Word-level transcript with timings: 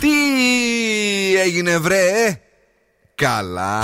Τι 0.00 1.36
έγινε 1.40 1.78
βρε; 1.78 2.40
Καλά 3.14 3.82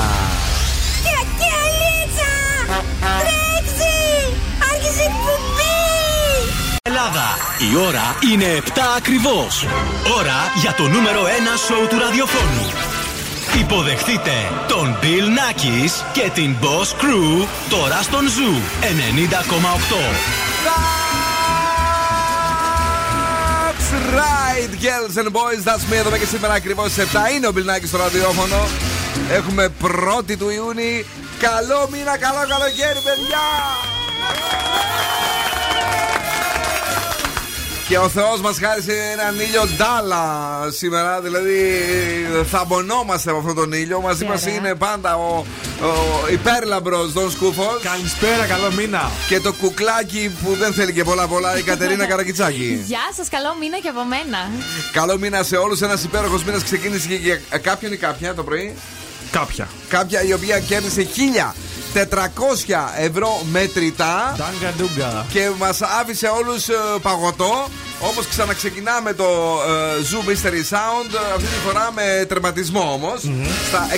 Ελλάδα. 7.00 7.36
Η 7.72 7.76
ώρα 7.76 8.16
είναι 8.32 8.44
7 8.44 8.80
ακριβώς. 8.96 9.66
Ώρα 10.18 10.38
για 10.60 10.74
το 10.74 10.88
νούμερο 10.88 11.22
1 11.22 11.26
σοου 11.66 11.86
του 11.88 11.98
ραδιοφώνου. 11.98 12.89
Υποδεχτείτε 13.58 14.30
τον 14.68 14.98
Bill 15.02 15.06
Nackis 15.38 16.04
και 16.12 16.30
την 16.34 16.56
Boss 16.60 17.02
Crew 17.02 17.46
τώρα 17.70 18.02
στον 18.02 18.26
Zoo 18.26 18.56
90,8. 18.82 18.86
That's 23.66 23.90
right, 24.20 24.70
girls 24.80 25.16
and 25.16 25.32
boys. 25.32 25.64
That's 25.64 25.84
me 25.90 25.96
εδώ 25.98 26.16
και 26.16 26.26
σήμερα 26.26 26.52
ακριβώς 26.52 26.94
7 26.96 27.00
είναι 27.34 27.46
ο 27.46 27.52
Μπιλνάκη 27.52 27.86
στο 27.86 27.96
ραδιόφωνο. 27.96 28.68
Έχουμε 29.30 29.68
1η 29.82 30.36
του 30.38 30.48
Ιούνιου. 30.50 31.04
Καλό 31.38 31.88
μήνα, 31.90 32.18
καλό 32.18 32.46
καλοκαίρι, 32.48 33.00
παιδιά! 33.04 33.46
Και 37.90 37.98
ο 37.98 38.08
Θεός 38.08 38.40
μας 38.40 38.58
χάρισε 38.58 38.92
έναν 39.12 39.40
ήλιο 39.40 39.62
ντάλα 39.76 40.24
σήμερα. 40.70 41.20
Δηλαδή 41.20 41.58
θα 42.50 42.64
μπονόμαστε 42.64 43.30
από 43.30 43.38
αυτόν 43.38 43.54
τον 43.54 43.72
ήλιο. 43.72 44.00
Μαζί 44.00 44.24
μας 44.24 44.46
είναι 44.46 44.74
πάντα 44.74 45.16
ο, 45.16 45.44
ο 45.82 46.28
υπέρλαμπρος 46.32 47.12
Δον 47.12 47.30
Σκούφος. 47.30 47.80
Καλησπέρα, 47.82 48.46
καλό 48.46 48.70
μήνα. 48.72 49.10
Και 49.28 49.40
το 49.40 49.52
κουκλάκι 49.52 50.36
που 50.42 50.54
δεν 50.54 50.72
θέλει 50.72 50.92
και 50.92 51.04
πολλά 51.04 51.26
πολλά, 51.26 51.58
η 51.58 51.62
Κατερίνα 51.62 52.06
Καρακιτσάκη. 52.06 52.82
Γεια 52.86 53.10
σας, 53.16 53.28
καλό 53.28 53.56
μήνα 53.60 53.78
και 53.78 53.88
από 53.88 54.04
μένα. 54.04 54.50
Καλό 54.92 55.18
μήνα 55.18 55.42
σε 55.42 55.56
όλους. 55.56 55.80
Ένας 55.80 56.02
υπέροχος 56.04 56.44
μήνας 56.44 56.62
ξεκίνησε 56.62 57.08
και 57.08 57.14
για 57.14 57.40
κάποιον 57.60 57.92
ή 57.92 57.96
κάποια 57.96 58.34
το 58.34 58.42
πρωί; 58.42 58.74
Κάποια. 59.30 59.68
Κάποια 59.88 60.22
η 60.22 60.32
οποία 60.32 60.58
κέρδισε 60.58 61.02
1400 61.94 61.98
ευρώ 62.98 63.42
μετρητά. 63.50 64.34
Τάγκα 64.38 64.72
ντούγκα. 64.76 65.26
Και 65.32 65.50
μας 65.58 65.80
άφησε 65.82 66.26
όλους 66.26 66.66
παγωτό. 67.02 67.68
Όπως 68.02 68.26
ξαναξεκινάμε 68.26 69.12
το 69.12 69.24
ε, 69.24 70.02
Zoo 70.10 70.28
Mystery 70.28 70.74
Sound, 70.74 71.10
αυτή 71.34 71.48
τη 71.48 71.60
φορά 71.66 71.92
με 71.94 72.24
τερματισμό 72.28 72.92
όμως, 72.92 73.20
στα 73.68 73.88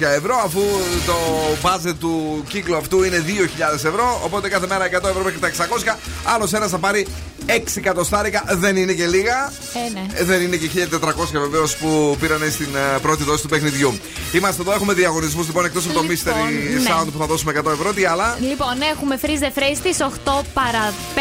600 0.00 0.06
ευρώ, 0.16 0.40
αφού 0.44 0.60
το 1.06 1.16
budget 1.62 1.94
του 2.00 2.44
κύκλου 2.48 2.76
αυτού 2.76 3.02
είναι 3.02 3.24
2.000 3.26 3.74
ευρώ. 3.74 4.20
Οπότε 4.24 4.48
κάθε 4.48 4.66
μέρα 4.66 4.86
100 4.86 4.90
ευρώ 4.92 5.22
μέχρι 5.24 5.38
τα 5.38 5.48
600. 5.48 5.96
Άλλος 6.24 6.52
ένας 6.52 6.70
θα 6.70 6.78
πάρει 6.78 7.06
6 7.46 7.76
εκατοστάρικα. 7.76 8.44
Δεν 8.48 8.76
είναι 8.76 8.92
και 8.92 9.06
λίγα. 9.06 9.52
Ε, 9.86 9.90
ναι. 9.92 10.06
Ε, 10.14 10.24
Δεν 10.24 10.40
είναι 10.42 10.56
και 10.56 10.68
1400 10.90 11.08
βεβαίως 11.32 11.76
που 11.76 12.16
πήραν 12.20 12.50
στην 12.50 12.68
ε, 12.74 12.98
πρώτη 13.02 13.24
δόση 13.24 13.42
του 13.42 13.48
παιχνιδιού. 13.48 13.98
Είμαστε 14.32 14.62
εδώ, 14.62 14.72
έχουμε 14.72 14.92
διαγωνισμούς 14.92 15.46
λοιπόν 15.46 15.64
εκτός 15.64 15.84
από 15.84 15.94
το 15.94 16.02
Λοιπόν, 16.02 16.34
Mystery 16.34 16.80
ναι. 16.82 16.90
Sound 16.90 17.06
που 17.12 17.18
θα 17.18 17.26
δώσουμε 17.26 17.52
100 17.64 17.70
ευρώ. 17.72 17.92
Τι 17.92 18.04
άλλα; 18.04 18.36
Λοιπόν, 18.40 18.74
έχουμε 18.92 19.18
freeze 19.22 19.42
the 19.46 19.58
phrase 19.58 19.76
στι 19.76 19.94
8 20.24 20.42
παρα 20.54 20.92
5, 21.14 21.20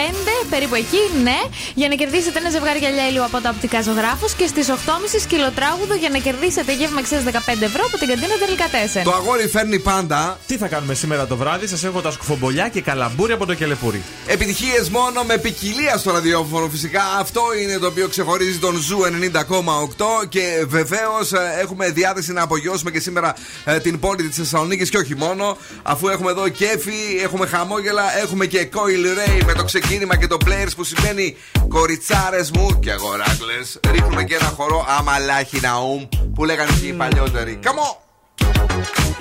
περίπου 0.50 0.76
εκεί, 0.76 1.02
ναι, 1.24 1.40
για 1.74 1.88
να 1.88 1.96
κερδίσετε 1.96 2.40
ένα 2.40 2.50
ζευγάρι 2.50 2.80
γυαλιά 2.80 3.08
ήλιο 3.10 3.24
από 3.24 3.40
τα 3.40 3.50
οπτικά 3.50 3.82
ζωγράφους 3.82 4.34
και 4.34 4.48
στις 4.48 4.68
8.30 4.70 4.74
σκυλοτράγουδο 5.22 5.94
για 5.96 6.10
να 6.10 6.18
κερδίσετε 6.18 6.74
γεύμα 6.74 7.00
εξέ 7.00 7.24
15 7.26 7.30
ευρώ 7.62 7.84
από 7.86 7.98
την 7.98 8.08
καντίνα 8.08 8.36
Τελικατέσεν. 8.40 9.04
Το 9.04 9.14
αγόρι 9.14 9.48
φέρνει 9.48 9.80
πάντα 9.80 10.38
Τι 10.48 10.58
θα 10.58 10.68
κάνουμε 10.68 10.94
σήμερα 10.94 11.28
το 11.28 11.36
βράδυ, 11.38 11.68
σας 11.68 11.84
έχω 11.84 12.02
τα 12.02 12.12
σκουφομπολιά 12.12 12.68
και 12.70 12.82
καλαμπούρι 12.82 13.34
από 13.34 13.46
το 13.46 13.54
κελεπούρι. 13.54 14.02
επιτυχίες 14.28 14.90
μόνο 14.90 15.24
με 15.24 15.38
ποικιλία 15.38 15.98
στο 15.98 16.12
ραδιόφωνο. 16.14 16.70
Φυσικά 16.70 17.02
αυτό 17.20 17.42
είναι 17.62 17.78
το 17.78 17.88
οποίο 17.88 18.08
ξεχωρίζει 18.08 18.60
τον 18.60 18.76
Zoo 18.76 19.00
90,8 19.34 20.28
και 20.30 20.66
βεβαίως 20.68 21.32
έχουμε 21.62 21.90
διάθεση 21.90 22.34
να 22.34 22.42
απογειώσουμε 22.42 22.92
και 22.92 23.00
σήμερα 23.00 23.36
ε, 23.66 23.80
την 23.80 24.00
πόλη 24.00 24.28
της 24.28 24.38
Θεσσαλονίκης 24.38 24.90
και 24.90 24.98
όχι 24.98 25.16
μόνο. 25.16 25.58
Αφού 25.84 26.08
έχουμε 26.08 26.32
εδώ 26.32 26.50
κέφι, 26.50 27.20
έχουμε 27.24 27.46
χαμόγελα, 27.46 28.18
έχουμε 28.18 28.46
και 28.46 28.70
Coi 28.74 29.06
Leray 29.18 29.44
με 29.46 29.54
το 29.54 29.64
ξεκίνημα 29.64 30.18
και 30.18 30.28
το 30.28 30.38
players 30.46 30.72
που 30.76 30.84
σημαίνει 30.84 31.38
κοριτσάρες 31.68 32.52
μου 32.52 32.80
και 32.80 32.92
αγοράκλες. 32.92 33.80
Ρίχνουμε 33.92 34.24
και 34.24 34.36
ένα 34.36 34.54
χορό 34.56 34.86
άμα 34.98 35.18
λάχει 35.18 35.60
ναούμ 35.62 36.08
που 36.36 36.46
λέγανε 36.46 36.72
και 36.82 36.88
οι 36.88 36.94
παλιότεροι. 36.94 37.60
Come 37.64 37.68
on! 37.68 37.96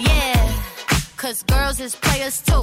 Yeah, 0.08 0.42
cause 1.22 1.42
girls 1.52 1.78
is 1.86 1.94
players 2.04 2.36
too. 2.48 2.62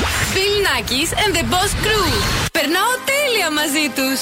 Bill 0.33 0.55
Nackis 0.67 1.11
and 1.21 1.31
the 1.37 1.43
Boss 1.51 1.71
Crew. 1.83 2.09
Περνάω 2.51 2.93
τέλεια 3.09 3.51
μαζί 3.51 3.85
τους. 3.95 4.19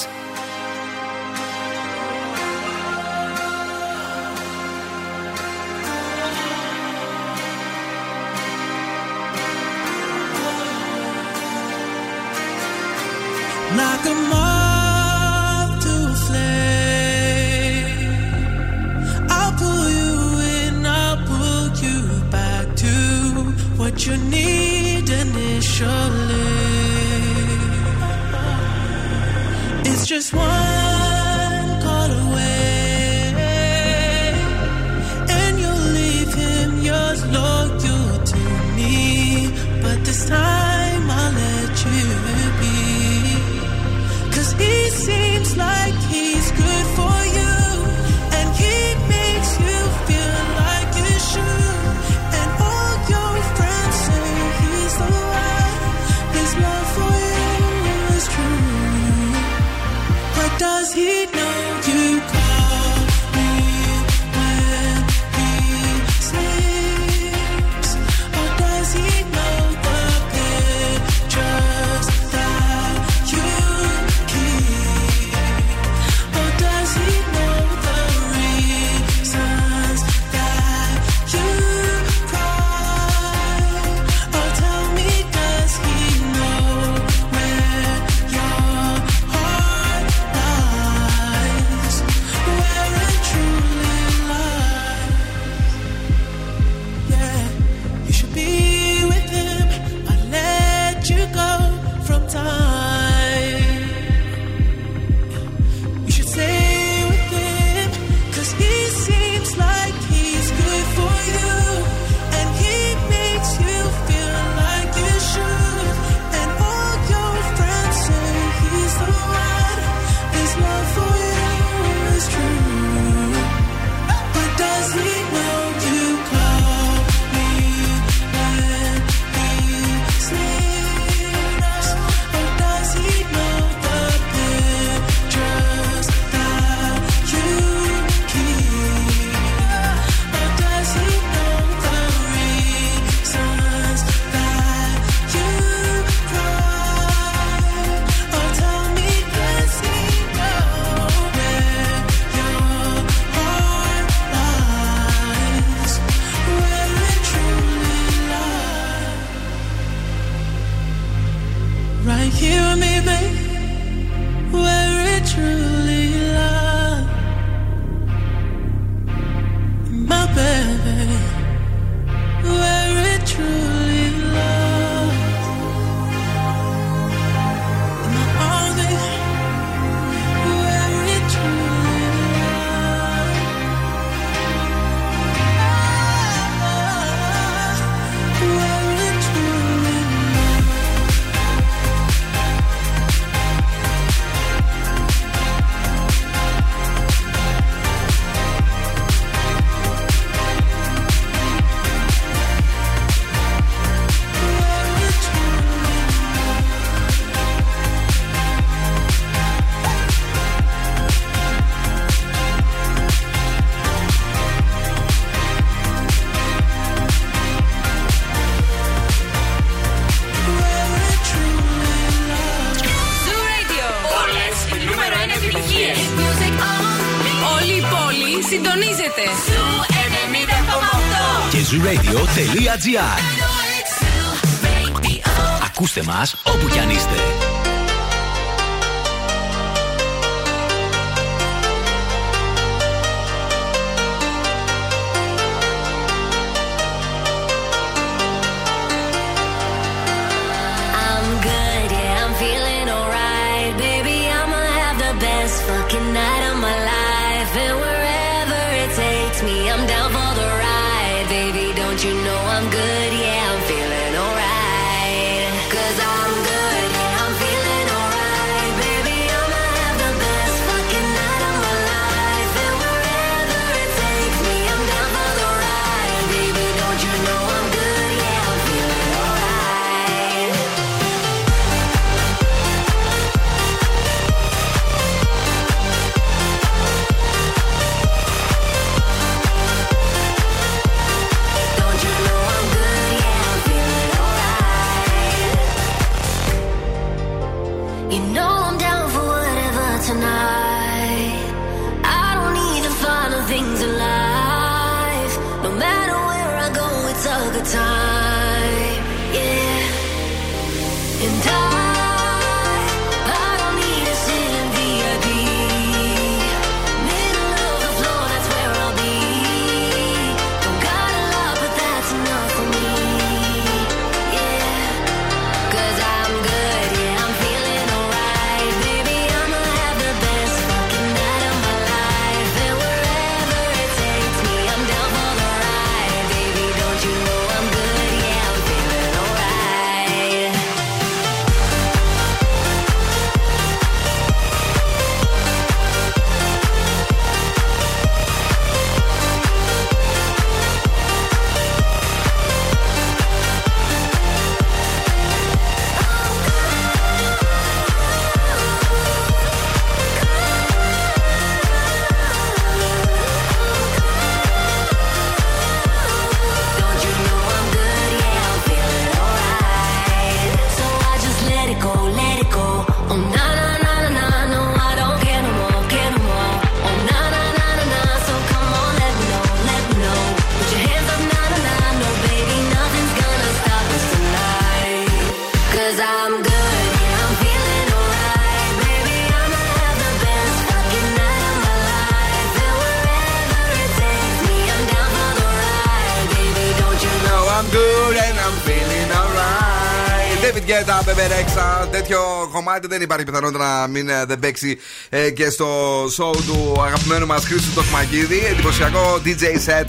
Κομμάτι 402.63 402.88
δεν 402.88 403.01
υπάρχει 403.01 403.25
πιθανότητα 403.25 403.80
να 403.80 403.88
μην 403.88 404.10
ε, 404.10 404.25
δεν 404.25 404.39
παίξει 404.39 404.78
ε, 405.10 405.30
και 405.30 405.50
στο 405.50 405.68
show 406.06 406.36
του 406.48 406.82
αγαπημένου 406.82 407.25
μας 407.25 407.46
Χρήστου 407.46 407.74
Τοκμακίδη. 407.74 408.46
Εντυπωσιακό 408.51 409.22
DJ 409.25 409.44
set. 409.70 409.88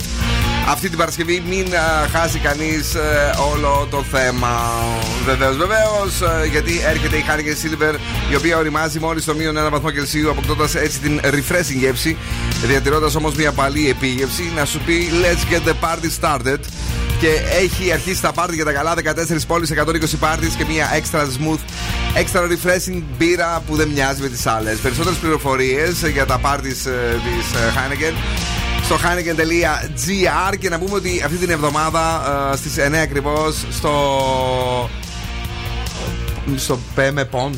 Αυτή 0.69 0.89
την 0.89 0.97
Παρασκευή 0.97 1.43
μην 1.49 1.75
α, 1.75 2.07
χάσει 2.11 2.39
κανείς 2.39 2.95
όλο 3.51 3.87
το 3.89 4.03
θέμα. 4.11 4.73
Βεβαίως, 5.25 5.57
βεβαίως, 5.57 6.11
γιατί 6.51 6.81
έρχεται 6.87 7.17
η 7.17 7.23
Heineken 7.27 7.65
Silver, 7.65 7.95
η 8.31 8.35
οποία 8.35 8.57
οριμάζει 8.57 8.99
μόλις 8.99 9.23
στο 9.23 9.35
μείον 9.35 9.57
ένα 9.57 9.69
βαθμό 9.69 9.91
Κελσίου, 9.91 10.29
αποκτώντας 10.29 10.75
έτσι 10.75 10.99
την 10.99 11.19
refreshing 11.23 11.79
γεύση, 11.79 12.17
διατηρώντας 12.63 13.15
όμως 13.15 13.35
μια 13.35 13.51
παλή 13.51 13.89
επίγευση, 13.89 14.51
να 14.55 14.65
σου 14.65 14.79
πει 14.85 15.09
Let's 15.23 15.53
get 15.53 15.69
the 15.69 15.73
party 15.87 16.09
started. 16.21 16.59
Και 17.21 17.41
έχει 17.61 17.91
αρχίσει 17.91 18.21
τα 18.21 18.31
πάρτι 18.31 18.55
για 18.55 18.65
τα 18.65 18.71
καλά 18.71 18.93
14 18.95 19.47
πόλεις, 19.47 19.71
120 19.71 20.17
πάρτι 20.19 20.47
και 20.57 20.65
μια 20.69 20.87
extra 21.01 21.19
smooth, 21.19 21.59
extra 22.15 22.41
refreshing 22.41 23.01
μπύρα 23.17 23.63
που 23.67 23.75
δεν 23.75 23.87
μοιάζει 23.87 24.21
με 24.21 24.27
τις 24.27 24.45
άλλες. 24.45 24.79
Περισσότερες 24.79 25.17
πληροφορίες 25.17 26.07
για 26.13 26.25
τα 26.25 26.37
πάρτις 26.37 26.77
της 26.77 27.59
Heineken 27.75 28.13
στο 28.83 28.95
heineken.gr 28.95 30.57
και 30.59 30.69
να 30.69 30.79
πούμε 30.79 30.95
ότι 30.95 31.21
αυτή 31.25 31.37
την 31.37 31.49
εβδομάδα 31.49 32.21
ε, 32.53 32.57
στις 32.57 32.73
9 32.77 32.95
ακριβώς 32.95 33.65
στο. 33.71 34.89
στο 36.55 36.79
Πέμεπον. 36.95 37.57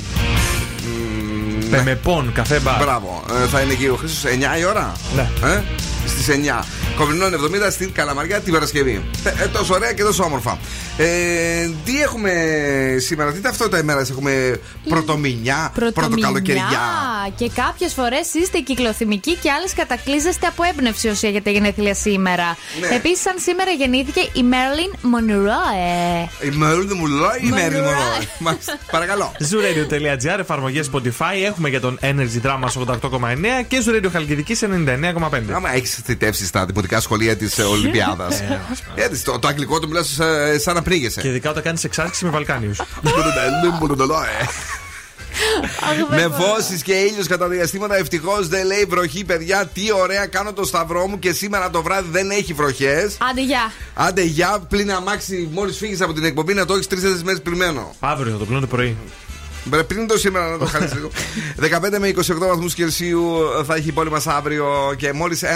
Πεμεπών, 1.70 2.32
καφέ 2.34 2.60
μπαρ. 2.60 2.84
Μπράβο. 2.84 3.24
Ε, 3.44 3.48
θα 3.48 3.60
είναι 3.62 3.74
εκεί 3.74 3.88
ο 3.88 3.96
Χρήστος 3.96 4.32
9 4.32 4.60
η 4.60 4.66
ώρα; 4.66 4.92
Ναι. 5.16 5.30
Ε; 5.44 5.62
Στις 6.08 6.28
9. 6.30 6.66
Κομινών 6.98 7.34
70 7.34 7.72
στην 7.72 7.92
Καλαμαριά 7.92 8.40
την 8.40 8.54
Παρασκευή. 8.54 9.04
Ε, 9.24 9.44
ε, 9.44 9.48
τόσο 9.48 9.74
ωραία 9.74 9.94
και 9.94 10.04
τόσο 10.04 10.24
όμορφα. 10.24 10.58
Ε, 10.98 11.70
τι 11.86 12.02
έχουμε 12.02 12.32
σήμερα, 12.98 13.32
τι 13.32 13.42
ταυτότητα 13.42 13.80
ημέρας 13.80 14.10
έχουμε 14.10 14.60
πρωτομηνιά, 14.90 15.72
πρωτοκαλοκαιριά. 15.76 16.64
Και 17.36 17.50
κάποιες 17.56 17.94
φορές 17.94 18.34
είστε 18.34 18.60
κυκλοθυμικοί 18.60 19.36
και 19.36 19.52
άλλες 19.52 19.74
κατακλείζεστε 19.74 20.48
από 20.48 20.64
έμπνευση 20.64 21.08
όσοι 21.08 21.28
έχετε 21.28 21.52
γενέθλια 21.52 21.94
σήμερα. 21.94 22.58
Ναι. 22.80 22.96
Επίσης, 22.96 23.22
σαν 23.22 23.36
σήμερα 23.38 23.72
γεννήθηκε 23.72 24.20
η 24.34 24.44
Μέρλιν 24.44 24.94
Μονρόε. 25.02 26.30
Η 26.42 26.50
Μέρλιν 26.58 26.98
μου 26.98 27.06
λέει 27.06 27.20
η 27.42 27.50
Μέρλιν 27.50 27.80
μου 27.80 27.86
Μωρά. 27.86 27.98
λέει. 27.98 28.28
Μάλιστα. 28.40 28.78
Παρακαλώ. 28.92 29.32
Zooradio.gr, 29.40 30.40
εφαρμογές 30.40 30.90
Spotify. 30.94 31.46
Έχουμε 31.46 31.70
για 31.70 31.80
τον 31.80 32.00
Energy 32.02 32.46
Drama 32.46 32.68
88,9 32.86 33.64
και 33.68 33.84
Zooradio 33.86 34.10
Χαλκιδική 34.12 34.58
99,5. 34.62 35.54
Άμα 35.54 35.74
έχεις 35.74 36.00
θητεύσει 36.06 36.46
στα 36.46 36.66
δημοτικά 36.84 37.02
σχολεία 37.02 37.36
της 37.36 37.60
Ολυμπιάδας. 37.60 38.42
Έτσι, 38.96 39.24
το, 39.24 39.40
το 39.40 39.48
αγγλικό 39.48 39.80
του 39.80 39.88
μιλάς 39.88 40.08
σαν 40.58 40.74
να 40.74 40.82
Και 40.82 40.90
πνίγεσαι. 40.90 41.28
ειδικά 41.28 41.50
όταν 41.50 41.64
κάνεις 41.64 41.84
εξάρτηση 41.84 42.26
με 42.26 42.32
Βαλκάνιους. 42.32 42.82
Με 46.10 46.28
βόσει 46.28 46.82
και 46.84 46.94
ήλιος 46.94 47.28
κατά 47.28 47.48
διαστήματα 47.48 47.98
ευτυχώς 47.98 48.48
δεν 48.48 48.66
λέει 48.66 48.86
βροχή, 48.90 49.24
παιδιά. 49.24 49.66
Τι 49.74 49.92
ωραία, 49.92 50.26
κάνω 50.26 50.54
το 50.54 50.64
σταυρό 50.64 51.08
μου 51.08 51.20
και 51.20 51.32
σήμερα 51.32 51.70
το 51.70 51.82
βράδυ 51.82 52.08
δεν 52.12 52.30
έχει 52.30 52.54
βροχές. 52.54 53.18
Άντε, 53.30 53.42
γεια. 53.42 53.72
Άντε, 53.94 54.22
για 54.22 54.60
πλην 54.70 54.92
αμάξι, 54.92 55.50
μόλις 55.52 55.78
φύγεις 55.78 56.02
από 56.02 56.14
την 56.14 56.24
εκπομπή 56.24 56.54
να 56.54 56.66
το 56.66 56.74
έχεις 56.74 56.88
τρει-τέσσερι 56.88 57.24
μέρες 57.24 57.42
πλημμένο. 57.42 57.96
Αύριο 58.00 58.32
θα 58.32 58.38
το 58.38 58.46
πλύνω 58.46 58.60
το 58.60 58.68
πρωί. 58.68 58.98
Μπρε, 59.64 59.84
Πριν 59.84 60.08
το 60.08 60.18
σήμερα 60.18 60.48
να 60.50 60.58
το 60.58 60.66
χάσει 60.66 60.94
λίγο. 60.96 61.10
15 61.94 61.98
με 62.00 62.14
28 62.16 62.22
βαθμούς 62.40 62.74
Κελσίου 62.74 63.24
θα 63.66 63.76
έχει 63.76 63.88
η 63.88 63.92
πόλη 63.92 64.10
μα 64.10 64.22
αύριο 64.26 64.94
και 64.98 65.14
μόλις 65.14 65.44
1% 65.44 65.48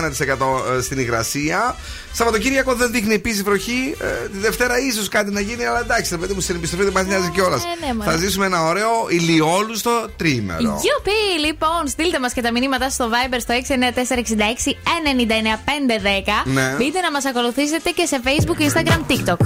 στην 0.82 1.00
υγρασία. 1.00 1.76
Σαββατοκύριακο 2.14 2.74
δεν 2.74 2.92
δείχνει 2.92 3.14
επίσης 3.14 3.44
βροχή. 3.44 3.96
Ε, 4.02 4.28
τη 4.32 4.38
Δευτέρα 4.38 4.80
ίσως 4.80 5.08
κάτι 5.08 5.32
να 5.32 5.40
γίνει, 5.40 5.66
αλλά 5.66 5.80
εντάξει, 5.80 6.12
θα 6.12 6.18
παιδί 6.18 6.34
μου 6.34 6.42
στην 6.42 6.56
επιστροφή 6.56 6.84
δεν 6.84 6.94
μας 6.94 7.06
νοιάζει 7.06 7.30
κιόλας. 7.30 7.64
ναι, 7.86 7.94
μωρέ. 7.94 8.10
θα 8.12 8.18
ζήσουμε 8.18 8.46
ένα 8.46 8.64
ωραίο 8.64 8.90
ηλιόλουστο 9.10 10.08
τριήμερο. 10.18 10.60
Γιουπί! 10.62 11.46
Λοιπόν, 11.46 11.88
στείλτε 11.88 12.20
μας 12.20 12.34
και 12.34 12.42
τα 12.42 12.52
μηνύματα 12.52 12.90
στο 12.90 13.10
Viber 13.10 13.38
στο 13.40 13.54
69466 13.54 14.76
Ναι. 16.46 16.76
Μπείτε 16.78 17.00
να 17.02 17.12
μας 17.12 17.26
ακολουθήσετε 17.26 17.90
και 17.90 18.06
σε 18.06 18.20
Facebook, 18.24 18.60
Instagram, 18.68 19.02
TikTok. 19.12 19.38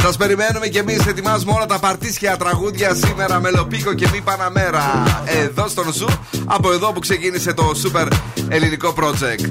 Σας 0.00 0.16
περιμένουμε 0.16 0.66
και 0.66 0.78
εμείς. 0.78 1.06
Ετοιμάζουμε 1.06 1.52
όλα 1.52 1.66
τα 1.66 1.78
παρτίσια 1.78 2.36
τραγούδια 2.36 2.94
σήμερα. 2.94 3.40
Μελοπίκο 3.40 3.94
και 3.94 4.03
μη 4.12 4.20
παναμέρα. 4.20 5.02
Εδώ 5.24 5.68
στον 5.68 5.92
Zoo. 5.92 6.06
Από 6.44 6.72
εδώ 6.72 6.92
που 6.92 7.00
ξεκίνησε 7.00 7.54
το 7.54 7.72
super 7.84 8.08
ελληνικό 8.48 8.94
project. 8.98 9.50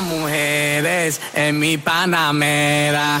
Mujeres 0.00 1.20
en 1.34 1.58
mi 1.58 1.76
panamera. 1.78 3.20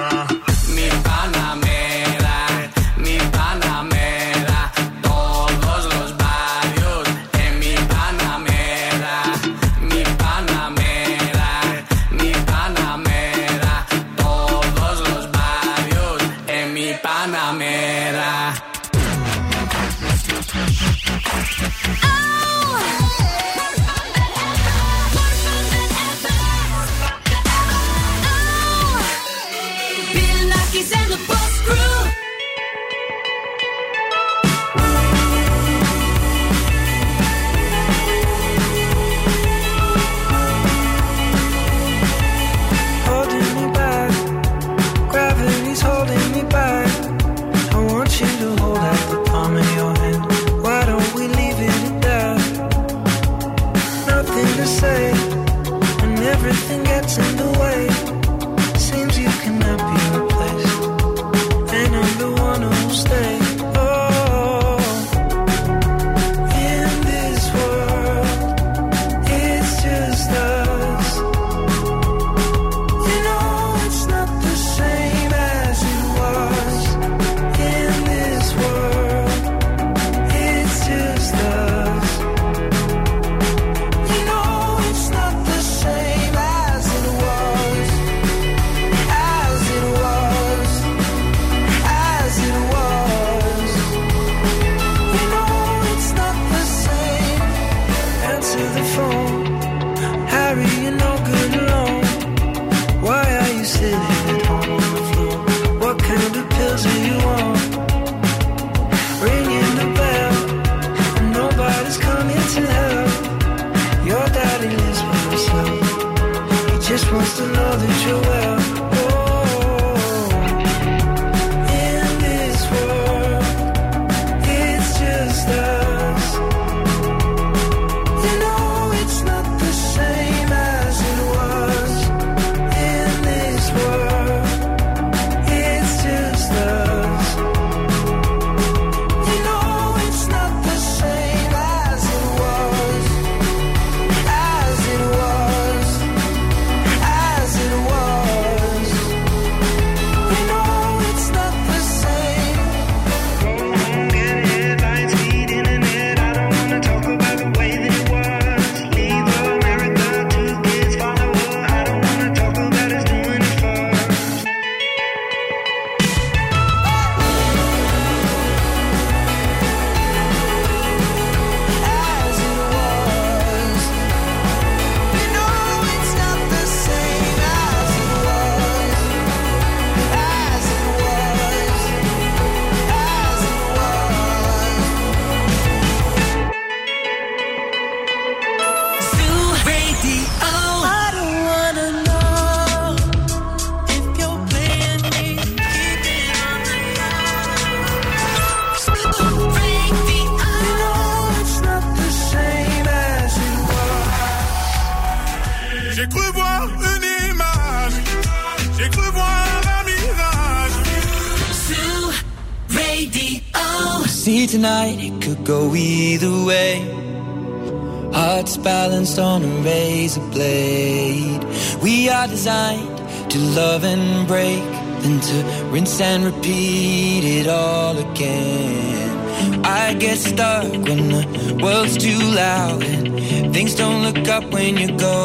and 226.01 226.25
repeat 226.25 227.23
it 227.23 227.47
all 227.47 227.97
again. 227.97 229.65
I 229.65 229.93
get 229.93 230.17
stuck 230.17 230.71
when 230.71 231.09
the 231.09 231.59
world's 231.61 231.97
too 231.97 232.19
loud 232.19 232.83
and 232.83 233.53
things 233.53 233.75
don't 233.75 234.01
look 234.03 234.27
up 234.27 234.43
when 234.51 234.77
you're 234.77 234.97
going 234.97 235.20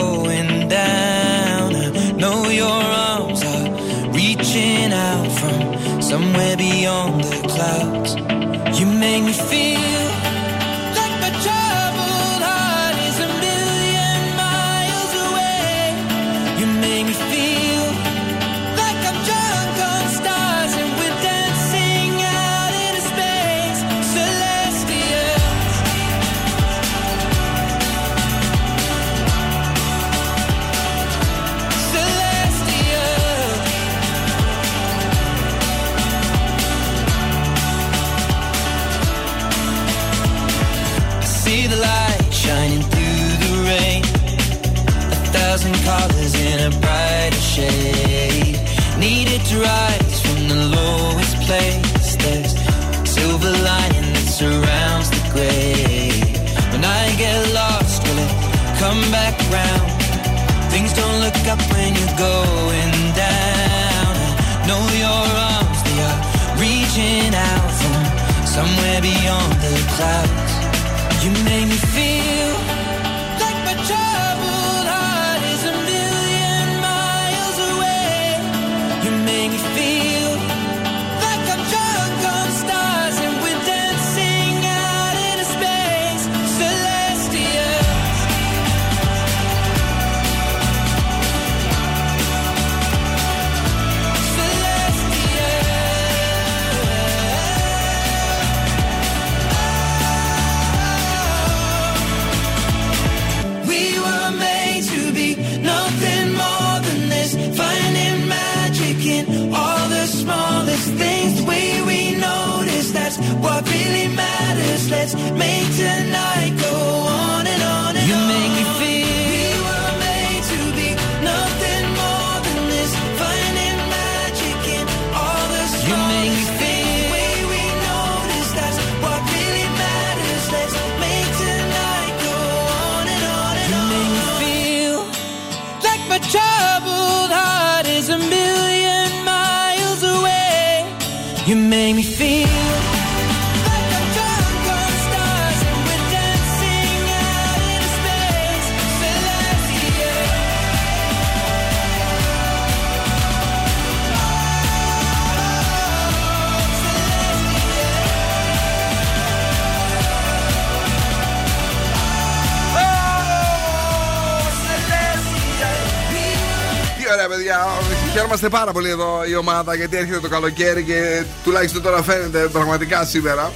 Χαίρομαστε 168.46 168.48
πάρα 168.48 168.72
πολύ 168.72 168.88
εδώ 168.90 169.24
η 169.28 169.36
ομάδα 169.36 169.74
γιατί 169.74 169.96
έρχεται 169.96 170.20
το 170.20 170.28
καλοκαίρι 170.28 170.82
και 170.82 171.24
τουλάχιστον 171.44 171.82
τώρα 171.82 172.02
φαίνεται 172.02 172.38
πραγματικά 172.52 173.04
σήμερα. 173.04 173.52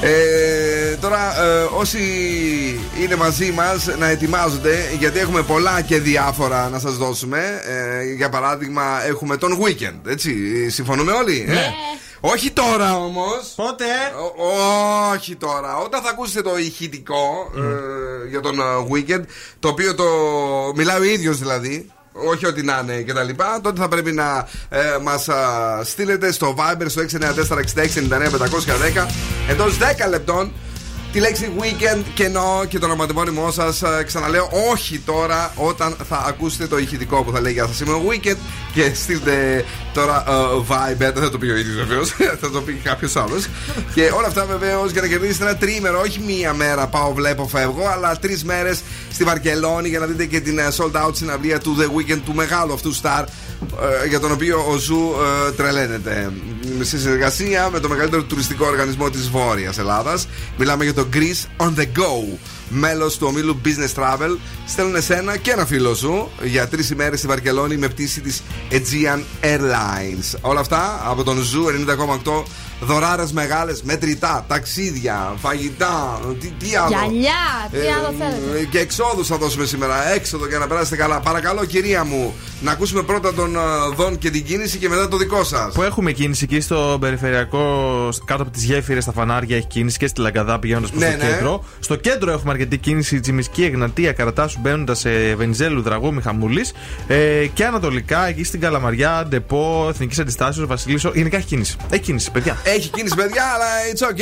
Ε, 0.00 0.96
τώρα 1.00 1.42
ε, 1.42 1.66
όσοι 1.76 1.98
είναι 3.02 3.16
μαζί 3.16 3.50
μας 3.52 3.86
να 3.98 4.08
ετοιμάζονται 4.08 4.76
γιατί 4.98 5.18
έχουμε 5.18 5.42
πολλά 5.42 5.80
και 5.80 5.98
διάφορα 6.00 6.68
να 6.68 6.78
σας 6.78 6.96
δώσουμε 6.96 7.60
ε, 7.66 8.12
για 8.14 8.28
παράδειγμα 8.28 8.82
έχουμε 9.06 9.36
τον 9.36 9.58
weekend 9.62 10.00
έτσι 10.10 10.32
συμφωνούμε 10.70 11.12
όλοι 11.12 11.44
ε; 11.48 11.54
όχι 12.20 12.50
τώρα 12.50 12.96
όμως 12.96 13.52
Πότε; 13.56 13.84
Ο- 14.36 15.12
όχι 15.14 15.36
τώρα. 15.36 15.76
Όταν 15.76 16.02
θα 16.02 16.10
ακούσετε 16.10 16.42
το 16.42 16.58
ηχητικό 16.58 17.52
ε, 17.56 18.28
για 18.28 18.40
τον 18.40 18.60
ε, 18.60 18.62
weekend, 18.92 19.22
το 19.58 19.68
οποίο 19.68 19.94
το 19.94 20.04
μιλάει 20.74 20.98
ο 21.00 21.04
ίδιος 21.04 21.38
δηλαδή, 21.38 21.90
όχι 22.26 22.46
ότι 22.46 22.62
να 22.62 22.80
είναι 22.82 23.00
και 23.00 23.12
τα 23.12 23.22
λοιπά, 23.22 23.60
τότε 23.62 23.80
θα 23.80 23.88
πρέπει 23.88 24.12
να 24.12 24.48
ε, 24.68 24.78
μας 25.02 25.28
στείλετε 25.82 26.32
στο 26.32 26.54
Viber 26.58 26.86
στο 26.86 27.02
694-6699-510 27.02 27.08
εντός 29.48 29.78
10 29.78 30.08
λεπτών 30.08 30.52
τη 31.12 31.20
λέξη 31.20 31.50
weekend 31.58 32.02
και 32.14 32.24
εννοώ 32.24 32.64
και 32.64 32.78
το 32.78 32.86
ονοματεπώνυμό 32.86 33.50
σας. 33.50 33.82
Ξαναλέω, 34.06 34.48
όχι 34.70 34.98
τώρα 34.98 35.52
όταν 35.54 35.96
θα 36.08 36.24
ακούσετε 36.28 36.66
το 36.66 36.78
ηχητικό 36.78 37.22
που 37.22 37.32
θα 37.32 37.40
λέει 37.40 37.52
Γεια 37.52 37.66
σας, 37.66 37.80
είμαι 37.80 37.92
ο 37.92 38.02
weekend 38.08 38.36
και 38.74 38.94
στείλτε 38.94 39.64
τώρα 39.92 40.24
ε, 40.28 40.32
Viber. 40.68 41.12
Δεν 41.12 41.22
θα 41.22 41.30
το 41.30 41.38
πει 41.38 41.46
ο 41.46 41.56
ίδιος 41.56 41.76
βεβαίως, 41.76 42.08
θα 42.40 42.50
το 42.50 42.60
πει 42.60 42.72
κάποιος 42.72 43.16
άλλος. 43.16 43.46
και 43.94 44.10
όλα 44.16 44.26
αυτά 44.26 44.44
βεβαίως 44.44 44.90
για 44.90 45.00
να 45.00 45.06
κερδίσετε 45.06 45.44
ένα 45.44 45.56
τριήμερο, 45.56 46.00
όχι 46.00 46.20
μία 46.26 46.54
μέρα 46.54 46.86
πάω, 46.86 47.12
βλέπω, 47.12 47.48
φεύγω, 47.48 47.86
αλλά 47.92 48.16
τρεις 48.18 48.44
μέρες 48.44 48.80
στη 49.12 49.24
Βαρκελόνη 49.24 49.88
για 49.88 49.98
να 49.98 50.06
δείτε 50.06 50.24
και 50.24 50.40
την 50.40 50.58
ε, 50.58 50.68
sold 50.76 51.06
out 51.06 51.14
συναυλία 51.14 51.58
του 51.58 51.76
The 51.80 51.84
Weeknd 51.84 52.20
του 52.24 52.34
μεγάλου 52.34 52.72
αυτού 52.72 52.94
star 52.94 53.24
ε, 53.24 53.57
για 54.08 54.20
τον 54.20 54.32
οποίο 54.32 54.64
ο 54.70 54.76
Zoo 54.76 55.14
ε, 55.48 55.52
τρελαίνεται. 55.52 56.32
Σε 56.80 56.98
συνεργασία 56.98 57.68
με 57.72 57.80
το 57.80 57.88
μεγαλύτερο 57.88 58.22
τουριστικό 58.22 58.66
οργανισμό 58.66 59.10
της 59.10 59.28
Βόρειας 59.30 59.78
Ελλάδας. 59.78 60.28
Μιλάμε 60.58 60.84
για 60.84 60.94
το 60.94 61.06
Greece 61.12 61.64
on 61.66 61.68
the 61.78 61.82
Go. 61.82 62.38
Μέλος 62.68 63.16
του 63.18 63.26
ομίλου 63.30 63.60
Business 63.64 64.02
Travel. 64.02 64.36
Στέλνουν 64.66 64.94
εσένα 64.94 65.36
και 65.36 65.50
ένα 65.50 65.66
φίλο 65.66 65.94
σου 65.94 66.30
για 66.42 66.68
τρεις 66.68 66.90
ημέρες 66.90 67.18
στη 67.18 67.28
Βαρκελόνη 67.28 67.76
με 67.76 67.88
πτήση 67.88 68.20
της 68.20 68.42
Aegean 68.70 69.20
Airlines. 69.44 70.38
Όλα 70.40 70.60
αυτά 70.60 71.02
από 71.06 71.22
τον 71.24 71.38
Zoo 71.42 71.64
90,8. 72.24 72.42
Δωράρες 72.80 73.32
μεγάλες, 73.32 73.82
μετρητά, 73.82 74.44
ταξίδια, 74.48 75.34
φαγητά. 75.40 76.20
Τι, 76.40 76.46
τι 76.58 76.76
άλλο. 76.76 76.88
Γυαλιά, 76.88 77.68
τι 77.70 77.76
Ε, 77.78 77.92
άλλο 77.98 78.14
θέλετε. 78.18 78.64
και 78.70 78.78
εξόδους 78.78 79.26
θα 79.26 79.36
δώσουμε 79.36 79.64
σήμερα. 79.66 80.12
Έξοδο 80.12 80.46
για 80.46 80.58
να 80.58 80.66
περάσετε 80.66 80.96
καλά. 80.96 81.20
Παρακαλώ, 81.20 81.64
κυρία 81.64 82.04
μου, 82.04 82.34
Να 82.60 82.70
ακούσουμε 82.70 83.02
πρώτα 83.02 83.34
τον 83.34 83.57
ε, 83.58 83.94
Δον 83.96 84.18
και 84.18 84.30
την 84.30 84.44
κίνηση 84.44 84.78
και 84.78 84.88
μετά 84.88 85.08
το 85.08 85.16
δικό 85.16 85.44
σας. 85.44 85.74
Που 85.74 85.82
έχουμε 85.82 86.12
κίνηση 86.12 86.44
εκεί 86.50 86.60
στο 86.60 86.96
περιφερειακό, 87.00 88.08
κάτω 88.24 88.42
από 88.42 88.50
τις 88.52 88.64
γέφυρες, 88.64 89.02
στα 89.02 89.12
φανάρια 89.12 89.56
έχει 89.56 89.66
κίνηση 89.66 89.98
και 89.98 90.06
στη 90.06 90.20
Λαγκαδά 90.20 90.58
πηγαίνοντας 90.58 90.90
προς 90.90 91.02
Ναι, 91.02 91.16
το 91.18 91.24
ναι. 91.24 91.30
κέντρο. 91.30 91.64
Στο 91.80 91.96
κέντρο 91.96 92.30
έχουμε 92.32 92.52
αρκετή 92.52 92.76
κίνηση, 92.78 93.20
Τσιμισκή, 93.20 93.64
Εγνατία, 93.64 94.12
Καρατάσου 94.12 94.58
μπαίνοντας 94.60 94.98
σε 94.98 95.34
Βενιζέλου, 95.34 95.82
Δραγού, 95.82 96.14
Μιχαμούλης. 96.14 96.72
Ε, 97.06 97.46
και 97.54 97.64
ανατολικά 97.64 98.26
εκεί 98.28 98.44
στην 98.44 98.60
Καλαμαριά, 98.60 99.26
Ντεπό, 99.28 99.86
Εθνικής 99.90 100.18
Αντιστάσεως, 100.18 100.66
Βασιλίσο. 100.66 101.10
Γενικά 101.14 101.36
έχει 101.36 101.46
κίνηση. 101.46 101.76
Έχει 101.90 102.02
κίνηση, 102.02 102.30
παιδιά. 102.30 102.56
Έχει 102.64 102.88
κίνηση, 102.88 103.14
παιδιά, 103.14 103.44
αλλά 103.54 103.66
it's 103.92 104.10
okay. 104.12 104.20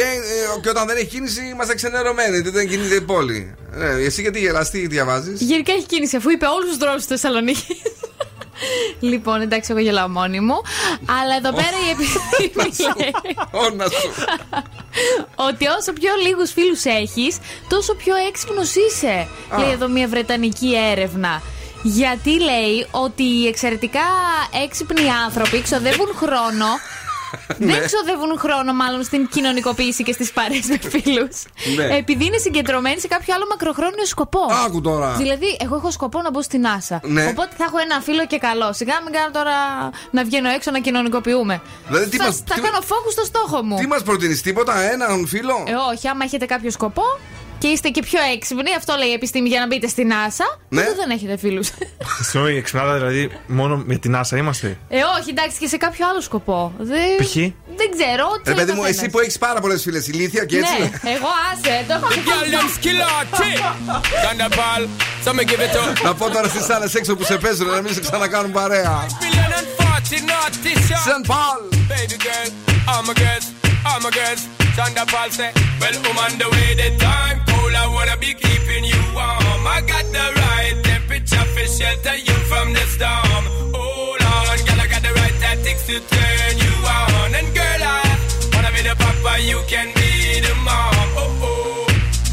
Ε, 0.57 0.61
Και 0.63 0.69
όταν 0.69 0.87
δεν 0.87 0.97
έχει 0.97 1.07
κίνηση, 1.07 1.41
είμαστε 1.53 1.75
ξενερωμένοι. 1.75 2.35
γιατί 2.35 2.51
Δεν 2.51 2.69
κινείται 2.69 2.95
η 2.95 3.01
πόλη. 3.01 3.55
Ναι, 3.79 3.87
εσύ 4.05 4.21
γιατί 4.21 4.39
γελάς, 4.39 4.71
τι 4.71 4.87
διαβάζεις; 4.87 5.41
Γενικά 5.41 5.73
έχει 5.73 5.87
κίνηση, 5.87 6.17
αφού 6.17 6.31
είπε 6.31 6.47
όλους 6.47 6.69
τους 6.69 6.77
δρόμους 6.77 7.03
στη 7.03 7.13
Θεσσαλονίκη. 7.13 7.77
Λοιπόν, 9.01 9.41
εντάξει, 9.41 9.71
εγώ 9.73 9.81
γελάω 9.81 10.09
μόνη 10.09 10.41
μου. 10.41 10.61
Αλλά 11.23 11.37
εδώ 11.37 11.51
πέρα 11.53 11.77
η 11.87 11.91
επιστήμη 11.91 12.95
λέει 12.99 13.15
Όνα 13.51 13.85
σου. 13.85 14.11
ότι 15.35 15.67
όσο 15.67 15.93
πιο 15.93 16.11
λίγους 16.27 16.53
φίλους 16.53 16.85
έχεις, 16.85 17.39
τόσο 17.69 17.95
πιο 17.95 18.15
έξυπνος 18.29 18.75
είσαι. 18.75 19.29
Α. 19.49 19.59
Λέει 19.59 19.71
εδώ 19.71 19.89
μια 19.89 20.09
βρετανική 20.09 20.75
έρευνα. 20.91 21.43
Γιατί 21.83 22.41
λέει 22.41 22.87
ότι 22.91 23.23
οι 23.23 23.47
εξαιρετικά 23.47 24.01
έξυπνοι 24.65 25.11
άνθρωποι 25.25 25.63
ξοδεύουν 25.63 26.09
χρόνο. 26.17 26.67
Ναι. 27.59 27.73
Δεν 27.73 27.87
ξοδεύουν 27.87 28.39
χρόνο, 28.39 28.73
μάλλον 28.73 29.03
στην 29.05 29.29
κοινωνικοποίηση 29.29 30.03
και 30.03 30.13
στις 30.13 30.33
παρέ 30.33 30.59
με 30.69 30.79
φίλους. 30.91 31.43
Ναι. 31.77 31.97
Επειδή 31.97 32.25
είναι 32.25 32.37
συγκεντρωμένοι 32.39 33.01
σε 33.01 33.09
κάποιο 33.09 33.35
άλλο 33.35 33.47
μακροχρόνιο 33.51 34.05
σκοπό. 34.07 34.41
Άκου 34.67 34.81
τώρα. 34.81 35.13
Δηλαδή, 35.13 35.57
εγώ 35.61 35.77
έχω 35.77 35.91
σκοπό 35.91 36.23
να 36.23 36.31
μπω 36.31 36.43
στην 36.43 36.63
NASA. 36.67 36.99
Ναι. 37.03 37.27
Οπότε 37.27 37.51
θα 37.59 37.65
έχω 37.65 37.79
ένα 37.79 38.01
φίλο 38.01 38.27
και 38.27 38.39
καλό. 38.39 38.73
Σιγά 38.73 38.95
μην 39.05 39.13
κάνω 39.13 39.31
τώρα 39.31 39.55
να 40.11 40.25
βγαίνω 40.25 40.49
έξω 40.49 40.71
να 40.71 40.79
κοινωνικοποιούμε. 40.79 41.61
Δηλαδή, 41.89 42.09
τι 42.11 42.17
θα, 42.17 42.25
μας- 42.25 42.43
θα 42.47 42.55
τι- 42.55 42.61
κάνω 42.61 42.79
focus 42.79 43.11
στο 43.11 43.25
στόχο 43.25 43.63
μου. 43.63 43.77
Τι 43.77 43.87
μας 43.87 44.03
προτείνεις, 44.03 44.43
τίποτα, 44.43 44.81
έναν 44.93 45.27
φίλο; 45.27 45.65
Ε, 45.67 45.73
όχι, 45.93 46.09
άμα 46.09 46.25
έχετε 46.25 46.47
κάποιο 46.47 46.71
σκοπό 46.71 47.03
και 47.59 47.67
είστε 47.69 47.89
και 47.89 48.03
πιο 48.03 48.21
έξυπνοι, 48.35 48.71
αυτό 48.77 48.95
λέει 48.99 49.09
η 49.09 49.13
επιστήμη 49.13 49.49
για 49.49 49.61
να 49.61 49.67
μπείτε 49.67 49.89
στην 49.89 50.11
NASA, 50.13 50.59
Ναι. 50.69 50.83
τότε 50.83 50.95
δεν 50.97 51.11
έχετε 51.11 51.37
φίλους. 51.37 51.69
Συγγνώμη, 52.29 52.55
η 52.55 52.57
εξυπνάδα 52.57 52.95
δηλαδή 52.95 53.31
μόνο 53.47 53.83
με 53.87 53.95
την 53.97 54.17
άσα 54.17 54.37
είμαστε. 54.37 54.79
ε, 54.89 54.97
όχι, 55.21 55.31
εντάξει, 55.31 55.59
και 55.59 55.67
σε 55.67 55.77
κάποιο 55.77 56.09
άλλο 56.09 56.21
σκοπό. 56.21 56.73
Δεν, 56.79 57.17
Π.χ. 57.19 57.35
δεν 57.81 57.89
ξέρω. 57.97 58.25
ό,τι 58.35 58.43
Ρε 58.45 58.55
θέλει 58.55 58.57
παιδί 58.57 58.71
ο 58.71 58.75
μου, 58.75 58.81
καθένας. 58.81 59.03
εσύ 59.03 59.11
που 59.11 59.19
έχεις 59.21 59.39
πάρα 59.39 59.61
πολλές 59.61 59.83
φίλες, 59.83 60.07
ηλίθια 60.09 60.45
και 60.45 60.57
έτσι. 60.57 60.79
Ναι, 60.79 60.91
εγώ 61.17 61.29
άσε, 61.53 61.85
το 61.89 61.95
έχω 61.95 62.07
Girl, 62.09 62.47
them 62.55 62.69
skill 62.79 63.01
out, 63.11 63.27
chick. 63.39 63.61
Thunderball, 64.25 64.83
so 65.25 65.31
me 65.39 65.45
give 65.51 65.61
it 65.67 65.77
up. 65.77 66.03
Να 66.05 66.15
πω 66.15 66.31
τώρα 66.31 66.49
στις 66.49 66.71
άλλες 66.71 66.95
έξω 66.95 67.17
που 67.17 67.25
σε 67.25 67.37
παίζουν 67.37 67.67
να 67.67 67.81
μην 67.83 67.95
σε 67.95 68.01
ξανακάνουν 68.01 68.53
παρέα. 68.53 69.07
Million 69.07 69.53
and 69.59 69.67
All 73.87 74.01
my 74.01 74.11
girls, 74.11 74.43
Sandra 74.75 75.07
Paul 75.07 75.31
say, 75.31 75.53
Well, 75.81 75.97
woman, 76.03 76.33
the 76.43 76.49
way, 76.51 76.75
the 76.75 76.89
time 76.99 77.39
cold. 77.47 77.75
I 77.75 77.87
wanna 77.87 78.17
be 78.19 78.35
keeping 78.35 78.85
you 78.85 79.01
warm. 79.15 79.63
I 79.63 79.79
got 79.87 80.07
the 80.11 80.27
right 80.43 80.75
temperature 80.83 81.47
for 81.55 81.67
shelter 81.71 82.17
you 82.19 82.37
from 82.51 82.75
the 82.75 82.85
storm. 82.91 83.45
Hold 83.71 84.23
on, 84.23 84.59
girl, 84.67 84.81
I 84.83 84.87
got 84.91 85.03
the 85.07 85.13
right 85.15 85.37
tactics 85.39 85.87
to 85.87 85.97
turn 86.03 86.55
you 86.59 86.75
on. 86.83 87.31
And 87.39 87.49
girl, 87.55 87.83
I 87.95 88.03
wanna 88.55 88.71
be 88.75 88.83
the 88.83 88.95
papa, 88.99 89.39
you 89.47 89.63
can 89.71 89.95
be 89.95 90.41
the 90.43 90.55
mom. 90.67 91.07
Oh, 91.23 91.47
oh. 91.47 91.67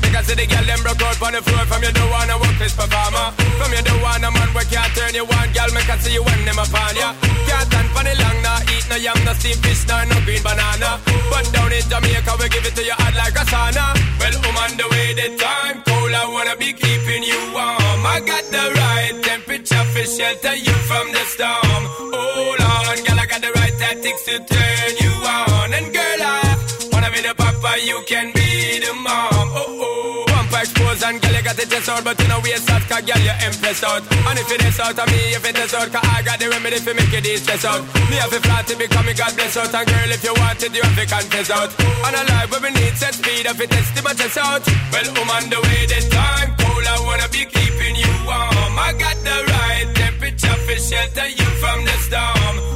Because 0.01 0.25
see 0.25 0.35
the 0.35 0.45
girl 0.49 0.65
them 0.65 0.81
broke 0.81 1.01
out 1.01 1.21
on 1.21 1.33
the 1.33 1.41
floor 1.41 1.65
From 1.65 1.81
your 1.81 1.91
door, 1.91 2.09
wanna 2.09 2.37
work 2.37 2.55
this 2.61 2.75
performer 2.75 3.33
From 3.57 3.73
your 3.73 3.81
door, 3.81 3.99
wanna 4.01 4.29
man 4.29 4.49
we 4.53 4.63
can't 4.69 4.93
turn 4.93 5.13
you 5.13 5.25
on 5.25 5.47
Girl, 5.51 5.69
make 5.73 5.89
I 5.89 5.97
see 5.97 6.13
you 6.13 6.23
when 6.23 6.45
them 6.45 6.59
upon 6.59 6.93
ya 6.95 7.17
Can't 7.49 7.65
stand 7.65 7.89
for 7.89 8.03
the 8.05 8.13
long 8.21 8.39
now 8.45 8.62
Eat 8.83 8.89
no 8.89 8.95
yam, 8.97 9.25
no 9.25 9.33
steamed 9.33 9.63
fish, 9.63 9.87
nah, 9.87 10.03
no 10.05 10.15
green 10.25 10.43
banana. 10.43 10.99
But 11.29 11.51
down 11.53 11.71
in 11.71 11.83
Jamaica, 11.87 12.35
we 12.39 12.49
give 12.49 12.65
it 12.65 12.75
to 12.75 12.83
you 12.83 12.95
hot 12.97 13.15
like 13.15 13.35
a 13.35 13.45
sauna. 13.47 13.85
Well, 14.19 14.35
I'm 14.43 14.57
on 14.63 14.71
the 14.77 14.87
way, 14.91 15.13
the 15.13 15.27
time 15.37 15.83
cold 15.87 16.13
I 16.13 16.25
wanna 16.27 16.55
be 16.57 16.73
keeping 16.73 17.23
you 17.23 17.39
warm. 17.53 18.05
I 18.05 18.19
got 18.25 18.43
the 18.51 18.63
right 18.79 19.15
temperature 19.23 19.85
for 19.93 20.05
shelter 20.05 20.55
you 20.55 20.75
from 20.89 21.07
the 21.15 21.23
storm. 21.33 21.83
Hold 22.11 22.61
on, 22.61 22.95
girl, 23.05 23.19
I 23.19 23.25
got 23.25 23.41
the 23.41 23.51
right 23.59 23.75
tactics 23.77 24.23
to 24.27 24.35
turn 24.51 24.91
you 25.03 25.13
on. 25.37 25.73
And 25.73 25.87
girl, 25.93 26.21
I 26.21 26.89
wanna 26.91 27.11
be 27.11 27.21
the 27.21 27.35
papa, 27.35 27.71
you 27.83 28.03
can 28.07 28.31
be 28.33 28.79
the 28.79 28.93
mom 28.95 29.32
got 31.53 31.61
the 31.61 31.75
chest 31.75 31.89
out 31.89 32.03
But 32.03 32.19
you 32.19 32.27
know 32.27 32.39
waist 32.41 32.69
out, 32.69 32.81
cause 32.89 33.01
girl, 33.05 33.21
you 33.21 33.35
impress 33.45 33.83
out. 33.83 34.01
And 34.01 34.39
if 34.39 34.49
it 34.49 34.61
is 34.65 34.79
out 34.79 34.97
of 34.97 35.07
me, 35.07 35.21
if 35.37 35.45
it 35.45 35.57
is 35.57 35.73
out 35.73 35.89
Cause 35.91 36.05
I 36.09 36.21
got 36.23 36.39
the 36.39 36.49
remedy 36.49 36.79
for 36.79 36.93
make 36.93 37.13
it 37.13 37.25
stress 37.37 37.65
out. 37.65 37.81
Me 38.09 38.17
have 38.17 38.33
a 38.33 38.39
flat 38.41 38.65
to 38.67 38.75
become 38.77 39.07
a 39.07 39.13
God 39.13 39.33
bless 39.35 39.57
out 39.57 39.73
And 39.73 39.87
girl, 39.87 40.09
if 40.09 40.23
you 40.23 40.33
want 40.33 40.63
it, 40.63 40.73
you 40.73 40.81
have 40.81 40.97
to 40.97 41.05
confess 41.05 41.49
out. 41.51 41.69
And 41.79 42.15
a 42.17 42.23
life 42.33 42.49
where 42.51 42.61
we 42.61 42.71
need 42.73 42.95
set 42.97 43.13
speed 43.13 43.45
If 43.45 43.59
it 43.61 43.71
is 43.71 43.89
to 43.93 44.01
my 44.03 44.13
chest 44.13 44.37
out. 44.37 44.63
Well, 44.91 45.07
I'm 45.13 45.29
on 45.29 45.45
the 45.49 45.59
way, 45.61 45.85
the 45.85 45.99
time 46.09 46.49
cold 46.57 46.85
I 46.85 46.97
wanna 47.05 47.29
be 47.29 47.45
keeping 47.45 47.95
you 47.95 48.13
warm. 48.25 48.73
I 48.77 48.93
got 48.97 49.17
the 49.21 49.37
right 49.53 49.87
temperature 49.93 50.57
for 50.65 50.77
shelter 50.77 51.27
you 51.29 51.47
from 51.61 51.85
the 51.85 51.95
storm 52.07 52.72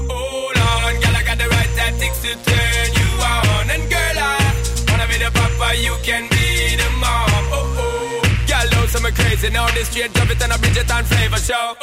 crazy 9.38 9.54
now. 9.54 9.68
This 9.72 9.88
straight 9.90 10.14
drop 10.14 10.30
it 10.30 10.42
and 10.42 10.52
a 10.52 10.58
Bridget 10.58 10.90
and 10.90 11.06
flavor 11.06 11.38
show. 11.38 11.76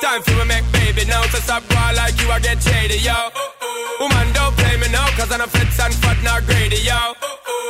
Time 0.00 0.22
for 0.22 0.36
me 0.36 0.44
make 0.44 0.66
baby 0.72 1.04
now, 1.06 1.22
so 1.32 1.38
stop 1.38 1.62
cry 1.68 1.92
like 1.92 2.20
you 2.20 2.30
I 2.30 2.38
get 2.40 2.62
shady, 2.62 2.98
yo. 2.98 3.16
Woman, 4.00 4.32
don't 4.32 4.54
play 4.56 4.76
me 4.76 4.88
now, 4.92 5.08
cause 5.16 5.30
I'm 5.32 5.40
a 5.40 5.46
fits 5.46 5.78
and 5.80 5.94
fat, 5.94 6.18
not 6.22 6.44
greedy, 6.46 6.80
yo. 6.84 7.14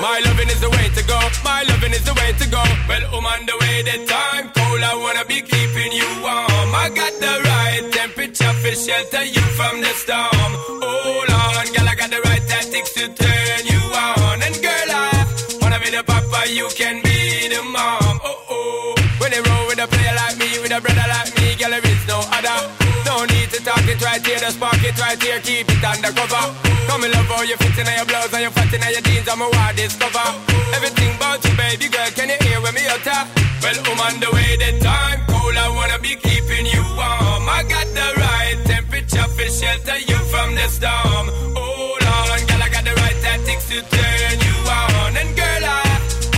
My 0.00 0.20
loving 0.26 0.48
is 0.48 0.60
the 0.60 0.70
way 0.70 0.86
to 0.94 1.02
go, 1.06 1.18
my 1.44 1.62
loving 1.68 1.92
is 1.92 2.04
the 2.04 2.14
way 2.14 2.32
to 2.38 2.46
go. 2.50 2.62
Well, 2.88 3.04
I'm 3.26 3.46
the 3.46 3.56
way, 3.60 3.82
the 3.82 3.96
time 4.06 4.50
cold, 4.54 4.82
I 4.82 4.94
wanna 4.94 5.24
be 5.24 5.40
keeping 5.42 5.92
you 5.92 6.08
warm. 6.22 6.70
I 6.74 6.90
got 6.94 7.14
the 7.24 7.34
right 7.48 7.84
temperature 7.92 8.54
for 8.60 8.74
shelter 8.74 9.24
you 9.24 9.44
from 9.58 9.80
the 9.80 9.92
storm. 10.02 10.52
Hold 10.82 11.30
on, 11.30 11.66
girl, 11.74 11.88
I 11.88 11.94
got 11.96 12.10
the 12.10 12.20
right 12.28 12.44
tactics 12.46 12.92
to 12.94 13.08
turn 13.08 13.60
you 13.64 13.82
on. 13.94 14.42
And 14.42 14.54
girl, 14.62 14.90
I 14.90 15.58
wanna 15.60 15.80
be 15.80 15.90
the 15.90 16.02
papa, 16.04 16.50
you 16.50 16.68
can 16.76 17.02
be 17.02 17.48
the 17.48 17.62
mom. 17.62 18.07
A 20.78 20.80
brother 20.80 21.08
like 21.10 21.34
me, 21.42 21.58
girl, 21.58 21.70
there 21.74 21.86
is 21.90 22.02
no 22.06 22.22
other. 22.30 22.58
No 23.02 23.26
need 23.26 23.50
to 23.50 23.58
talk 23.66 23.82
it 23.82 23.98
right 23.98 24.22
here, 24.22 24.38
the 24.38 24.50
spark 24.54 24.78
it 24.86 24.94
right 24.98 25.18
here, 25.18 25.40
keep 25.42 25.66
it 25.66 25.82
undercover. 25.82 26.44
Come 26.86 27.02
and 27.02 27.12
love 27.12 27.26
how 27.26 27.42
you 27.42 27.56
fit 27.58 27.78
in 27.78 27.88
your 27.90 28.06
blouse 28.06 28.32
and 28.32 28.42
your 28.46 28.54
fat 28.54 28.70
in 28.70 28.82
your 28.86 29.02
jeans, 29.02 29.26
I'm 29.26 29.42
a 29.42 29.48
wild 29.50 29.74
discover. 29.74 30.26
Everything 30.78 31.10
about 31.18 31.42
you, 31.42 31.54
baby 31.58 31.88
girl, 31.90 32.10
can 32.14 32.30
you 32.30 32.38
hear 32.46 32.60
when 32.62 32.74
me 32.74 32.86
utter? 32.86 33.22
Well, 33.58 33.78
I'm 33.90 33.98
on 34.06 34.14
the 34.22 34.30
way, 34.30 34.54
the 34.54 34.70
time 34.78 35.20
cold, 35.26 35.56
I 35.58 35.66
wanna 35.74 35.98
be 35.98 36.14
keeping 36.14 36.66
you 36.70 36.84
warm. 36.94 37.44
I 37.50 37.66
got 37.66 37.88
the 37.98 38.08
right 38.22 38.58
temperature 38.64 39.28
for 39.34 39.48
shelter 39.50 39.98
you 39.98 40.18
from 40.30 40.54
the 40.54 40.66
storm. 40.70 41.26
Hold 41.58 42.06
on, 42.06 42.40
girl, 42.46 42.62
I 42.62 42.68
got 42.70 42.84
the 42.86 42.94
right 43.02 43.18
tactics 43.18 43.66
to 43.74 43.82
turn 43.82 44.36
you 44.46 44.56
on. 44.62 45.16
And 45.18 45.30
girl, 45.34 45.64
I 45.66 45.82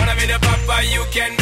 wanna 0.00 0.16
be 0.16 0.24
the 0.33 0.38
papa, 0.40 0.87
you 0.88 1.05
can 1.12 1.39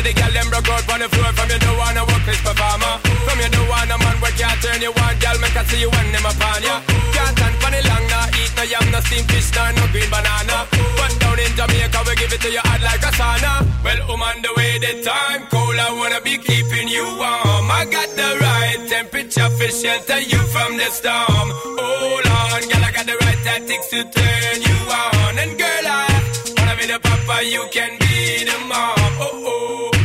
Of 0.00 0.06
the 0.08 0.16
girl 0.16 0.32
them 0.32 0.48
broke 0.48 0.64
out 0.72 0.88
on 0.96 1.00
the 1.04 1.08
floor 1.12 1.28
from 1.36 1.52
you 1.52 1.60
don't 1.60 1.76
wanna 1.76 2.00
work 2.08 2.24
this 2.24 2.40
performer. 2.40 2.94
From 3.04 3.36
you 3.36 3.52
don't 3.52 3.68
wanna 3.68 4.00
man 4.00 4.16
where 4.24 4.32
can't 4.32 4.56
turn 4.64 4.80
you 4.80 4.96
on, 4.96 5.12
girl, 5.20 5.36
make 5.44 5.52
I 5.52 5.60
see 5.68 5.76
you 5.76 5.92
when 5.92 6.08
them 6.08 6.24
upon 6.24 6.64
ya. 6.64 6.80
Can't 7.12 7.36
stand 7.36 7.56
for 7.60 7.68
the 7.68 7.84
long, 7.84 8.04
nah, 8.08 8.32
eat 8.40 8.48
no 8.56 8.64
yam, 8.64 8.86
no 8.88 9.00
steamed 9.04 9.28
fish, 9.28 9.52
nah, 9.52 9.76
no 9.76 9.84
green 9.92 10.08
banana. 10.08 10.64
But 10.96 11.12
down 11.20 11.36
in 11.36 11.52
Jamaica, 11.52 12.00
we 12.08 12.16
give 12.16 12.32
it 12.32 12.40
to 12.40 12.48
you 12.48 12.64
hot 12.64 12.80
like 12.80 13.04
a 13.04 13.12
sauna. 13.12 13.52
Well, 13.84 14.00
I'm 14.08 14.24
on 14.24 14.40
the 14.40 14.52
way, 14.56 14.80
the 14.80 15.04
time 15.04 15.44
cold, 15.52 15.76
I 15.76 15.92
wanna 15.92 16.24
be 16.24 16.40
keeping 16.48 16.88
you 16.88 17.04
warm. 17.20 17.68
I 17.68 17.84
got 17.84 18.08
the 18.16 18.30
right 18.40 18.80
temperature 18.88 19.52
for 19.52 19.68
shelter 19.68 20.20
you 20.24 20.40
from 20.48 20.80
the 20.80 20.88
storm. 20.96 21.48
Hold 21.76 22.24
on, 22.24 22.60
girl, 22.72 22.84
I 22.88 22.90
got 22.96 23.04
the 23.04 23.20
right 23.20 23.40
tactics 23.44 23.92
to 23.92 24.00
turn 24.08 24.56
you 24.64 24.78
on. 24.88 25.36
And 25.44 25.52
girl, 25.60 25.84
I 25.92 26.08
wanna 26.56 26.74
be 26.80 26.88
the 26.88 26.96
papa, 27.04 27.44
you 27.44 27.68
can 27.68 27.99
need 28.20 28.48
them 28.48 28.72
all. 28.72 28.94
Oh, 29.22 29.90
oh. 29.92 29.99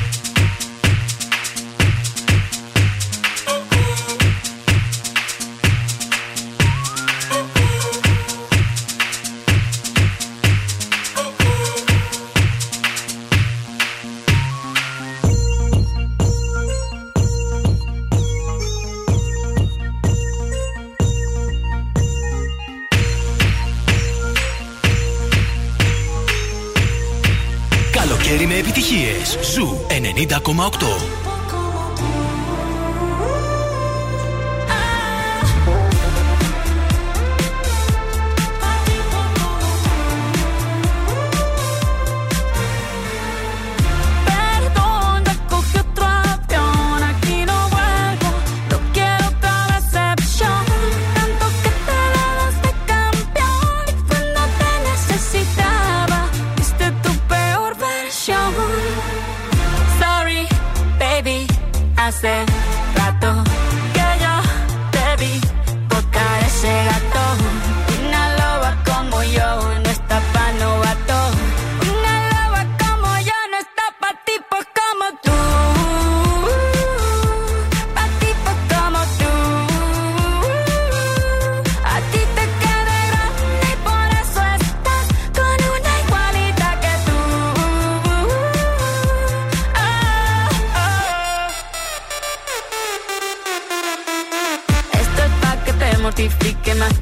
Καλοκαίρι 28.26 28.50
με 28.50 28.58
επιτυχίες. 28.60 29.38
Ζου 29.54 29.78
90,8. 29.88 31.25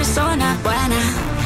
persona 0.00 0.56
buena. 0.62 1.39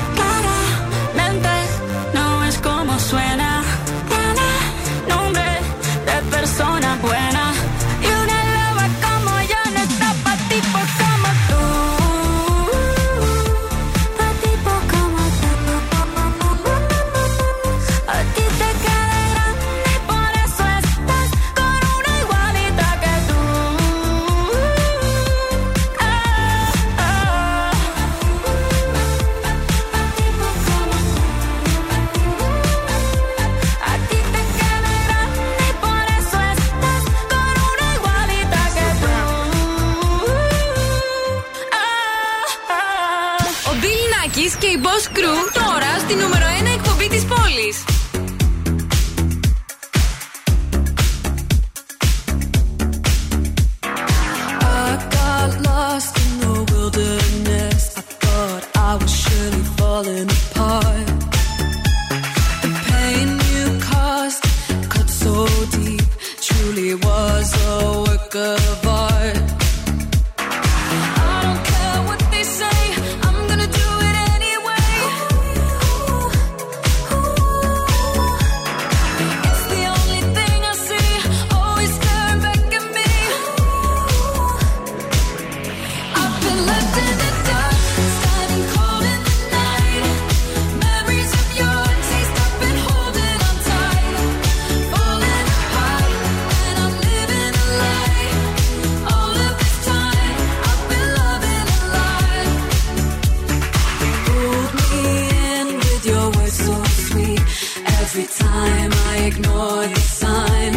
Every 108.06 108.26
time 108.26 108.90
I 108.92 109.16
ignore 109.32 109.86
the 109.86 110.00
sign, 110.00 110.72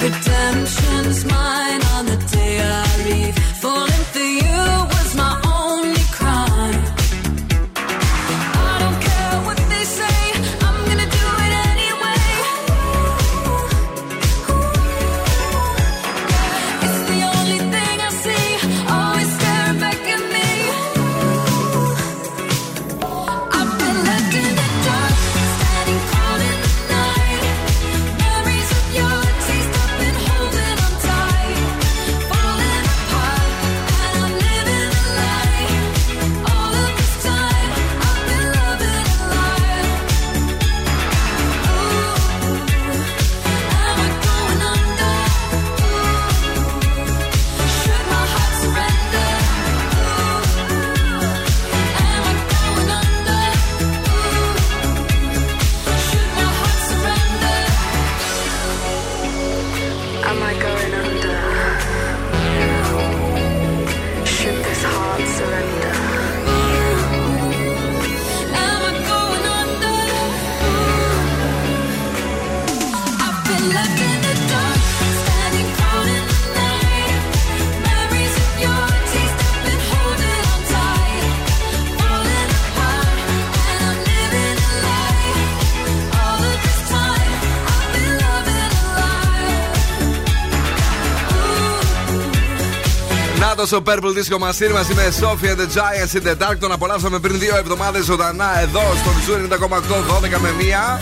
redemption's 0.00 1.26
mine. 1.26 1.65
Γεμάτο 93.66 93.76
ο 93.76 93.82
Purple 93.86 94.18
Disco 94.18 94.38
Machine 94.38 94.72
μαζί 94.72 94.94
με 94.94 95.08
Sophie 95.20 95.50
and 95.50 95.60
the 95.60 95.66
Giants 95.76 96.14
in 96.14 96.26
the 96.26 96.42
Dark. 96.42 96.58
Τον 96.58 96.72
απολαύσαμε 96.72 97.18
πριν 97.18 97.38
δύο 97.38 97.56
εβδομάδες 97.56 98.04
ζωντανά 98.04 98.60
εδώ 98.60 98.80
στο 98.80 99.10
Zoo 99.26 99.52
90,8 99.52 100.36
12 100.36 100.40
με 100.40 100.48
1. 100.58 101.00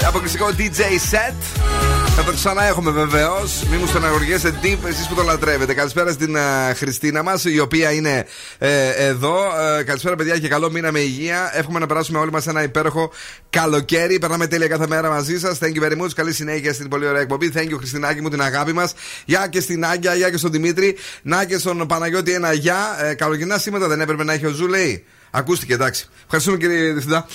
Ε, 0.00 0.06
αποκλειστικό 0.06 0.46
DJ 0.58 0.80
set. 1.12 1.79
Θα 2.22 2.26
το 2.26 2.32
ξανά 2.32 2.64
έχουμε 2.64 2.90
βεβαίως. 2.90 3.64
Μη 3.70 3.76
μου 3.76 3.86
στεναγωριέσαι, 3.86 4.54
Deep, 4.62 4.78
εσείς 4.88 5.08
που 5.08 5.14
τον 5.14 5.24
λατρεύετε. 5.24 5.74
Καλησπέρα 5.74 6.12
στην 6.12 6.36
uh, 6.36 6.74
Χριστίνα 6.74 7.22
μας, 7.22 7.44
η 7.44 7.58
οποία 7.58 7.92
είναι 7.92 8.26
ε, 8.58 8.88
εδώ. 8.88 9.36
Ε, 9.78 9.82
καλησπέρα, 9.82 10.16
παιδιά, 10.16 10.38
και 10.38 10.48
καλό 10.48 10.70
μήνα 10.70 10.92
με 10.92 10.98
υγεία. 10.98 11.50
Εύχομαι 11.54 11.78
να 11.78 11.86
περάσουμε 11.86 12.18
όλοι 12.18 12.30
μας 12.30 12.46
ένα 12.46 12.62
υπέροχο 12.62 13.12
καλοκαίρι. 13.50 14.18
Περνάμε 14.18 14.46
τέλεια 14.46 14.68
κάθε 14.68 14.86
μέρα 14.86 15.08
μαζί 15.08 15.38
σας. 15.38 15.58
Thank 15.60 15.74
you 15.74 15.82
very 15.82 16.02
much. 16.02 16.08
Καλή 16.14 16.32
συνέχεια 16.32 16.72
στην 16.72 16.88
πολύ 16.88 17.06
ωραία 17.06 17.20
εκπομπή. 17.20 17.52
Thank 17.54 17.68
you, 17.70 17.76
Χριστινάκη 17.76 18.20
μου, 18.20 18.28
την 18.28 18.42
αγάπη 18.42 18.72
μας. 18.72 18.94
Γεια 19.24 19.46
και 19.46 19.60
στην 19.60 19.84
Άγκια, 19.84 20.14
γεια 20.14 20.30
και 20.30 20.36
στον 20.36 20.50
Δημήτρη. 20.50 20.96
Να 21.22 21.44
και 21.44 21.58
στον 21.58 21.86
Παναγιώτη 21.86 22.32
ένα 22.32 22.52
γεια. 22.52 22.96
Ε, 23.00 23.14
καλοκαιρινά 23.14 23.58
σήματα 23.58 23.88
δεν 23.88 24.00
έπρεπε 24.00 24.24
να 24.24 24.32
έχει 24.32 24.46
ο 24.46 24.50
Zoo, 24.50 24.66
λέει. 24.66 25.04
Ακούστηκε, 25.30 25.72
εντάξει. 25.72 26.08
Ευχαριστούμε 26.24 26.56
κύριε 26.56 26.92
Διευθυντά. 26.92 27.26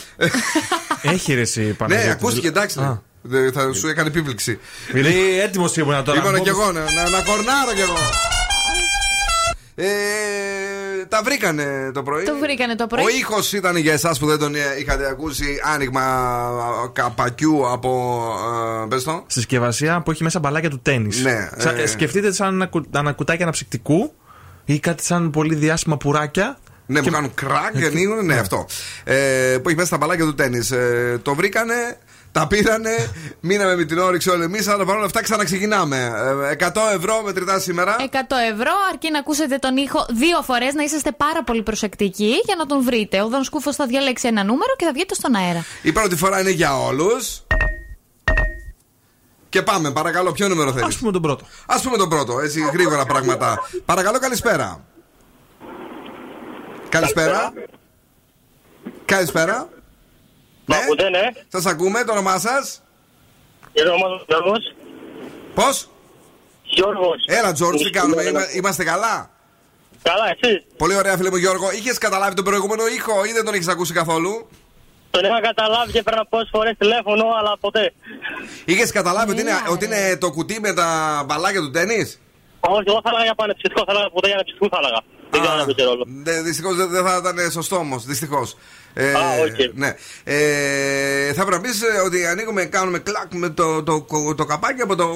Έχει 1.02 1.34
ρε 1.34 1.42
εσύ 1.42 1.62
Παναγιώτη. 1.62 2.08
Ναι, 2.08 2.14
ακούστηκε, 2.14 2.48
εντάξει. 2.48 3.00
Α. 3.26 3.30
Δεν 3.30 3.52
Θα 3.52 3.74
σου 3.74 3.88
έκανε 3.88 4.08
επίπληξη. 4.08 4.60
Είναι 4.96 5.10
έτοιμος 5.44 5.78
ήμουν 5.78 6.04
τώρα. 6.04 6.20
Ήμουν 6.20 6.32
να 6.32 6.40
κι 6.40 6.50
πω- 6.52 6.62
εγώ, 6.62 6.72
να, 6.72 6.80
να, 6.80 7.10
να 7.10 7.22
κορνάρω 7.22 7.74
κι 7.76 7.82
εγώ. 7.82 7.96
Ε, 9.78 9.86
τα 11.10 11.22
βρήκανε 11.24 11.92
το 11.94 12.04
πρωί. 12.04 12.24
Το 12.24 12.36
βρήκανε 12.40 12.76
το 12.76 12.88
πρωί. 12.88 13.04
Ο 13.04 13.08
ήχος 13.10 13.54
ήταν 13.54 13.76
για 13.76 13.94
εσάς 13.94 14.20
που 14.20 14.26
δεν 14.26 14.38
τον 14.40 14.56
ε, 14.56 14.60
είχατε 14.80 15.08
ακούσει 15.10 15.60
άνοιγμα 15.74 16.02
ε, 16.86 16.90
καπακιού 16.94 17.72
από. 17.72 18.22
Ε, 18.84 18.88
πες 18.88 19.04
το. 19.04 19.24
Συσκευασία 19.28 20.02
που 20.02 20.12
έχει 20.12 20.24
μέσα 20.24 20.40
μπαλάκια 20.40 20.70
του 20.70 20.80
τέννη. 20.82 21.22
Ναι, 21.22 21.50
ε. 21.82 21.86
Σκεφτείτε 21.86 22.32
σαν 22.34 22.54
ένα, 22.54 22.66
κου- 22.68 22.96
ένα 22.96 23.12
κουτάκι 23.12 23.42
αναψυκτικού 23.42 24.14
ή 24.66 24.80
κάτι 24.80 25.04
σαν 25.06 25.30
πολύ 25.32 25.56
διάσημα 25.56 25.98
πουράκια. 25.98 26.58
Ναι, 26.88 27.00
Και- 27.00 27.06
που 27.10 27.14
κάνουν 27.14 27.34
κράκ 27.34 27.78
και 27.78 27.86
ανοίγουν, 27.86 28.26
ναι, 28.26 28.36
αυτό. 28.36 28.66
Ε, 29.04 29.14
που 29.62 29.70
έχει 29.70 29.78
μέσα 29.78 29.90
τα 29.90 29.98
μπαλάκια 29.98 30.26
του 30.26 30.36
τέννη. 30.36 30.60
Ε, 30.72 31.18
το 31.18 31.36
βρήκανε, 31.36 31.74
τα 32.36 32.48
πήρανε, 32.48 33.12
μείναμε 33.40 33.76
με 33.76 33.84
την 33.84 33.98
όρεξη 33.98 34.30
όλοι 34.30 34.44
εμείς, 34.44 34.68
αλλά 34.68 34.86
παρόλα 34.86 35.06
αυτά 35.06 35.22
ξαναξεκινάμε. 35.22 36.12
Ε, 36.60 36.66
100 36.66 36.82
ευρώ 36.94 37.22
μετρητά 37.22 37.60
σήμερα. 37.60 37.96
100 38.00 38.06
ευρώ, 38.52 38.72
αρκεί 38.90 39.12
να 39.12 39.20
ακούσετε 39.20 39.58
τον 39.58 39.78
ήχο 39.78 40.06
δύο 40.10 40.42
φορές, 40.42 40.74
να 40.74 40.84
είσαστε 40.84 41.12
πάρα 41.12 41.44
πολύ 41.44 41.64
προσεκτικοί 41.64 42.34
για 42.46 42.56
να 42.58 42.66
τον 42.66 42.84
βρείτε. 42.84 43.22
Ο 43.22 43.28
Δον 43.28 43.44
Σκούφος 43.44 43.76
θα 43.76 43.86
διαλέξει 43.86 44.28
ένα 44.28 44.44
νούμερο 44.44 44.74
και 44.78 44.86
θα 44.86 44.92
βγείτε 44.92 45.14
στον 45.14 45.36
αέρα. 45.36 45.66
Η 45.82 45.92
πρώτη 45.92 46.16
φορά 46.16 46.40
είναι 46.40 46.50
για 46.50 46.80
όλους. 46.80 47.44
Και 49.50 49.62
πάμε, 49.62 49.92
παρακαλώ, 49.92 50.32
ποιο 50.32 50.48
νούμερο 50.48 50.72
θέλεις; 50.72 50.96
Α 50.96 51.00
πούμε 51.00 51.12
τον 51.12 51.22
πρώτο. 51.22 51.46
Α 51.66 51.82
πούμε 51.82 51.98
τον 51.98 52.10
πρώτο, 52.10 52.40
έτσι 52.40 52.60
γρήγορα 52.74 53.06
πράγματα. 53.06 53.60
Παρακαλώ, 53.86 54.20
καλησπέρα. 54.20 54.86
Καλησπέρα. 56.90 57.54
Καλησπέρα. 59.06 59.70
Μ' 60.66 60.74
ακούτε, 60.74 61.10
ναι. 61.10 61.30
Σας 61.48 61.66
ακούμε, 61.66 62.04
το 62.04 62.12
όνομά 62.12 62.40
σας. 62.40 62.82
Είναι 63.74 63.90
ο 63.90 63.94
όνομας 63.94 64.22
Γιώργος. 64.28 64.76
Πώς; 65.56 65.90
Γιώργος. 66.64 67.26
Έλα, 67.28 67.52
Τζόρτζ, 67.52 67.84
τι 67.84 67.90
κάνουμε, 67.90 68.24
είμα- 68.24 68.52
είμαστε 68.54 68.84
καλά; 68.84 69.30
Καλά, 70.04 70.36
εσύ; 70.42 70.64
Πολύ 70.78 70.96
ωραία, 70.96 71.18
φίλε 71.18 71.30
μου 71.30 71.36
Γιώργο. 71.36 71.72
Είχες 71.72 71.98
καταλάβει 71.98 72.36
τον 72.36 72.44
προηγούμενο 72.44 72.88
ήχο 72.88 73.26
ή 73.26 73.32
δεν 73.32 73.46
τον 73.46 73.54
έχει 73.54 73.72
ακούσει 73.72 73.94
καθόλου; 73.94 74.50
Τον 75.12 75.24
είχα 75.24 75.42
καταλάβει 75.42 75.92
και 75.92 76.00
έπαιρνα 76.00 76.26
πόσες 76.26 76.50
φορές 76.52 76.76
τηλέφωνο, 76.78 77.26
αλλά 77.40 77.58
ποτέ. 77.60 77.94
Είχες 78.66 78.92
καταλάβει 78.92 79.32
ότι 79.32 79.42
είναι, 79.42 79.52
ότι 79.70 79.86
είναι 79.86 80.18
το 80.18 80.32
κουτί 80.32 80.60
με 80.60 80.74
τα 80.74 81.24
μπαλάκια 81.26 81.60
του 81.60 81.72
τένις. 81.72 82.14
Όχι, 82.70 82.84
εγώ 82.88 83.00
θα 83.04 83.10
έλεγα 83.10 83.24
για 83.24 83.36
αναψυκτικό, 83.36 83.84
θα 83.88 83.92
έλεγα 83.92 84.10
ποτέ 84.10 84.28
για 84.28 84.36
αναψυκτικού 84.36 84.70
θα 84.70 84.78
έλεγα. 84.82 85.00
Δεν 85.32 85.42
ξέρω 85.42 85.56
αν 85.60 85.66
παίζει 85.66 85.84
ρόλο. 85.90 86.04
Δυστυχώς 86.44 86.76
δεν 86.76 87.04
θα 87.06 87.18
ήταν 87.22 87.52
σωστό 87.52 87.76
όμως. 87.76 87.98
Δυστυχώς. 87.98 88.58
Ε, 88.94 89.12
Α, 89.12 89.20
οκ. 89.46 89.60
ναι. 89.74 89.96
ε, 90.24 91.34
θα 91.34 91.46
πρέπει 91.46 91.62
να 91.62 91.70
πεις, 91.70 91.82
ε, 91.82 92.00
ότι 92.06 92.26
ανοίγουμε, 92.26 92.66
κάνουμε 92.66 93.00
κλακ 93.00 93.34
με 93.34 93.50
το, 93.50 93.84
το, 93.84 94.02
το, 94.02 94.36
το 94.36 94.46
καπάκι 94.46 94.82
από 94.82 94.96
το 94.96 95.08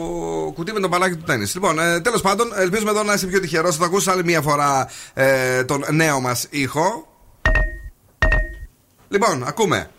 κουτί 0.55 0.71
με 0.73 0.79
το 0.79 0.87
μπαλάκι 0.87 1.15
του 1.15 1.23
τένις. 1.23 1.51
Λοιπόν, 1.53 1.79
ε, 1.79 2.01
τέλος 2.01 2.21
πάντων, 2.21 2.51
ελπίζουμε 2.55 2.91
εδώ 2.91 3.03
να 3.03 3.13
είσαι 3.13 3.27
πιο 3.27 3.39
τυχερός. 3.39 3.75
Θα 3.75 3.85
ακούσεις 3.85 4.07
άλλη 4.07 4.23
μία 4.23 4.41
φορά 4.41 4.89
ε, 5.13 5.63
τον 5.63 5.83
νέο 5.91 6.19
μας 6.19 6.47
ήχο. 6.49 7.07
Λοιπόν, 9.09 9.43
ακούμε. 9.47 9.89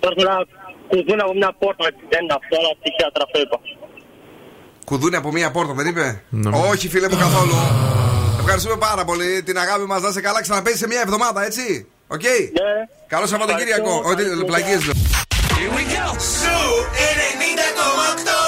Τώρα 0.00 0.14
να 0.16 0.44
κουδούνι 0.88 1.20
από 1.20 1.34
μια 1.34 1.54
πόρτα, 1.58 1.84
δεν 2.08 2.22
είναι 2.22 2.34
αυτό, 2.40 2.56
αλλά 2.60 2.72
τυχαία 2.82 3.10
τώρα 3.12 3.24
αυτό 3.28 3.40
είπα. 3.40 3.58
Κουδούνι 4.88 5.16
από 5.16 5.32
μία 5.32 5.50
πόρτα, 5.50 5.72
δεν 5.72 5.86
είπε; 5.86 6.22
Νομίζω. 6.28 6.66
Όχι, 6.68 6.88
φίλε 6.88 7.08
μου, 7.08 7.16
καθόλου. 7.16 7.54
Ευχαριστούμε 8.40 8.76
πάρα 8.76 9.04
πολύ. 9.04 9.42
Την 9.42 9.58
αγάπη 9.58 9.86
μας, 9.86 10.02
να 10.02 10.08
είσαι 10.08 10.20
καλά. 10.20 10.40
Ξαναπαίζεις 10.42 10.78
σε 10.78 10.86
μία 10.86 11.00
εβδομάδα, 11.00 11.44
έτσι; 11.44 11.86
Οκ; 12.06 12.22
Ναι. 12.22 12.28
Καλό 13.08 13.26
Σαββατοκύριακο. 13.26 13.82
Ευχαριστώ, 13.88 14.10
Ότι 14.10 14.22
ευχαριστώ. 14.22 14.44
πλαγίες 14.44 14.84
λέω. 14.84 14.94
Here 15.58 15.72
we 15.76 15.82
go. 15.94 16.06
Zoo 16.40 16.70
90,8. 17.08 18.47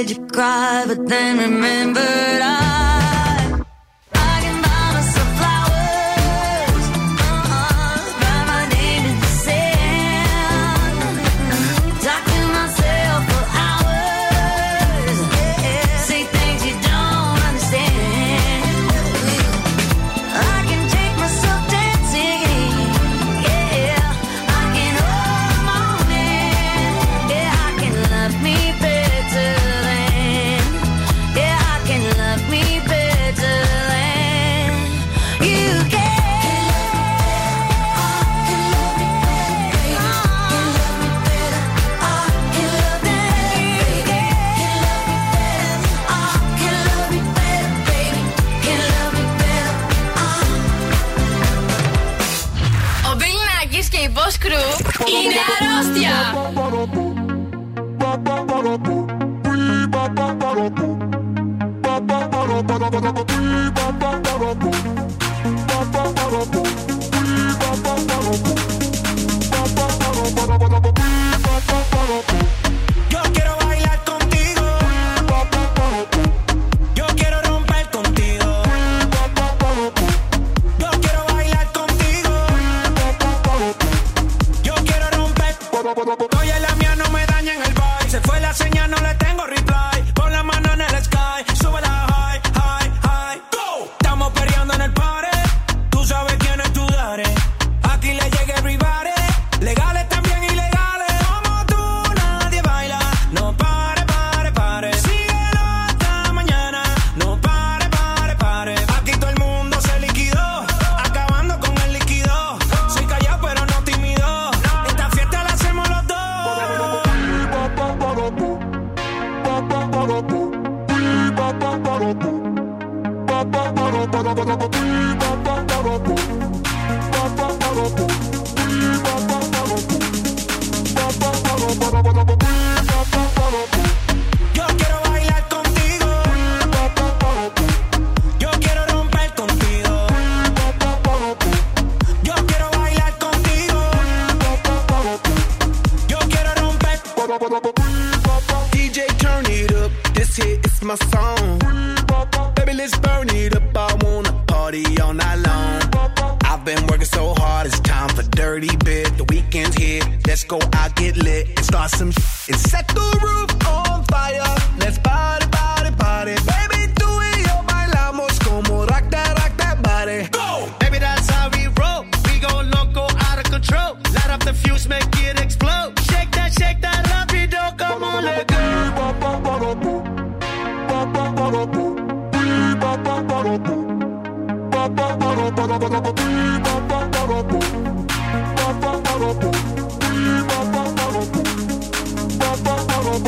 said 0.00 0.10
you 0.16 0.26
cried, 0.28 0.84
but 0.88 1.06
then 1.08 1.38
remembered 1.38 2.42
I 2.42 2.59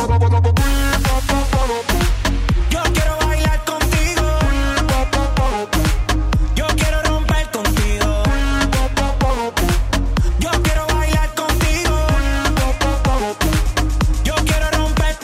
Yo 0.03 0.09
quiero 2.92 3.16
bailar 3.24 3.64
contigo. 3.64 4.24
Yo 6.57 6.66
quiero 6.74 7.03
romper 7.05 7.50
contigo. 7.53 8.22
Yo 10.40 10.50
quiero 10.64 10.86
bailar 10.88 11.34
contigo. 11.36 12.07
Yo 14.24 14.34
quiero 14.44 14.70
romper. 14.72 15.16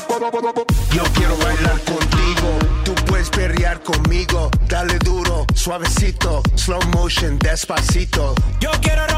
Yo 0.94 1.02
quiero 1.12 1.36
bailar 1.38 1.80
contigo. 1.80 2.58
Tú 2.84 2.94
puedes 3.06 3.30
berrear 3.32 3.82
conmigo. 3.82 4.48
Dale 4.68 4.96
duro, 5.00 5.44
suavecito, 5.54 6.40
slow 6.54 6.80
motion, 6.94 7.36
despacito. 7.40 8.36
Yo 8.60 8.70
quiero. 8.80 9.17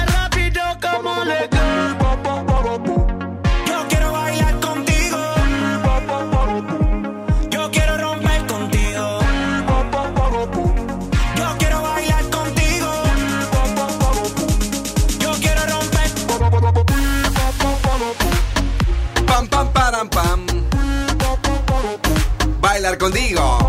contigo. 23.33 23.60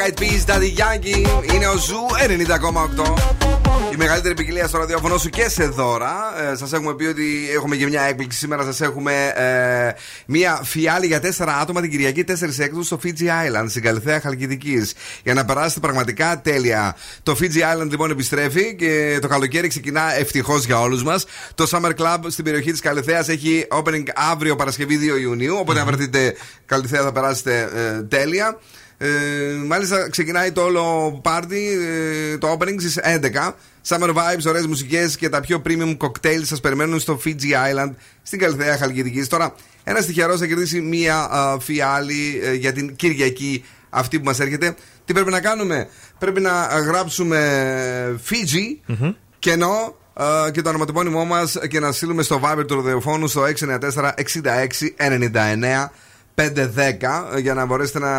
Black 0.00 0.08
Eyed 0.08 0.20
Peas, 0.20 0.44
Daddy 0.46 0.72
Yankee. 0.80 1.52
Είναι 1.54 1.66
ο 1.66 1.76
Zoo 1.76 2.06
90,8. 2.98 3.14
Η 3.92 3.96
μεγαλύτερη 3.96 4.34
ποικιλία 4.34 4.66
στο 4.66 4.78
ραδιόφωνο 4.78 5.18
σου 5.18 5.28
και 5.28 5.48
σε 5.48 5.64
δώρα. 5.64 6.14
Ε, 6.50 6.56
σας 6.56 6.72
έχουμε 6.72 6.94
πει 6.94 7.04
ότι 7.04 7.48
έχουμε 7.54 7.76
και 7.76 7.86
μια 7.86 8.02
έκπληξη. 8.02 8.38
Σήμερα 8.38 8.64
σας 8.64 8.80
έχουμε 8.80 9.32
ε, 9.36 9.92
μια 10.26 10.60
φιάλη 10.64 11.06
για 11.06 11.20
τέσσερα 11.20 11.56
άτομα 11.56 11.80
την 11.80 11.90
Κυριακή 11.90 12.24
4 12.28 12.32
έκτου 12.58 12.82
στο 12.82 12.98
Fiji 13.02 13.08
Island, 13.08 13.64
στην 13.68 13.82
Καλλιθέα 13.82 14.20
Χαλκιδικής. 14.20 14.94
Για 15.22 15.34
να 15.34 15.44
περάσετε 15.44 15.80
πραγματικά 15.80 16.40
τέλεια. 16.40 16.96
Το 17.22 17.36
Fiji 17.40 17.76
Island 17.76 17.88
λοιπόν 17.90 18.10
επιστρέφει 18.10 18.74
και 18.74 19.18
το 19.20 19.28
καλοκαίρι 19.28 19.68
ξεκινά 19.68 20.18
ευτυχώς 20.18 20.64
για 20.64 20.80
όλους 20.80 21.02
μας. 21.02 21.24
Το 21.54 21.66
Summer 21.70 21.92
Club 22.00 22.18
στην 22.26 22.44
περιοχή 22.44 22.70
της 22.70 22.80
Καλλιθέας 22.80 23.28
έχει 23.28 23.66
opening 23.70 24.04
αύριο 24.30 24.56
Παρασκευή 24.56 24.98
2 25.16 25.20
Ιουνίου. 25.20 25.56
Οπότε, 25.58 25.80
αν 25.80 25.86
βρεθείτε 25.86 26.36
Καλυθέα, 26.66 27.02
θα 27.02 27.12
περάσετε 27.12 27.70
ε, 27.74 28.02
τέλεια. 28.02 28.58
Ε, 29.02 29.08
μάλιστα 29.66 30.10
ξεκινάει 30.10 30.52
το 30.52 30.62
όλο 30.62 31.18
πάρτι, 31.22 31.68
ε, 32.32 32.38
το 32.38 32.56
opening 32.58 32.74
στις 32.78 32.98
11. 33.02 33.54
Summer 33.88 34.08
vibes, 34.08 34.46
ωραίες 34.46 34.66
μουσικές 34.66 35.16
και 35.16 35.28
τα 35.28 35.40
πιο 35.40 35.62
premium 35.66 35.96
cocktails 35.96 36.42
σας 36.42 36.60
περιμένουν 36.60 37.00
στο 37.00 37.20
Fiji 37.24 37.74
Island 37.74 37.90
στην 38.22 38.38
Καλυθέα 38.38 38.76
Χαλκιδικής. 38.76 39.28
Τώρα, 39.28 39.54
ένα 39.84 40.02
τυχερό 40.02 40.36
θα 40.38 40.46
κερδίσει 40.46 40.80
μία 40.80 41.16
α, 41.16 41.60
φιάλη 41.60 42.40
ε, 42.44 42.54
για 42.54 42.72
την 42.72 42.96
Κυριακή 42.96 43.64
αυτή 43.90 44.18
που 44.18 44.24
μας 44.24 44.40
έρχεται. 44.40 44.74
Τι 45.04 45.12
πρέπει 45.12 45.30
να 45.30 45.40
κάνουμε, 45.40 45.88
Πρέπει 46.18 46.40
να 46.40 46.52
α, 46.52 46.78
γράψουμε 46.78 47.40
Fiji 48.28 48.96
κενό 49.38 49.96
α, 50.14 50.50
και 50.50 50.62
το 50.62 50.68
ονοματεπώνυμό 50.68 51.24
μας 51.24 51.58
και 51.68 51.80
να 51.80 51.92
στείλουμε 51.92 52.22
στο 52.22 52.40
Viber 52.44 52.64
του 52.66 52.74
ροδιοφώνου 52.74 53.26
στο 53.26 53.42
694 53.42 54.10
66 54.42 54.60
99 54.96 55.88
5-10 56.40 57.40
για 57.40 57.54
να 57.54 57.64
μπορέσετε 57.64 57.98
να 57.98 58.10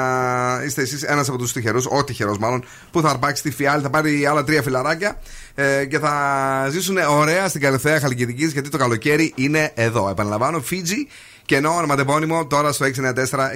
είστε 0.65 0.81
εσείς 0.81 1.03
ένας 1.03 1.27
από 1.29 1.37
τους 1.37 1.53
τυχερούς, 1.53 1.85
ο 1.89 2.03
τυχερό 2.03 2.35
μάλλον, 2.39 2.63
που 2.91 3.01
θα 3.01 3.09
αρπάξει 3.09 3.43
τη 3.43 3.51
φιάλη, 3.51 3.81
θα 3.81 3.89
πάρει 3.89 4.25
άλλα 4.25 4.43
τρία 4.43 4.61
φιλαράκια 4.61 5.19
ε, 5.55 5.85
και 5.85 5.99
θα 5.99 6.67
ζήσουν 6.69 6.97
ωραία 6.97 7.47
στην 7.47 7.61
Καλυθέα 7.61 7.99
Χαλκιδικής 7.99 8.51
γιατί 8.51 8.69
το 8.69 8.77
καλοκαίρι 8.77 9.33
είναι 9.35 9.71
εδώ. 9.75 10.09
Επαναλαμβάνω, 10.09 10.61
Φίτζι 10.61 11.07
και 11.45 11.55
ενώ 11.55 11.75
ονοματεπώνυμο 11.75 12.45
τώρα 12.45 12.71
στο 12.71 12.85
694 12.85 13.51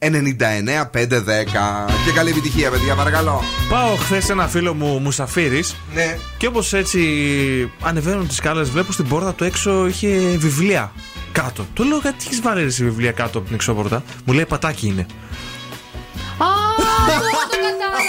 66 0.00 0.06
99 0.08 0.90
510. 0.92 1.86
Και 2.04 2.12
καλή 2.14 2.30
επιτυχία, 2.30 2.70
παιδιά, 2.70 2.94
παρακαλώ. 2.94 3.42
Πάω 3.68 3.96
χθες 3.96 4.28
ένα 4.28 4.46
φίλο 4.48 4.74
μου 4.74 4.98
Μουσαφίρης. 4.98 5.76
Ναι. 5.94 6.18
Και 6.38 6.46
όπως 6.46 6.72
έτσι 6.72 7.00
ανεβαίνουν 7.82 8.28
τις 8.28 8.36
σκάλες, 8.36 8.70
βλέπω 8.70 8.92
στην 8.92 9.08
πόρτα 9.08 9.34
του 9.34 9.44
έξω 9.44 9.86
είχε 9.86 10.08
βιβλία 10.36 10.92
κάτω. 11.32 11.66
Του 11.74 11.84
λέω 11.84 11.98
γιατί 11.98 12.16
έχεις 12.26 12.40
βάλει 12.40 12.62
εσύ 12.62 12.84
βιβλία 12.84 13.12
κάτω 13.12 13.38
από 13.38 13.46
την 13.46 13.54
εξώπορτα. 13.54 14.02
Μου 14.24 14.32
λέει 14.32 14.46
πατάκι 14.46 14.86
είναι. 14.86 15.06
Α, 16.38 16.46
τώρα 17.06 17.20
το 17.20 17.26
κατάλαβα. 17.48 18.04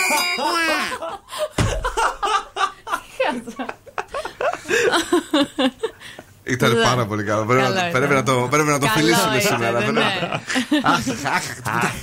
Ήταν 6.47 6.71
Ναι. 6.71 6.83
πάρα 6.83 7.05
πολύ 7.05 7.23
καλό. 7.23 7.45
Πρέπει, 7.45 7.61
Καλό 7.61 7.73
να, 7.75 7.79
ήταν. 7.87 7.91
πρέπει 7.91 8.13
να 8.13 8.23
το, 8.23 8.47
πρέπει 8.51 8.67
να 8.69 8.79
το 8.79 8.85
Καλό 8.85 8.97
φιλήσουμε 8.99 9.37
ήταν, 9.37 9.41
σήμερα. 9.41 9.79
ναι. 9.79 9.85
Πρέπει 9.85 9.99
να- 9.99 10.89
Αχ, 10.91 11.35
αχ, 11.35 11.55
πού 11.55 11.61
τα- 11.81 11.93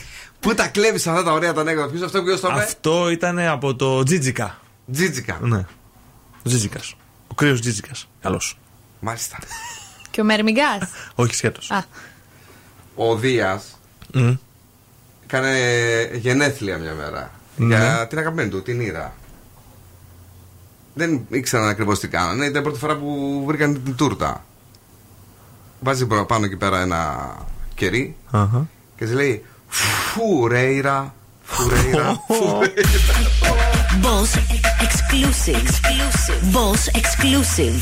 Πού 0.41 0.55
τα 0.55 0.67
κλέβεις 0.69 1.07
αυτά 1.07 1.23
τα 1.23 1.33
ωραία 1.33 1.53
τα 1.53 1.61
ανέκδοτα, 1.61 1.91
ποιος 1.91 2.03
αυτό 2.03 2.23
που 2.23 2.27
το 2.41 2.49
είπε; 2.49 2.61
Αυτό 2.63 3.11
ήταν 3.11 3.39
από 3.39 3.75
το 3.75 4.03
Τζίτζικα. 4.03 4.59
Τζίτζικα. 4.93 5.39
Ναι. 5.43 5.59
Ο 6.39 6.49
Τζίτζικα. 6.49 6.81
Ο 7.29 7.35
κρύος 7.35 7.61
Τζίτζικα. 7.61 7.91
Καλός. 8.21 8.59
Μάλιστα. 9.01 9.39
Και 10.11 10.21
ο 10.21 10.25
Μερμηγκά. 10.25 10.89
Όχι 11.15 11.35
σχέτω. 11.35 11.61
Α, 11.75 11.79
Ο 12.95 13.17
Δίας 13.17 13.79
έκανε 15.27 15.51
γενέθλια 16.15 16.79
μια 16.79 16.93
μέρα. 16.95 17.31
Ναι. 17.57 17.77
Για 17.77 18.07
την 18.07 18.19
αγαπημένη 18.19 18.49
του, 18.49 18.63
την 18.63 18.81
Ήρα. 18.81 19.15
Δεν 20.95 21.27
ήξεραν 21.29 21.69
ακριβώ 21.69 21.93
τι 21.93 22.09
κάνανε. 22.09 22.45
Ήταν 22.45 22.61
η 22.61 22.65
πρώτη 22.65 22.79
φορά 22.79 22.97
που 22.97 23.43
βρήκαν 23.47 23.83
την 23.85 23.97
τούρτα. 23.97 24.45
Βάζει 25.81 26.07
προ- 26.07 26.27
πάνω 26.27 26.45
εκεί 26.45 26.57
πέρα 26.57 26.81
ένα 26.81 27.35
κερί 27.75 28.17
Αχα. 28.31 28.67
και 28.97 29.05
τη 29.05 29.13
λέει 29.13 29.45
Φουρέιρα. 29.69 31.15
Φουρέιρα. 31.43 32.17
Φουρέιρα. 32.29 32.75
Boss 34.03 34.33
exclusive. 34.87 35.69
Boss 36.57 36.83
exclusive. 37.01 37.79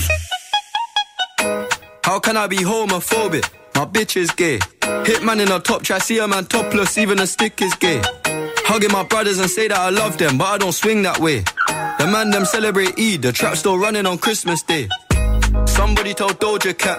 How 2.08 2.18
can 2.26 2.36
I 2.36 2.46
be 2.54 2.60
homophobic? 2.72 3.44
My 3.78 3.84
bitch 3.94 4.14
is 4.22 4.30
gay. 4.42 4.58
Hitman 5.08 5.38
in 5.44 5.50
a 5.56 5.58
top 5.68 5.80
try, 5.86 5.98
see 5.98 6.18
a 6.24 6.26
man 6.32 6.44
topless, 6.54 6.92
even 7.02 7.16
a 7.26 7.26
stick 7.34 7.54
is 7.66 7.74
gay. 7.86 8.00
Hugging 8.70 8.92
my 8.98 9.04
brothers 9.12 9.38
and 9.42 9.50
say 9.56 9.66
that 9.72 9.80
I 9.88 9.90
love 10.02 10.14
them, 10.22 10.32
but 10.40 10.48
I 10.54 10.56
don't 10.62 10.76
swing 10.82 10.98
that 11.08 11.18
way. 11.26 11.38
The 12.02 12.08
man 12.08 12.30
them 12.30 12.44
celebrate 12.44 12.98
Eid, 12.98 13.22
the 13.22 13.30
trap 13.30 13.54
still 13.56 13.78
running 13.78 14.06
on 14.06 14.18
Christmas 14.18 14.60
Day. 14.64 14.88
Somebody 15.66 16.14
told 16.14 16.40
Doja 16.40 16.76
Cat 16.76 16.98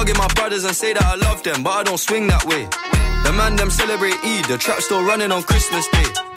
Hugging 0.00 0.16
my 0.16 0.28
brothers 0.28 0.64
and 0.64 0.74
say 0.74 0.94
that 0.94 1.04
I 1.04 1.14
love 1.16 1.42
them, 1.42 1.62
but 1.62 1.72
I 1.72 1.82
don't 1.82 2.00
swing 2.00 2.26
that 2.28 2.46
way. 2.46 2.64
The 3.22 3.34
man 3.36 3.54
them 3.56 3.68
celebrate 3.68 4.14
Eid, 4.24 4.46
the 4.46 4.56
trap 4.56 4.80
still 4.80 5.04
running 5.04 5.30
on 5.30 5.42
Christmas 5.42 5.86
Day. 5.88 6.29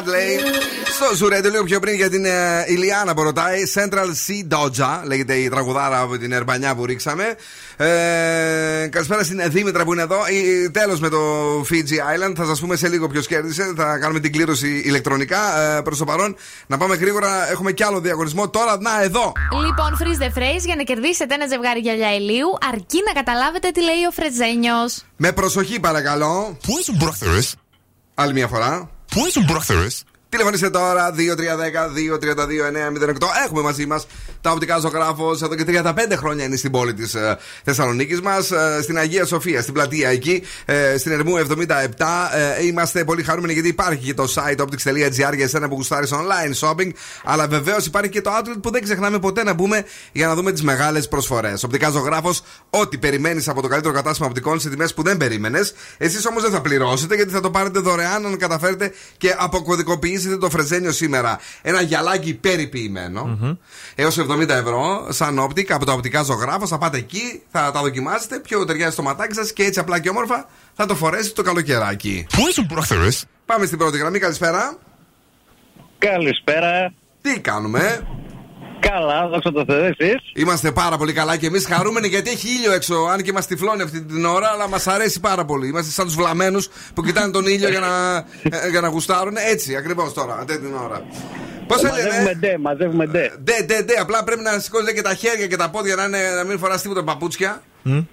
Playman 0.00 0.08
Hadley. 0.08 0.40
Στο 0.94 1.14
Ζουρέντε, 1.14 1.48
λίγο 1.50 1.64
πιο 1.64 1.80
πριν 1.80 1.94
για 1.94 2.10
την 2.10 2.24
ε, 2.24 2.64
Ηλιάνα 2.66 3.14
που 3.14 3.22
ρωτάει. 3.22 3.62
Central 3.74 4.06
Sea 4.26 4.56
Dodja, 4.56 5.00
λέγεται 5.04 5.34
η 5.34 5.48
τραγουδάρα 5.48 6.00
από 6.00 6.18
την 6.18 6.32
Ερμπανιά 6.32 6.74
που 6.74 6.84
ρίξαμε. 6.86 7.34
Ε, 7.76 8.88
καλησπέρα 8.90 9.24
στην 9.24 9.40
Δήμητρα 9.46 9.84
που 9.84 9.92
είναι 9.92 10.02
εδώ. 10.02 10.18
Τέλος 10.72 11.00
με 11.00 11.08
το 11.08 11.18
Fiji 11.60 12.28
Island. 12.28 12.32
Θα 12.36 12.44
σας 12.44 12.60
πούμε 12.60 12.76
σε 12.76 12.88
λίγο 12.88 13.08
ποιος 13.08 13.26
κέρδισε. 13.26 13.72
Θα 13.76 13.98
κάνουμε 13.98 14.20
την 14.20 14.32
κλήρωση 14.32 14.82
ηλεκτρονικά. 14.84 15.60
Ε, 15.60 15.80
Προς 15.80 15.98
το 15.98 16.04
παρόν, 16.04 16.36
να 16.66 16.76
πάμε 16.76 16.94
γρήγορα. 16.96 17.50
Έχουμε 17.50 17.72
κι 17.72 17.84
άλλο 17.84 18.00
διαγωνισμό. 18.00 18.48
Τώρα, 18.48 18.76
να, 18.80 19.02
εδώ. 19.02 19.32
Λοιπόν, 19.64 19.98
freeze 20.00 20.22
the 20.22 20.38
phrase 20.38 20.64
για 20.64 20.76
να 20.76 20.82
κερδίσετε 20.82 21.34
ένα 21.34 21.46
ζευγάρι 21.46 21.80
γυαλιά 21.80 22.14
ηλίου, 22.14 22.48
αρκεί 22.72 22.98
να 23.06 23.12
καταλάβετε 23.12 23.70
τι 23.70 23.82
λέει 23.82 24.04
ο 24.08 24.10
Φρεζένιος. 24.10 25.04
Με 25.16 25.32
προσοχή, 25.32 25.80
παρακαλώ. 25.80 26.58
Πού 26.66 26.78
ήσουν 26.80 26.96
πρόχθερες; 26.96 27.54
Άλλη 28.14 28.32
μια 28.32 28.46
φορά. 28.46 28.90
Πού 29.10 29.26
ήσουν 29.26 29.44
πρόχθερες; 29.44 30.04
Τηλεφωνήστε 30.28 30.70
τώρα 30.70 31.10
2-310-232-908. 31.10 33.26
Έχουμε 33.44 33.62
μαζί 33.62 33.86
μας 33.86 34.06
τα 34.40 34.50
οπτικά 34.50 34.78
ζωγράφος. 34.78 35.42
Εδώ 35.42 35.54
και 35.54 35.64
35 35.66 35.92
χρόνια 36.16 36.44
είναι 36.44 36.56
στην 36.56 36.70
πόλη 36.70 36.94
της 36.94 37.14
ε, 37.14 37.38
Θεσσαλονίκης 37.64 38.20
μας. 38.20 38.50
Ε, 38.50 38.78
στην 38.82 38.98
Αγία 38.98 39.24
Σοφία, 39.24 39.62
στην 39.62 39.74
πλατεία 39.74 40.08
εκεί, 40.08 40.42
ε, 40.64 40.98
στην 40.98 41.12
Ερμού 41.12 41.36
77. 41.36 42.30
Ε, 42.58 42.64
είμαστε 42.64 43.04
πολύ 43.04 43.22
χαρούμενοι 43.22 43.52
γιατί 43.52 43.68
υπάρχει 43.68 44.04
και 44.04 44.14
το 44.14 44.32
site 44.34 44.60
optics.gr 44.60 45.34
για 45.34 45.44
εσένα 45.44 45.68
που 45.68 45.74
γουστάρεις 45.74 46.10
online 46.12 46.68
shopping. 46.68 46.90
Αλλά 47.24 47.48
βεβαίως 47.48 47.86
υπάρχει 47.86 48.10
και 48.10 48.20
το 48.20 48.30
outlet 48.38 48.56
που 48.62 48.70
δεν 48.70 48.82
ξεχνάμε 48.82 49.18
ποτέ 49.18 49.42
να 49.44 49.52
μπούμε 49.52 49.84
για 50.12 50.26
να 50.26 50.34
δούμε 50.34 50.52
τις 50.52 50.62
μεγάλες 50.62 51.08
προσφορές. 51.08 51.62
Οπτικά 51.62 51.90
ζωγράφος, 51.90 52.42
ό,τι 52.70 52.98
περιμένεις 52.98 53.48
από 53.48 53.62
το 53.62 53.68
καλύτερο 53.68 53.94
κατάστημα 53.94 54.26
οπτικών 54.28 54.60
σε 54.60 54.68
τιμές 54.68 54.94
που 54.94 55.02
δεν 55.02 55.16
περίμενες. 55.16 55.74
Εσείς 55.98 56.26
όμως 56.26 56.42
δεν 56.42 56.50
θα 56.50 56.60
πληρώσετε 56.60 57.14
γιατί 57.14 57.30
θα 57.30 57.40
το 57.40 57.50
πάρετε 57.50 57.78
δωρεάν 57.78 58.26
αν 58.26 58.36
καταφέρετε 58.36 58.92
και 59.16 59.34
αποκωδικοποιήσετε 59.38 60.36
το 60.36 60.50
φρεζένιο 60.50 60.92
σήμερα. 60.92 61.38
Ένα 61.62 61.80
γυαλάκι 61.80 62.34
περιποιημένο 62.34 63.38
έως 63.94 64.18
70 64.32 64.48
ευρώ 64.48 65.06
Sun 65.08 65.38
Optics 65.38 65.72
από 65.72 65.84
τα 65.84 65.92
οπτικά 65.92 66.22
Ζωγράφο. 66.22 66.66
Θα 66.66 66.78
πάτε 66.78 66.96
εκεί, 66.96 67.42
θα 67.50 67.70
τα 67.72 67.80
δοκιμάσετε, 67.80 68.38
ποιο 68.38 68.64
ταιριάζει 68.64 68.92
στο 68.92 69.02
ματάκι 69.02 69.34
σας 69.34 69.52
και 69.52 69.62
έτσι 69.62 69.80
απλά 69.80 70.00
και 70.00 70.08
όμορφα 70.08 70.48
θα 70.74 70.86
το 70.86 70.94
φορέσετε 70.94 71.34
το 71.34 71.42
καλοκαιράκι. 71.42 72.26
Πού 72.36 72.48
ήσουν 72.48 72.66
πρόχθερες; 72.66 73.24
Πάμε 73.46 73.66
στην 73.66 73.78
πρώτη 73.78 73.98
γραμμή, 73.98 74.18
καλησπέρα. 74.18 74.78
Καλησπέρα. 75.98 76.92
Τι 77.22 77.40
κάνουμε, 77.40 78.00
Καλά, 78.80 79.28
δόξα 79.28 79.52
τω 79.52 79.64
Θεώ, 79.64 79.84
εσείς; 79.84 80.32
Είμαστε 80.34 80.72
πάρα 80.72 80.96
πολύ 80.96 81.12
καλά 81.12 81.36
και 81.36 81.46
εμείς 81.46 81.66
χαρούμενοι 81.66 82.08
γιατί 82.08 82.30
έχει 82.30 82.48
ήλιο 82.48 82.72
έξω. 82.72 82.94
Αν 82.94 83.22
και 83.22 83.32
μας 83.32 83.46
τυφλώνει 83.46 83.82
αυτή 83.82 84.02
την 84.02 84.24
ώρα, 84.24 84.48
αλλά 84.48 84.68
μας 84.68 84.86
αρέσει 84.86 85.20
πάρα 85.20 85.44
πολύ. 85.44 85.68
Είμαστε 85.68 85.90
σαν 85.90 86.04
τους 86.04 86.14
βλαμμένους 86.14 86.68
που 86.94 87.02
κοιτάνε 87.02 87.32
τον 87.32 87.46
ήλιο 87.46 87.68
για 87.68 87.80
να, 87.80 88.16
ε, 88.42 88.68
για 88.70 88.80
να 88.80 88.88
γουστάρουν. 88.88 89.34
Έτσι 89.36 89.76
ακριβώς 89.76 90.12
τώρα, 90.12 90.34
αυτή 90.34 90.58
την 90.58 90.74
ώρα. 90.74 91.02
Πώς 91.70 91.80
θα 91.80 91.88
Μαζεύουμε 91.88 92.16
λένε. 92.22 92.34
ντε, 92.34 92.58
μαζεύουμε 92.58 93.06
ντε. 93.06 93.32
Ντε, 93.42 93.62
ντε, 93.62 93.82
ντε. 93.82 93.94
Απλά 94.00 94.24
πρέπει 94.24 94.42
να 94.42 94.58
σηκώνετε 94.58 94.92
και 94.92 95.02
τα 95.02 95.14
χέρια 95.14 95.46
και 95.46 95.56
τα 95.56 95.70
πόδια 95.70 95.94
να, 95.96 96.04
είναι, 96.04 96.18
να 96.36 96.44
μην 96.44 96.58
φοράς 96.58 96.82
τίποτα 96.82 97.04
παπούτσια. 97.04 97.62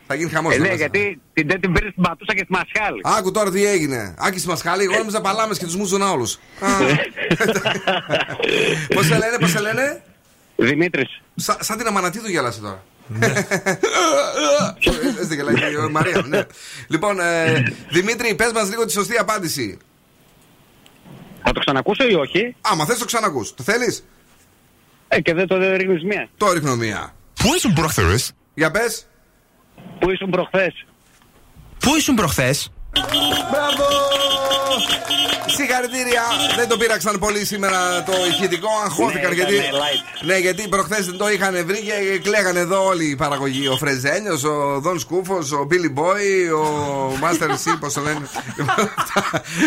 Θα 0.07 0.15
γίνει 0.15 0.29
χαμός. 0.29 0.55
Ε, 0.55 0.57
ναι, 0.57 0.73
γιατί 0.73 1.21
την 1.33 1.47
ντε 1.47 1.57
την 1.57 1.73
παίρνει 1.73 1.89
στην 1.91 2.03
πατούσα 2.03 2.33
και 2.33 2.43
στη 2.43 2.51
μασχάλη. 2.51 3.01
Άκου 3.03 3.31
τώρα 3.31 3.51
τι 3.51 3.65
έγινε. 3.65 4.15
Άκης 4.17 4.39
στη 4.41 4.49
μασχάλη, 4.49 4.83
εγώ 4.83 4.97
νόμιζα 4.97 5.21
παλάμες 5.21 5.57
και 5.57 5.65
τους 5.65 5.75
μουζουν 5.75 6.01
όλους. 6.01 6.39
Πώς 8.95 9.05
σε 9.05 9.17
λένε, 9.17 9.37
πώς 9.39 9.51
σε 9.51 9.59
λένε; 9.59 10.01
Δημήτρης. 10.55 11.21
Σα, 11.35 11.63
σαν 11.63 11.77
την 11.77 11.87
αμανατίδου 11.87 12.29
γέλασε 12.29 12.59
τώρα. 12.59 12.83
Έτσι 15.17 15.27
δεν 15.27 15.37
γελάει 15.37 15.55
και 15.55 15.65
η 15.65 15.91
Μαρία, 15.91 16.23
ναι. 16.27 16.41
Λοιπόν, 16.87 17.19
ε, 17.19 17.63
Δημήτρη, 17.95 18.35
πες 18.35 18.51
μας 18.51 18.69
λίγο 18.69 18.85
τη 18.85 18.91
σωστή 18.91 19.17
απάντηση. 19.17 19.77
Θα 21.47 21.53
το 21.53 21.59
ξανακούσω 21.59 22.07
ή 22.07 22.13
όχι; 22.13 22.55
Άμα 22.61 22.85
θες 22.85 22.97
το 22.97 23.05
ξανακούς. 23.05 23.53
Το 23.53 23.63
θέλεις; 23.63 24.05
Ε, 25.07 25.21
και 25.21 25.33
δεν 25.33 25.47
το 25.47 25.75
ρίχνεις 25.75 26.03
μία. 26.03 26.29
Το 26.37 26.51
ρίχνω 26.51 26.75
μία. 26.75 27.13
Πού 27.33 27.53
ήσουν 27.55 27.73
πρόχθερες; 27.73 28.31
Για 28.53 28.71
πες. 28.71 29.07
Πού 29.99 30.09
ήσουν 30.09 30.29
προχθές; 30.29 30.85
Πού 31.79 31.95
ήσουν 31.95 32.15
προχθές; 32.15 32.71
Μπράβο! 33.51 33.85
Συγχαρητήρια! 35.57 36.23
Δεν 36.57 36.67
το 36.67 36.77
πήραξαν 36.77 37.19
πολύ 37.19 37.45
σήμερα 37.45 38.03
το 38.03 38.11
ηχητικό. 38.29 38.67
Αγχώθηκαν 38.85 39.29
Ναι, 39.29 39.35
γιατί. 39.35 39.53
ήταν 39.53 39.69
light. 39.71 40.25
Ναι, 40.25 40.37
γιατί 40.37 40.67
προχθές 40.67 41.05
δεν 41.05 41.17
το 41.17 41.29
είχαν 41.29 41.63
βρει 41.65 41.79
και 41.79 42.19
κλαίγανε 42.23 42.59
εδώ 42.59 42.85
όλη 42.85 43.05
η 43.05 43.15
παραγωγή. 43.15 43.67
Ο 43.67 43.77
Φρεζένιος, 43.77 44.43
ο 44.43 44.79
Δον 44.79 44.99
Σκούφο, 44.99 45.35
ο 45.35 45.67
Billy 45.71 45.99
Boy, 45.99 46.53
ο 46.63 46.65
Master 47.23 47.49
C, 47.49 47.77
πώς 47.79 47.93
το 47.93 48.01
λένε. 48.01 48.27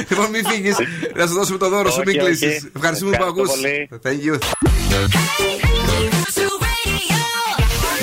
λοιπόν, 0.09 0.31
μην 0.31 0.47
φύγεις. 0.47 0.77
Να 1.15 1.27
σου 1.27 1.33
δώσουμε 1.35 1.59
το 1.59 1.69
δώρο 1.69 1.91
σου, 1.91 2.03
μην 2.07 2.21
Όχι, 2.21 2.21
όχι. 2.31 2.39
κλείσεις. 2.39 2.69
Ευχαριστούμε 2.77 3.17
που 3.17 3.23
Ευχαριστώ 3.23 3.43
ακούς 3.43 3.61
πολύ. 3.61 3.89
Thank 4.05 4.21
you. 4.27 4.39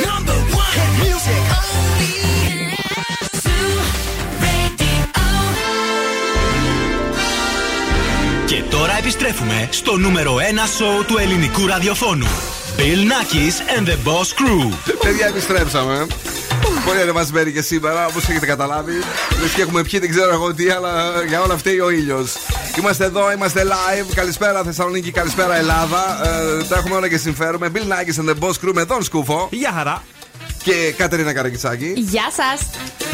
Number 0.08 0.38
one 0.64 1.97
τώρα 8.78 8.98
επιστρέφουμε 8.98 9.68
στο 9.72 9.98
νούμερο 9.98 10.36
1 10.36 10.40
σοου 10.78 11.06
του 11.06 11.18
ελληνικού 11.18 11.68
ραδιοφώνου. 11.68 12.28
Bill 12.78 13.02
Nackis 13.12 13.80
and 13.80 13.86
the 13.88 13.98
Boss 14.08 14.30
Crew. 14.40 14.74
Παιδιά, 15.04 15.28
επιστρέψαμε. 15.28 16.08
Πολύ 16.86 17.02
ανεβασμένοι 17.02 17.52
και 17.52 17.62
σήμερα, 17.62 18.06
όπως 18.06 18.30
έχετε 18.30 18.46
καταλάβει. 18.46 18.94
Λες 19.42 19.52
και 19.56 19.62
έχουμε 19.62 19.84
πιει, 19.84 20.00
δεν 20.00 20.10
ξέρω 20.10 20.34
εγώ 20.34 20.54
τι, 20.54 20.70
αλλά 20.70 21.24
για 21.28 21.42
όλα 21.42 21.58
φταίει 21.58 21.80
ο 21.80 21.90
ήλιος. 21.90 22.34
Είμαστε 22.78 23.06
εδώ, 23.06 23.32
είμαστε 23.32 23.64
live. 23.64 24.12
Καλησπέρα 24.16 24.64
Θεσσαλονίκη, 24.64 25.12
καλησπέρα 25.12 25.56
Ελλάδα. 25.56 26.28
Ε, 26.60 26.64
τα 26.64 26.76
έχουμε 26.78 26.96
όλα 26.96 27.10
και 27.10 27.18
συμφέρουμε. 27.18 27.72
Bill 27.74 27.78
Nackis 27.78 28.22
and 28.22 28.30
the 28.30 28.48
Boss 28.48 28.54
Crew 28.66 28.74
με 28.74 28.86
τον 28.86 29.04
Σκούφο. 29.04 29.48
Γεια 29.52 29.72
χαρά. 29.76 30.04
Και 30.64 30.94
Κατερίνα 30.98 31.34
Καρακιτσάκη. 31.34 31.94
Γεια 31.96 32.32
σας! 32.32 32.70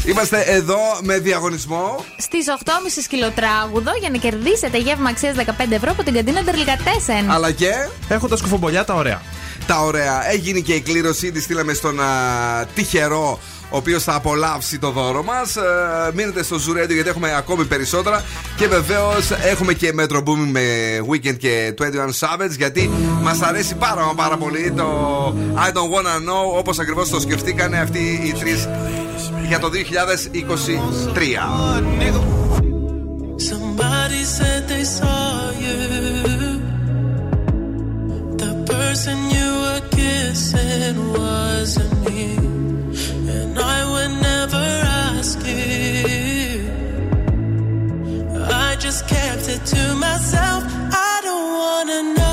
Είμαστε 0.05 0.41
εδώ 0.47 0.77
με 1.01 1.19
διαγωνισμό. 1.19 2.05
Στις 2.17 2.45
8.30 2.65 2.71
σκυλοτράγουδο 3.03 3.91
για 3.99 4.09
να 4.09 4.17
κερδίσετε 4.17 4.77
γεύμα 4.77 5.09
αξίας 5.09 5.35
15 5.37 5.41
ευρώ 5.69 5.91
από 5.91 6.03
την 6.03 6.13
καντίνα 6.13 6.41
Ντερλικατέσεν. 6.43 7.31
Αλλά 7.31 7.51
και. 7.51 7.71
Έχω 8.07 8.27
τα 8.27 8.37
σκουφομπολιά 8.37 8.85
τα 8.85 8.93
ωραία. 8.93 9.21
Τα 9.67 9.79
ωραία. 9.79 10.31
Έγινε 10.31 10.59
και 10.59 10.73
η 10.73 10.81
κλήρωση. 10.81 11.31
Τη 11.31 11.41
στείλαμε 11.41 11.73
στον 11.73 11.99
α, 12.01 12.05
τυχερό 12.75 13.39
ο 13.73 13.77
οποίος 13.77 14.03
θα 14.03 14.15
απολαύσει 14.15 14.79
το 14.79 14.89
δώρο 14.91 15.23
μας. 15.23 15.55
μείνετε 16.13 16.43
στο 16.43 16.57
Ζουρέντιο 16.57 16.95
γιατί 16.95 17.09
έχουμε 17.09 17.35
ακόμη 17.35 17.65
περισσότερα. 17.65 18.23
Και 18.57 18.67
βεβαίως 18.67 19.31
έχουμε 19.31 19.73
και 19.73 19.93
Metro 19.99 20.17
Booming 20.17 20.51
με 20.51 20.61
Weekend 21.09 21.37
και 21.37 21.73
21 21.79 21.83
Savage 22.19 22.55
γιατί 22.57 22.89
μας 23.21 23.41
αρέσει 23.41 23.75
πάρα 23.75 24.05
μα 24.05 24.13
πάρα 24.13 24.37
πολύ 24.37 24.71
το 24.71 24.87
I 25.55 25.71
don't 25.71 25.91
wanna 25.95 26.29
know 26.29 26.57
όπως 26.57 26.79
ακριβώς 26.79 27.09
το 27.09 27.19
σκεφτήκανε 27.19 27.79
αυτοί 27.79 28.21
οι 28.25 28.33
τρεις 28.39 28.67
για 29.47 29.59
το 29.59 29.69
2023. 29.69 29.73
Somebody 33.51 34.21
said 34.37 34.61
they 34.73 34.85
saw 34.97 35.51
you. 35.65 35.79
The 38.43 38.51
person 38.73 39.17
you 39.35 39.49
were 39.63 39.83
kissing 39.97 40.97
wasn't 41.17 41.93
me. 42.05 42.52
Never 44.09 44.57
ask 44.57 45.39
you. 45.45 46.69
I 48.51 48.75
just 48.79 49.07
kept 49.07 49.47
it 49.47 49.65
to 49.73 49.95
myself. 49.95 50.63
I 50.91 51.21
don't 51.23 51.49
wanna 51.61 52.13
know 52.17 52.32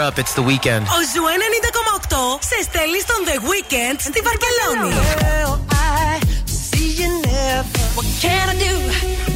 up, 0.00 0.18
it's 0.18 0.34
the 0.34 0.42
weekend. 0.42 0.82
Ο 0.86 1.00
Ζου 1.12 1.22
90,8 1.22 2.38
σε 2.40 2.62
στέλνει 2.62 3.00
στον 3.00 3.20
The 3.28 3.38
Weekend 3.50 3.96
στη 3.98 4.20
Βαρκελόνη. 4.26 4.94
I 5.70 6.20
see 6.46 6.90
you 7.00 7.10
never. 7.22 7.84
What 7.96 8.08
can 8.22 8.46
I 8.48 8.56
do, 8.66 8.74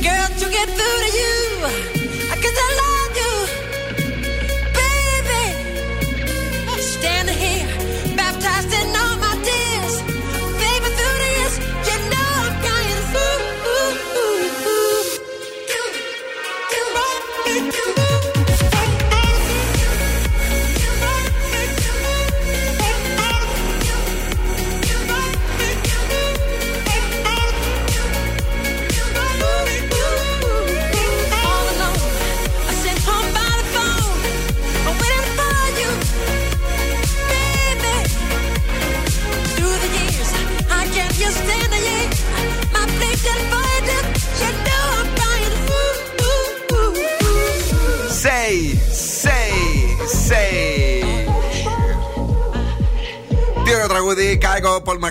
girl, 0.06 0.28
to 0.40 0.46
get 0.56 0.68
through 0.76 0.98
to 1.04 1.10
you? 1.20 1.93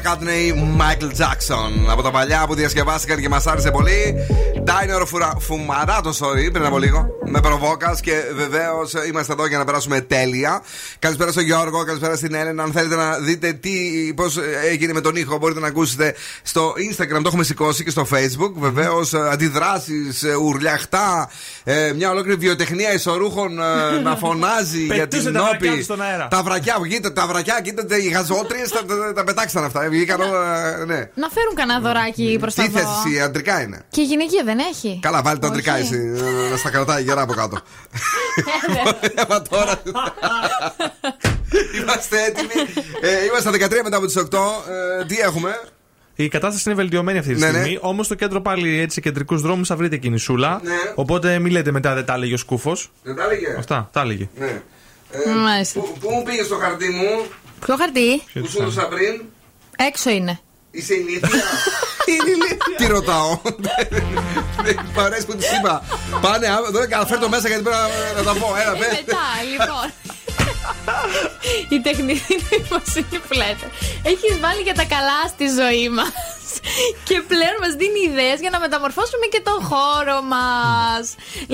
Κάικο, 0.04 0.18
Πολ 0.18 0.24
Μακάτνεϊ, 0.24 0.52
Μάικλ 0.52 1.06
Τζάξον. 1.06 1.90
Από 1.90 2.02
τα 2.02 2.10
παλιά 2.10 2.44
που 2.46 2.54
διασκευάστηκαν 2.54 3.20
και 3.20 3.28
μας 3.28 3.46
άρεσε 3.46 3.70
πολύ. 3.70 4.14
Ντάινορ 4.62 5.06
Φουμαράτο, 5.38 6.10
sorry, 6.10 6.52
πριν 6.52 6.64
από 6.64 6.78
λίγο. 6.78 7.06
Με 7.26 7.40
προβόκας 7.40 8.00
και 8.00 8.12
βεβαίως 8.34 8.92
είμαστε 9.08 9.32
εδώ 9.32 9.46
για 9.46 9.58
να 9.58 9.64
περάσουμε 9.64 10.00
τέλεια. 10.00 10.62
Καλησπέρα 10.98 11.30
στον 11.30 11.44
Γιώργο, 11.44 11.84
καλησπέρα 11.84 12.16
στην 12.16 12.34
Έλενα. 12.34 12.62
Αν 12.62 12.72
θέλετε 12.72 12.96
να 12.96 13.18
δείτε 13.18 13.52
τι, 13.52 13.70
πώς 14.16 14.38
έγινε 14.70 14.92
με 14.92 15.00
τον 15.00 15.16
ήχο, 15.16 15.38
μπορείτε 15.38 15.60
να 15.60 15.66
ακούσετε 15.66 16.14
στο 16.42 16.74
Instagram. 16.90 17.20
Το 17.22 17.22
έχουμε 17.26 17.44
σηκώσει 17.44 17.84
και 17.84 17.90
στο 17.90 18.06
Facebook. 18.12 18.52
Βεβαίως 18.54 19.14
αντιδράσεις, 19.14 20.24
ουρλιαχτά. 20.42 21.30
Ε, 21.64 21.92
μια 21.92 22.10
ολόκληρη 22.10 22.38
βιοτεχνία 22.38 22.92
ισορούχων 22.92 23.58
ε, 23.60 24.00
να 24.02 24.16
φωνάζει 24.22 24.82
για 24.84 24.94
Πετούσε 24.94 25.22
την 25.22 25.32
τα 25.32 25.40
βρακιά 25.40 25.60
νόπη. 25.68 25.76
τους 25.76 25.84
στον 25.84 26.02
αέρα. 26.02 26.28
Τα 26.30 26.42
βρακιά, 26.42 26.76
κοίτα, 26.88 27.12
τα 27.12 27.26
βρακιά, 27.26 27.60
κοίτατε, 27.62 27.96
οι 28.02 28.08
γαζότριες 28.08 28.68
τα, 28.70 28.84
τα, 28.84 29.12
τα 29.14 29.24
πετάξαν 29.24 29.64
αυτά. 29.64 29.88
Βγήκαν 29.88 30.20
όλα, 30.20 30.70
ναι. 30.84 31.10
Να 31.14 31.28
φέρουν 31.28 31.54
κανένα 31.54 31.80
δωράκι 31.80 32.36
προς 32.40 32.54
τα 32.54 32.62
Τι 32.62 32.68
θε 32.70 32.80
δω. 32.80 32.88
εσύ, 33.06 33.20
αντρικά 33.20 33.62
είναι. 33.62 33.84
Και 33.90 34.00
η 34.00 34.04
γυναικεία 34.04 34.42
δεν 34.44 34.58
έχει. 34.58 34.98
Καλά, 35.02 35.22
βάλει 35.22 35.38
τα 35.38 35.46
Όχι. 35.48 35.56
αντρικά 35.56 35.76
εσύ. 35.76 36.12
ε, 36.46 36.50
Να 36.50 36.56
στα 36.56 36.70
κρατάει 36.70 37.02
γερά 37.02 37.20
από 37.22 37.32
κάτω. 37.34 37.58
Έμα 39.26 39.42
τώρα. 39.42 39.82
Είμαστε 41.80 42.16
έτοιμοι. 42.24 42.52
Ε, 43.00 43.24
Είμαστε 43.24 43.48
στα 43.58 43.66
13 43.68 43.80
μετά 43.84 43.96
από 43.96 44.06
τις 44.06 44.16
8. 44.18 44.22
Ε, 45.00 45.04
Τι 45.04 45.16
έχουμε; 45.18 45.60
Η 46.16 46.28
κατάσταση 46.28 46.62
είναι 46.70 46.78
βελτιωμένη 46.78 47.18
αυτή 47.18 47.34
τη 47.34 47.40
Ναι, 47.40 47.46
στιγμή. 47.48 47.70
ναι. 47.72 47.78
Όμως 47.80 48.06
στο 48.06 48.14
κέντρο 48.14 48.40
πάλι 48.40 48.78
έτσι 48.80 48.94
σε 48.94 49.00
κεντρικούς 49.00 49.40
δρόμους 49.40 49.68
θα 49.68 49.76
βρείτε 49.76 49.96
κινησούλα. 49.96 50.60
Ναι. 50.62 50.72
Οπότε 50.94 51.38
μην 51.38 51.52
λέτε 51.52 51.70
μετά 51.70 51.94
δεν 51.94 52.04
τα 52.04 52.14
έλεγε 52.14 52.34
ο 52.34 52.36
σκούφος. 52.36 52.90
Δεν 53.02 53.14
τα 53.16 53.22
έλεγε. 53.24 53.54
Αυτά, 53.58 53.88
τα 53.92 54.00
έλεγε. 54.00 54.28
Ναι. 54.38 54.62
Ε, 55.26 55.30
Μάλιστα. 55.34 55.80
Πού 55.80 55.92
πού 56.00 56.10
μου 56.10 56.22
πήγες 56.22 56.48
το 56.48 56.56
χαρτί 56.56 56.88
μου; 56.88 57.24
Ποιο 57.64 57.76
χαρτί; 57.76 58.22
που 58.40 58.46
σου 58.48 58.62
έδωσα 58.62 58.88
πριν; 58.88 59.22
Έξω 59.88 60.10
είναι. 60.10 60.38
Είσαι 60.70 60.94
ηλίθια. 60.94 61.42
Είναι 62.08 62.30
ηλίθια. 62.34 62.76
Τι 62.76 62.86
ρωτάω; 62.86 63.40
Δεν 64.64 64.78
μ' 64.94 65.00
αρέσει 65.00 65.26
που 65.26 65.36
της 65.36 65.52
είπα. 65.58 65.82
Πάνε, 66.20 66.46
α, 66.46 66.58
δεν 66.72 66.82
έκανα, 66.82 67.06
φέρ 67.06 67.18
το 67.18 67.28
μέσα 67.28 67.48
γιατί 67.48 67.62
πρέπει 67.62 67.76
να- 68.14 68.22
να 68.22 68.32
τα 68.32 68.40
πω. 68.40 68.46
Έλα, 68.62 68.72
Και 68.72 68.78
πες. 68.78 68.88
μετά, 69.06 69.22
λοιπόν. 69.52 69.86
Η 71.68 71.80
τεχνητή 71.80 72.34
νοημοσύνη 72.50 73.18
που 73.28 73.32
λέτε. 73.40 73.66
Έχεις 74.02 74.38
βάλει 74.40 74.62
για 74.62 74.74
τα 74.74 74.84
καλά 74.84 75.18
στη 75.28 75.46
ζωή 75.60 75.88
μας. 75.88 76.12
Και 77.08 77.16
πλέον 77.32 77.56
μας 77.64 77.72
δίνει 77.80 78.00
ιδέες 78.10 78.38
για 78.40 78.50
να 78.54 78.58
μεταμορφώσουμε 78.64 79.26
και 79.32 79.40
τον 79.48 79.58
χώρο 79.70 80.18
μας. 80.34 81.04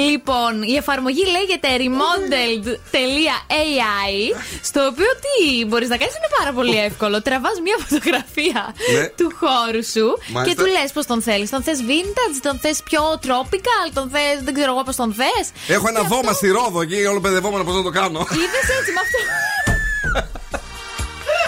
Λοιπόν, 0.06 0.52
η 0.72 0.74
εφαρμογή 0.82 1.24
λέγεται 1.36 1.68
remodeled.ai. 1.84 4.14
Στο 4.62 4.80
οποίο 4.90 5.10
τι 5.24 5.36
μπορείς 5.66 5.88
να 5.88 5.96
κάνεις 6.00 6.14
είναι 6.18 6.30
πάρα 6.38 6.52
πολύ 6.58 6.76
εύκολο. 6.88 7.22
Τραβάς 7.22 7.56
μια 7.66 7.76
φωτογραφία 7.84 8.62
Ναι. 8.96 9.04
του 9.18 9.28
χώρου 9.40 9.82
σου 9.94 10.06
και 10.26 10.32
Μάλιστα. 10.32 10.62
του 10.62 10.68
λες 10.74 10.90
πώς 10.96 11.06
τον 11.06 11.22
θέλεις. 11.22 11.50
Τον 11.50 11.62
θες 11.66 11.78
vintage, 11.90 12.36
τον 12.48 12.56
θες 12.62 12.78
πιο 12.88 13.02
tropical, 13.26 13.86
τον 13.98 14.06
θες 14.12 14.36
δεν 14.46 14.54
ξέρω 14.54 14.70
εγώ 14.74 14.82
πώς 14.88 14.96
τον 14.96 15.10
θες. 15.18 15.46
Έχω 15.76 15.86
ένα 15.88 16.02
δώμα 16.12 16.32
στη 16.32 16.48
Ρόδο 16.56 16.80
εκεί, 16.80 17.04
όλο 17.12 17.20
παιδευόμενο 17.20 17.64
πώς 17.64 17.74
να 17.74 17.82
το 17.82 17.90
κάνω. 17.90 18.20
Είδες 18.42 18.66
έτσι 18.78 18.90
με 19.00 19.06
αυτό. 19.06 19.18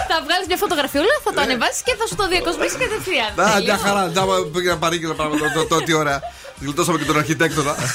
θα 0.09 0.17
βγάλεις 0.25 0.47
μια 0.47 0.57
φωτογραφιούλα, 0.63 1.15
θα 1.23 1.31
το 1.35 1.41
ανεβάσεις 1.41 1.81
και 1.87 1.93
θα 1.99 2.05
σου 2.07 2.15
το 2.15 2.27
διακοσμήσει 2.33 2.75
κατευθείαν. 2.83 3.31
Α, 3.41 3.45
Τέλειο. 3.53 3.63
μια 3.63 3.77
χαρά. 3.85 4.01
Τζάμπα 4.13 4.35
πήγα 4.53 4.73
παρήγγειλα 4.83 5.13
πράγματα. 5.13 5.51
το- 5.55 5.65
το- 5.65 5.83
Τι 5.83 5.93
ωραία. 5.93 6.19
Γλιτώσαμε 6.61 6.97
και 6.97 7.05
τον 7.11 7.17
αρχιτέκτονα. 7.17 7.75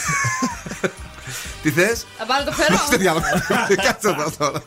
Τι 1.63 1.71
θες; 1.71 2.07
Θα 2.19 2.25
πάρω 2.27 2.45
το 2.45 2.53
φερό. 2.53 2.77
Τι 2.91 2.97
διάλογο. 2.97 3.25
Κάτσε 3.87 4.09
εδώ 4.09 4.33
τώρα. 4.39 4.63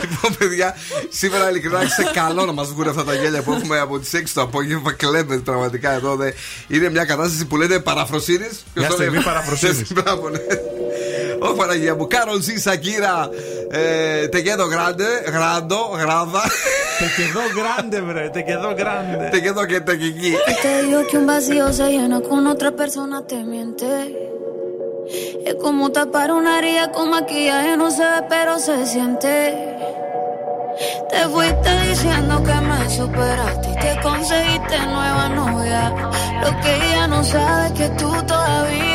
Λοιπόν, 0.00 0.36
παιδιά, 0.38 0.76
σήμερα 1.08 1.50
ειλικρινά 1.50 1.78
σε 1.88 2.10
καλό 2.12 2.44
να 2.44 2.52
μας 2.52 2.68
βγουν 2.68 2.88
αυτά 2.88 3.04
τα 3.04 3.14
γέλια 3.14 3.42
που 3.42 3.52
έχουμε 3.52 3.78
από 3.78 3.98
τις 3.98 4.10
6 4.14 4.22
το 4.34 4.40
απόγευμα. 4.42 4.92
Κλαίμε 4.92 5.38
πραγματικά 5.38 5.90
εδώ. 5.92 6.16
δε. 6.16 6.30
Είναι 6.68 6.90
μια 6.90 7.04
κατάσταση 7.04 7.44
που 7.44 7.56
λένε 7.56 7.78
παραφροσύνης. 7.80 8.64
Μια 8.74 8.90
στιγμή 8.90 9.18
Oh, 11.40 11.54
para 11.54 11.74
allá, 11.74 11.92
buscaron 11.94 12.42
sin 12.42 12.56
Shakira. 12.56 13.30
Eh, 13.72 14.28
te 14.32 14.42
quedo 14.42 14.68
grande, 14.68 15.04
grando, 15.26 15.90
granda. 15.92 16.42
Te 16.98 17.06
quedó 17.16 17.40
grande, 17.54 18.00
bro, 18.00 18.32
te 18.32 18.44
quedó 18.44 18.74
grande. 18.74 19.30
Te 19.30 19.42
quedó 19.42 19.66
que 19.66 19.80
te. 19.80 19.96
Te 19.96 20.82
digo 20.82 21.06
que 21.06 21.18
un 21.18 21.26
vacío 21.26 21.72
se 21.72 21.90
llena 21.90 22.20
con 22.20 22.46
otra 22.46 22.72
persona, 22.72 23.24
te 23.26 23.44
miente. 23.44 24.28
Es 25.44 25.54
como 25.54 25.90
tapar 25.90 26.32
una 26.32 26.58
herida 26.58 26.90
con 26.92 27.10
maquillaje, 27.10 27.76
no 27.76 27.90
se 27.90 28.02
ve, 28.02 28.26
pero 28.28 28.58
se 28.58 28.84
siente. 28.86 29.76
Te 31.10 31.28
fuiste 31.28 31.80
diciendo 31.88 32.42
que 32.42 32.54
me 32.54 32.90
superaste 32.90 33.70
y 33.70 33.74
te 33.74 34.00
conseguiste 34.02 34.78
nueva 34.86 35.28
novia. 35.28 36.10
Lo 36.42 36.60
que 36.60 36.74
ella 36.74 37.06
no 37.06 37.24
sabe 37.24 37.66
es 37.66 37.72
que 37.72 37.88
tú 37.90 38.10
todavía. 38.26 38.87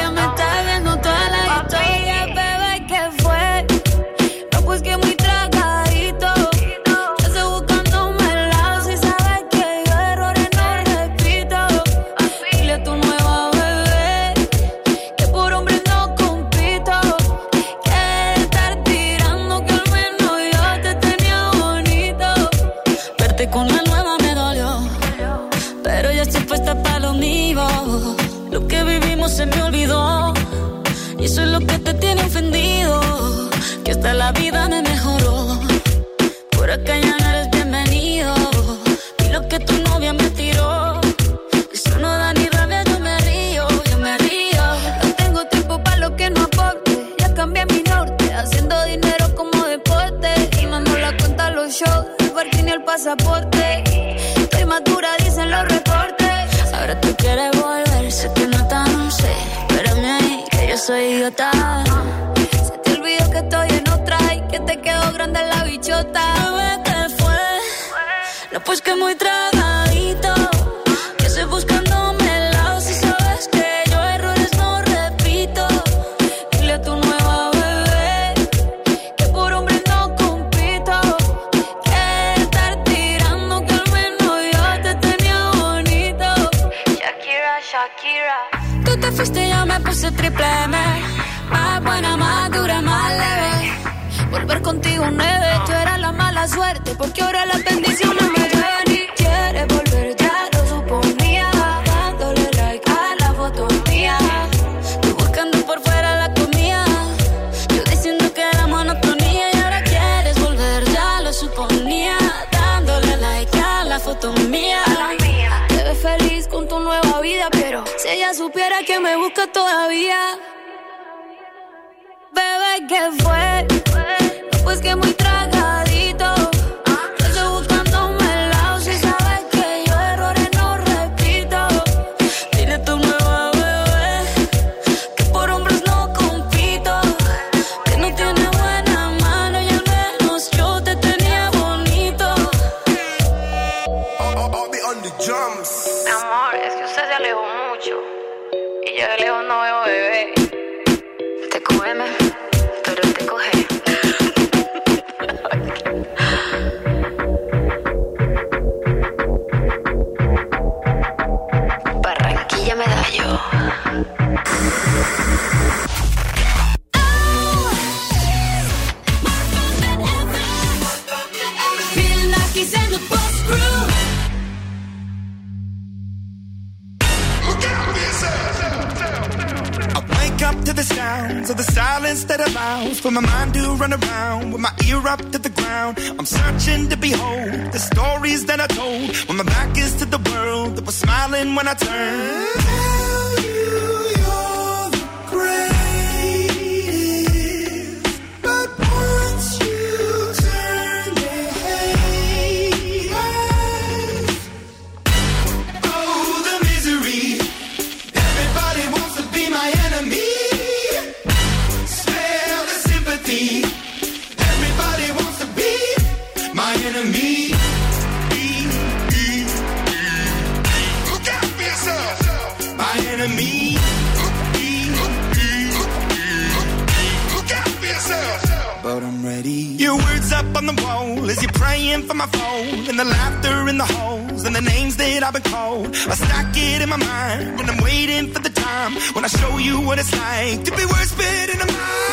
And 232.94 232.99
the 232.99 233.06
laughter 233.06 233.68
in 233.70 233.78
the 233.80 233.86
halls, 233.86 234.45
and 234.45 234.56
the 234.56 234.61
names 234.61 234.98
that 234.98 235.24
I've 235.24 235.34
been 235.34 235.41
called. 235.41 235.88
I 235.95 236.14
stack 236.14 236.53
it 236.56 236.82
in 236.84 236.90
my 236.90 236.98
mind, 236.98 237.60
and 237.60 237.72
I'm 237.72 237.84
waiting 237.84 238.32
for 238.32 238.40
the 238.40 238.52
time 238.52 238.94
when 239.15 239.26
I 239.26 239.30
show 239.30 239.57
you 239.57 239.82
what 239.82 239.98
it's 239.98 240.15
like 240.15 240.64
to 240.64 240.72
be 240.72 240.86
worse 240.86 241.11
fit 241.11 241.49
in 241.49 241.60
a 241.60 241.65
mind. 241.65 242.12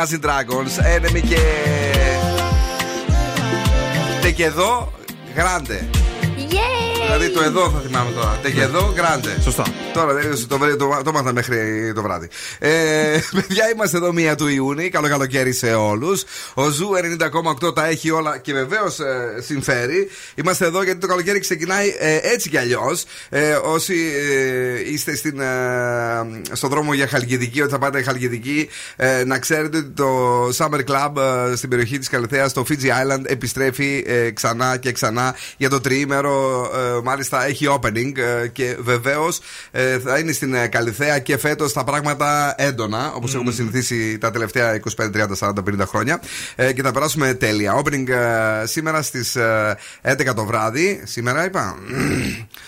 Imagine 0.00 0.20
Dragons. 0.24 0.78
Enemy 0.96 1.20
και. 1.28 1.40
Te 4.20 4.30
quedó 4.30 4.92
grande. 5.36 5.88
Δηλαδή 7.06 7.30
το 7.30 7.42
εδώ 7.42 7.70
θα 7.70 7.80
θυμάμαι 7.80 8.10
τώρα. 8.10 8.38
Te 8.42 8.50
quedó 8.50 8.92
grande. 8.96 9.36
Σωστά. 9.42 9.64
Τώρα 9.92 10.14
δεν 10.14 10.48
το, 10.48 10.58
το, 10.58 10.76
το, 10.76 11.00
το 11.04 11.12
μάθα 11.12 11.32
μέχρι 11.32 11.92
το 11.94 12.02
βράδυ. 12.02 12.28
Ε, 12.58 12.70
παιδιά, 13.36 13.70
είμαστε 13.74 13.96
εδώ 13.96 14.12
μία 14.12 14.34
του 14.34 14.46
Ιούνιου. 14.46 14.88
Καλό 14.90 15.08
καλοκαίρι 15.08 15.52
σε 15.52 15.74
όλους. 15.74 16.24
Ο 16.54 16.68
Zoo 16.68 16.90
90,8 17.62 17.74
τα 17.74 17.86
έχει 17.86 18.10
όλα 18.10 18.38
και 18.38 18.52
βεβαίως 18.52 18.98
ε, 18.98 19.40
συμφέρει. 19.40 20.08
Είμαστε 20.34 20.64
εδώ 20.64 20.82
γιατί 20.82 21.00
το 21.00 21.06
καλοκαίρι 21.06 21.38
ξεκινάει 21.38 21.94
ε, 21.98 22.18
έτσι 22.22 22.48
κι 22.48 22.56
αλλιώς. 22.56 23.04
Ε, 23.28 23.52
όσοι 23.52 23.94
ε, 24.30 24.92
είστε 24.92 25.16
στην, 25.16 25.40
ε, 25.40 25.46
στο 26.52 26.68
δρόμο 26.68 26.94
για 26.94 27.06
Χαλκιδική, 27.06 27.62
ότι 27.62 27.70
θα 27.70 27.78
πάτε 27.78 28.02
Χαλκιδική, 28.02 28.68
ε, 28.96 29.24
να 29.24 29.38
ξέρετε 29.38 29.76
ότι 29.76 29.90
το 29.90 30.48
Summer 30.56 30.80
Club 30.86 31.12
ε, 31.52 31.56
στην 31.56 31.68
περιοχή 31.68 31.98
της 31.98 32.08
Καλυθέας, 32.08 32.50
στο 32.50 32.64
Fiji 32.68 32.72
Island, 32.72 33.22
επιστρέφει 33.24 34.04
ε, 34.06 34.30
ξανά 34.30 34.76
και 34.76 34.92
ξανά 34.92 35.34
για 35.56 35.68
το 35.70 35.80
τριήμερο. 35.80 36.70
Ε, 36.74 37.00
μάλιστα 37.02 37.46
έχει 37.46 37.66
opening 37.80 38.12
ε, 38.16 38.46
και 38.48 38.76
βεβαίως 38.80 39.40
ε, 39.80 39.98
θα 39.98 40.18
είναι 40.18 40.32
στην 40.32 40.54
ε, 40.54 40.66
Καλυθέα 40.66 41.18
και 41.18 41.38
φέτος 41.38 41.72
τα 41.72 41.84
πράγματα 41.84 42.54
έντονα, 42.58 43.12
όπως 43.12 43.34
έχουμε 43.34 43.52
συνηθίσει 43.52 44.18
τα 44.18 44.30
τελευταία 44.30 44.80
25, 44.96 45.04
30, 45.04 45.26
40, 45.38 45.52
50 45.52 45.86
χρόνια. 45.86 46.20
Ε, 46.54 46.72
και 46.72 46.82
θα 46.82 46.92
περάσουμε 46.92 47.34
τέλεια. 47.34 47.82
Opening 47.84 48.08
ε, 48.08 48.66
σήμερα 48.66 49.02
στις 49.02 49.36
11 50.02 50.34
το 50.34 50.44
βράδυ. 50.44 51.02
Σήμερα 51.04 51.44
είπα. 51.44 51.78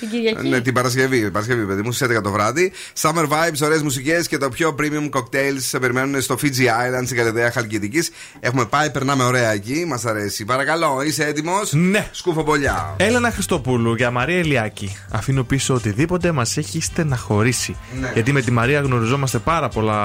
Την 0.00 0.08
Κυριακή. 0.08 0.48
Ναι, 0.48 0.60
την 0.60 0.74
Παρασκευή, 0.74 1.30
Παρασκευή, 1.30 1.64
παιδί 1.64 1.82
μου, 1.82 1.92
στις 1.92 2.08
11 2.16 2.22
το 2.22 2.30
βράδυ. 2.30 2.72
Summer 3.00 3.28
vibes, 3.28 3.60
ωραίες 3.62 3.82
μουσικές 3.82 4.28
και 4.28 4.38
το 4.38 4.48
πιο 4.48 4.74
premium 4.78 5.18
cocktails 5.18 5.58
σε 5.58 5.78
περιμένουν 5.78 6.20
στο 6.20 6.38
Fiji 6.42 6.46
Island 6.46 7.02
στην 7.04 7.16
Καλυδέα 7.16 7.50
Χαλκιδικής. 7.50 8.10
Έχουμε 8.40 8.64
πάει, 8.64 8.90
περνάμε 8.90 9.24
ωραία 9.24 9.52
εκεί, 9.52 9.84
μας 9.86 10.04
αρέσει. 10.04 10.44
Παρακαλώ, 10.44 11.02
είσαι 11.06 11.24
έτοιμος; 11.24 11.72
Ναι. 11.72 12.08
Σκούφο 12.12 12.44
πολλιά. 12.44 12.94
Έλενα 12.96 13.30
Χριστοπούλου 13.30 13.94
για 13.94 14.10
Μαρία 14.10 14.38
Ελιάκη. 14.38 14.96
Αφήνω 15.10 15.42
πίσω 15.42 15.74
οτιδήποτε 15.74 16.32
μας 16.32 16.56
έχει 16.56 16.80
στεναχωρήσει. 17.02 17.76
Ναι. 18.00 18.10
Γιατί 18.14 18.32
με 18.32 18.40
τη 18.40 18.50
Μαρία 18.50 18.80
γνωριζόμαστε 18.80 19.38
πάρα 19.38 19.68
πολλά 19.68 20.02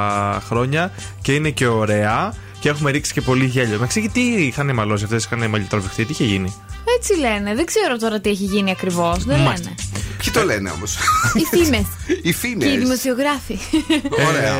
χρόνια 0.47 0.91
και 1.21 1.33
είναι 1.33 1.49
και 1.49 1.67
ωραία 1.67 2.33
και 2.59 2.69
έχουμε 2.69 2.91
ρίξει 2.91 3.13
και 3.13 3.21
πολύ 3.21 3.45
γέλιο. 3.45 3.77
Με 3.77 3.85
εξήγη 3.85 4.09
τι 4.09 4.21
είχαν 4.21 4.73
μαλώσει 4.73 5.03
αυτές, 5.03 5.25
είχαν 5.25 5.49
μαλλιτροφηχτεί, 5.49 6.05
τι 6.05 6.11
είχε 6.11 6.23
γίνει; 6.23 6.55
Έτσι 6.97 7.19
λένε. 7.19 7.55
Δεν 7.55 7.65
ξέρω 7.65 7.97
τώρα 7.97 8.19
τι 8.19 8.29
έχει 8.29 8.43
γίνει 8.43 8.71
ακριβώς. 8.71 9.23
Δεν 9.23 9.39
Μάλιστα. 9.39 9.63
λένε. 9.63 9.75
Ποιοι 10.17 10.31
το 10.33 10.43
λένε 10.43 10.69
όμως; 10.69 10.97
Οι 11.33 11.57
φήμες. 11.57 11.85
Οι 12.21 12.33
φήμες. 12.33 12.67
και 12.67 12.73
οι 12.73 12.77
δημοσιογράφοι. 12.77 13.57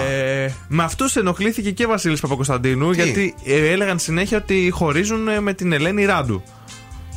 Ε, 0.10 0.50
με 0.68 0.84
αυτούς 0.84 1.16
ενοχλήθηκε 1.16 1.72
και 1.72 1.86
ο 1.86 1.88
Βασίλης 1.88 2.20
Παπακοσταντίνου 2.20 2.92
γιατί 2.92 3.36
ε, 3.46 3.72
έλεγαν 3.72 4.00
συνέχεια 4.00 4.38
ότι 4.38 4.70
χωρίζουν 4.74 5.28
ε, 5.28 5.40
με 5.40 5.54
την 5.54 5.72
Ελένη 5.72 6.06
Ράντου. 6.06 6.44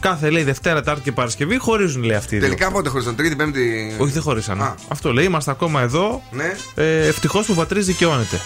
Κάθε 0.01 0.31
λέει 0.31 0.43
Δευτέρα, 0.43 0.83
Τάρτη 0.83 1.03
και 1.03 1.13
Παρασκευή 1.13 1.59
χωρίζουν 1.59 2.03
λέει 2.03 2.17
αυτοί 2.17 2.35
οι 2.35 2.39
δύο. 2.39 2.49
Τελικά 2.49 2.71
πότε 2.71 2.89
χωρίσαν, 2.89 3.17
Τρίτη, 3.17 3.37
Πέμπτη; 3.37 3.95
Όχι, 3.99 4.13
δεν 4.13 4.23
χωρίσανε. 4.23 4.75
Αυτό 4.89 5.13
λέει, 5.13 5.25
είμαστε 5.25 5.51
ακόμα 5.51 5.81
εδώ. 5.81 6.23
Ναι. 6.31 6.55
Ε, 6.75 7.07
Ευτυχώς 7.07 7.47
που 7.47 7.53
ο 7.53 7.57
πατρί 7.57 7.81
δικαιώνεται. 7.81 8.41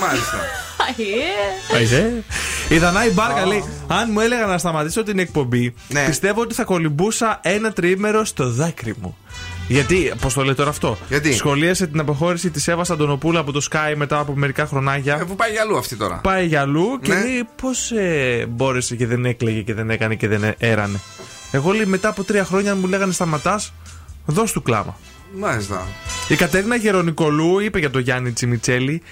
Μάλιστα. 0.00 0.38
Άιζε. 1.76 2.22
Η 2.68 2.78
Δανάη 2.78 3.10
Μπάρκα 3.10 3.46
λέει: 3.46 3.64
Αν 3.86 4.08
μου 4.12 4.20
έλεγα 4.20 4.46
να 4.46 4.58
σταματήσω 4.58 5.02
την 5.02 5.18
εκπομπή, 5.18 5.74
Ναι. 5.88 6.04
πιστεύω 6.06 6.40
ότι 6.40 6.54
θα 6.54 6.64
κολυμπούσα 6.64 7.38
ένα 7.42 7.72
τριήμερο 7.72 8.24
στο 8.24 8.50
δάκρυ 8.50 8.94
μου. 9.00 9.16
Γιατί, 9.70 10.12
πώς 10.20 10.34
το 10.34 10.44
λέει 10.44 10.54
τώρα 10.54 10.70
αυτό, 10.70 10.98
Γιατί; 11.08 11.32
σχολίασε 11.32 11.86
την 11.86 12.00
αποχώρηση 12.00 12.50
της 12.50 12.68
Εύα 12.68 12.84
Αντωνοπούλου 12.90 13.38
από 13.38 13.52
το 13.52 13.66
Sky 13.70 13.94
μετά 13.96 14.18
από 14.18 14.36
μερικά 14.36 14.66
χρονάκια. 14.66 15.18
Ε, 15.20 15.24
Που 15.24 15.36
πάει 15.36 15.50
για 15.50 15.60
αλλού 15.62 15.76
αυτή 15.78 15.96
τώρα. 15.96 16.16
Πάει 16.22 16.46
για 16.46 16.60
αλλού 16.60 16.98
και 17.02 17.12
Ναι. 17.14 17.20
λέει 17.20 17.48
πώς 17.60 17.90
ε, 17.90 18.46
μπόρεσε 18.48 18.96
και 18.96 19.06
δεν 19.06 19.24
έκλαιγε 19.24 19.60
και 19.62 19.74
δεν 19.74 19.90
έκανε 19.90 20.14
και 20.14 20.28
δεν 20.28 20.42
ε- 20.44 20.54
έρανε. 20.58 21.00
Εγώ 21.50 21.72
λέει 21.72 21.84
μετά 21.86 22.08
από 22.08 22.24
τρία 22.24 22.44
χρόνια 22.44 22.72
αν 22.72 22.78
μου 22.78 22.86
λέγανε 22.86 23.12
σταματάς, 23.12 23.72
δώσ' 24.26 24.52
του 24.52 24.62
κλάμα. 24.62 24.98
Μάλιστα. 25.38 25.86
Η 26.28 26.34
Κατέρινα 26.36 26.76
Γερονικολού 26.76 27.58
είπε 27.58 27.78
για 27.78 27.90
τον 27.90 28.00
Γιάννη 28.00 28.32
Τσιμιτσέλη. 28.32 29.02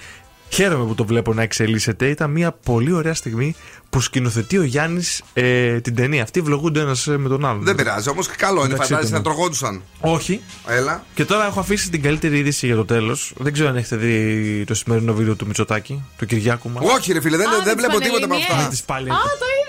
Χαίρομαι 0.49 0.85
που 0.85 0.95
το 0.95 1.05
βλέπω 1.05 1.33
να 1.33 1.41
εξελίσσεται. 1.41 2.07
Ήταν 2.07 2.31
μια 2.31 2.51
πολύ 2.51 2.91
ωραία 2.93 3.13
στιγμή 3.13 3.55
που 3.89 4.01
σκηνοθετεί 4.01 4.57
ο 4.57 4.63
Γιάννης 4.63 5.21
ε, 5.33 5.79
την 5.81 5.95
ταινία. 5.95 6.23
Αυτοί 6.23 6.41
βλογούνται 6.41 6.79
ένας 6.79 7.05
με 7.05 7.29
τον 7.29 7.45
άλλον. 7.45 7.63
Δεν 7.63 7.75
πειράζει, 7.75 8.09
όμως 8.09 8.27
καλό 8.27 8.63
είναι. 8.63 8.73
Εντάξει, 8.73 8.87
Φαντάζεσαι 8.89 9.13
να 9.13 9.17
έτοιμο. 9.19 9.33
τρογόντουσαν. 9.35 9.81
Όχι. 9.99 10.41
Έλα. 10.67 11.03
Και 11.13 11.25
τώρα 11.25 11.45
έχω 11.45 11.59
αφήσει 11.59 11.89
την 11.89 12.01
καλύτερη 12.01 12.37
είδηση 12.37 12.65
για 12.65 12.75
το 12.75 12.85
τέλος. 12.85 13.33
Δεν 13.37 13.53
ξέρω 13.53 13.69
αν 13.69 13.75
έχετε 13.75 13.95
δει 13.95 14.63
το 14.67 14.73
σημερινό 14.73 15.13
βίντεο 15.13 15.35
του 15.35 15.45
Μητσοτάκη, 15.45 16.03
του 16.17 16.25
Κυριάκου 16.25 16.69
μας. 16.69 16.83
Όχι, 16.95 17.13
ρε 17.13 17.21
φίλε, 17.21 17.37
δεν, 17.37 17.47
δεν 17.63 17.77
βλέπω 17.77 17.99
τίποτα 17.99 18.25
από 18.25 18.35
αυτά. 18.35 18.67
Τις 18.69 18.83
πάλι- 18.83 19.09
Α, 19.09 19.13
το 19.13 19.45
είδα! 19.59 19.68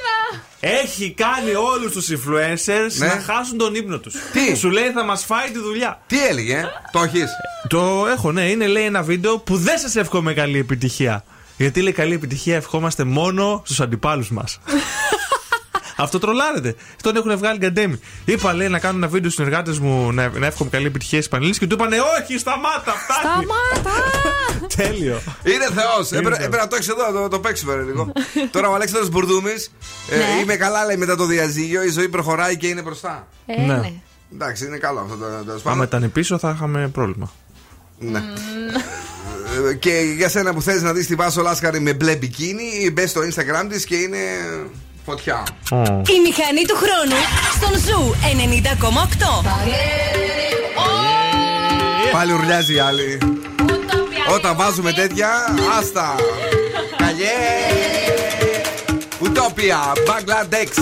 Έχει 0.60 1.10
κάνει 1.16 1.54
όλους 1.54 1.92
τους 1.92 2.08
influencers 2.10 2.92
Ναι. 2.98 3.06
να 3.06 3.20
χάσουν 3.20 3.58
τον 3.58 3.74
ύπνο 3.74 3.98
τους. 3.98 4.14
Τι; 4.32 4.54
Σου 4.56 4.70
λέει 4.70 4.90
θα 4.90 5.04
μας 5.04 5.24
φάει 5.24 5.50
τη 5.50 5.58
δουλειά. 5.58 6.00
Τι 6.06 6.26
έλεγε, 6.26 6.64
το 6.92 7.00
έχεις; 7.02 7.28
Το 7.68 8.06
έχω, 8.16 8.32
ναι. 8.32 8.48
Είναι 8.48 8.66
λέει 8.66 8.84
ένα 8.84 9.02
βίντεο 9.02 9.38
που 9.38 9.56
δεν 9.56 9.78
σας 9.78 9.96
εύχομαι 9.96 10.34
καλή 10.34 10.58
επιτυχία. 10.58 11.24
Γιατί 11.56 11.80
λέει 11.82 11.92
καλή 11.92 12.14
επιτυχία 12.14 12.56
ευχόμαστε 12.56 13.04
μόνο 13.04 13.62
στους 13.64 13.80
αντιπάλους 13.80 14.30
μας. 14.30 14.58
Αυτό 16.02 16.18
τρολάρεται. 16.18 16.74
Τον 17.02 17.16
έχουν 17.16 17.36
βγάλει 17.36 17.58
γκαντέμι. 17.58 18.00
Είπα 18.24 18.52
λέει 18.54 18.68
να 18.68 18.78
κάνω 18.78 18.96
ένα 18.96 19.06
βίντεο 19.08 19.30
στους 19.30 19.34
συνεργάτες 19.44 19.78
μου 19.78 20.12
να, 20.12 20.28
να 20.28 20.46
εύχομαι 20.46 20.70
καλή 20.70 20.86
επιτυχία 20.86 21.18
στις 21.18 21.28
πανελίε 21.30 21.52
και 21.58 21.66
του 21.66 21.74
είπανε 21.74 21.96
Όχι, 22.20 22.38
σταμάτα, 22.38 22.92
φτάνει. 22.92 23.44
Σταμάτα! 23.46 23.96
Τέλειο. 24.76 25.20
Είναι 25.44 25.68
Θεός. 25.74 26.12
Έπρεπε 26.12 26.28
Θεός. 26.36 26.46
έπρεπε 26.46 26.56
να 26.56 26.68
το 26.68 26.76
έχεις 26.76 26.88
εδώ, 26.88 27.06
να 27.12 27.12
το, 27.20 27.28
το 27.28 27.38
παίξουμε 27.40 27.74
ρε, 27.74 27.82
λίγο. 27.82 28.12
Τώρα 28.52 28.68
ο 28.68 28.74
Αλέξανδρος 28.74 29.08
Μπουρδούμης. 29.10 29.70
Ναι. 30.10 30.40
είμαι 30.42 30.56
καλά, 30.56 30.84
λέει 30.84 30.96
μετά 30.96 31.16
το 31.16 31.24
διαζύγιο. 31.24 31.82
Η 31.82 31.88
ζωή 31.90 32.08
προχωράει 32.08 32.56
και 32.56 32.66
είναι 32.66 32.82
μπροστά. 32.82 33.26
Ε, 33.46 33.60
Ναι. 33.60 33.74
ναι. 33.76 33.92
Εντάξει, 34.34 34.66
είναι 34.66 34.76
καλό 34.78 35.00
αυτό 35.00 35.16
το 35.16 35.24
τέλο 35.24 35.52
Άμα 35.52 35.62
πάντων. 35.62 35.82
ήταν 35.82 36.12
πίσω 36.12 36.38
θα 36.38 36.52
είχαμε 36.56 36.88
πρόβλημα. 36.88 37.30
Ναι. 37.98 38.22
Ε, 39.70 39.74
Και 39.74 39.90
για 40.16 40.28
σένα 40.28 40.54
που 40.54 40.62
θες 40.62 40.82
να 40.82 40.92
δεις 40.92 41.06
τη 41.06 41.14
Βάσο 41.14 41.42
Λάσκαρη 41.42 41.80
με 41.80 41.92
μπλε 41.94 42.16
μπικίνι, 42.16 42.90
μπες 42.92 43.10
στο 43.10 43.20
Instagram 43.20 43.66
της 43.68 43.84
και 43.84 43.94
είναι 43.96 44.18
φωτιά. 45.10 45.42
Η 46.14 46.20
μηχανή 46.26 46.64
του 46.66 46.76
χρόνου 46.82 47.18
στον 47.56 47.78
Ζου 47.84 48.14
90,8. 49.22 49.44
Πάλι 52.12 52.32
ουρλιάζει 52.32 52.74
η 52.74 52.78
άλλη. 52.78 53.18
Όταν 54.34 54.56
βάζουμε 54.56 54.92
τέτοια, 54.92 55.28
άστα. 55.78 56.14
Καλιέ. 56.96 57.28
Ουτόπια, 59.18 59.92
Μπαγκλαντέξ. 60.06 60.76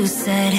you 0.00 0.06
say. 0.06 0.49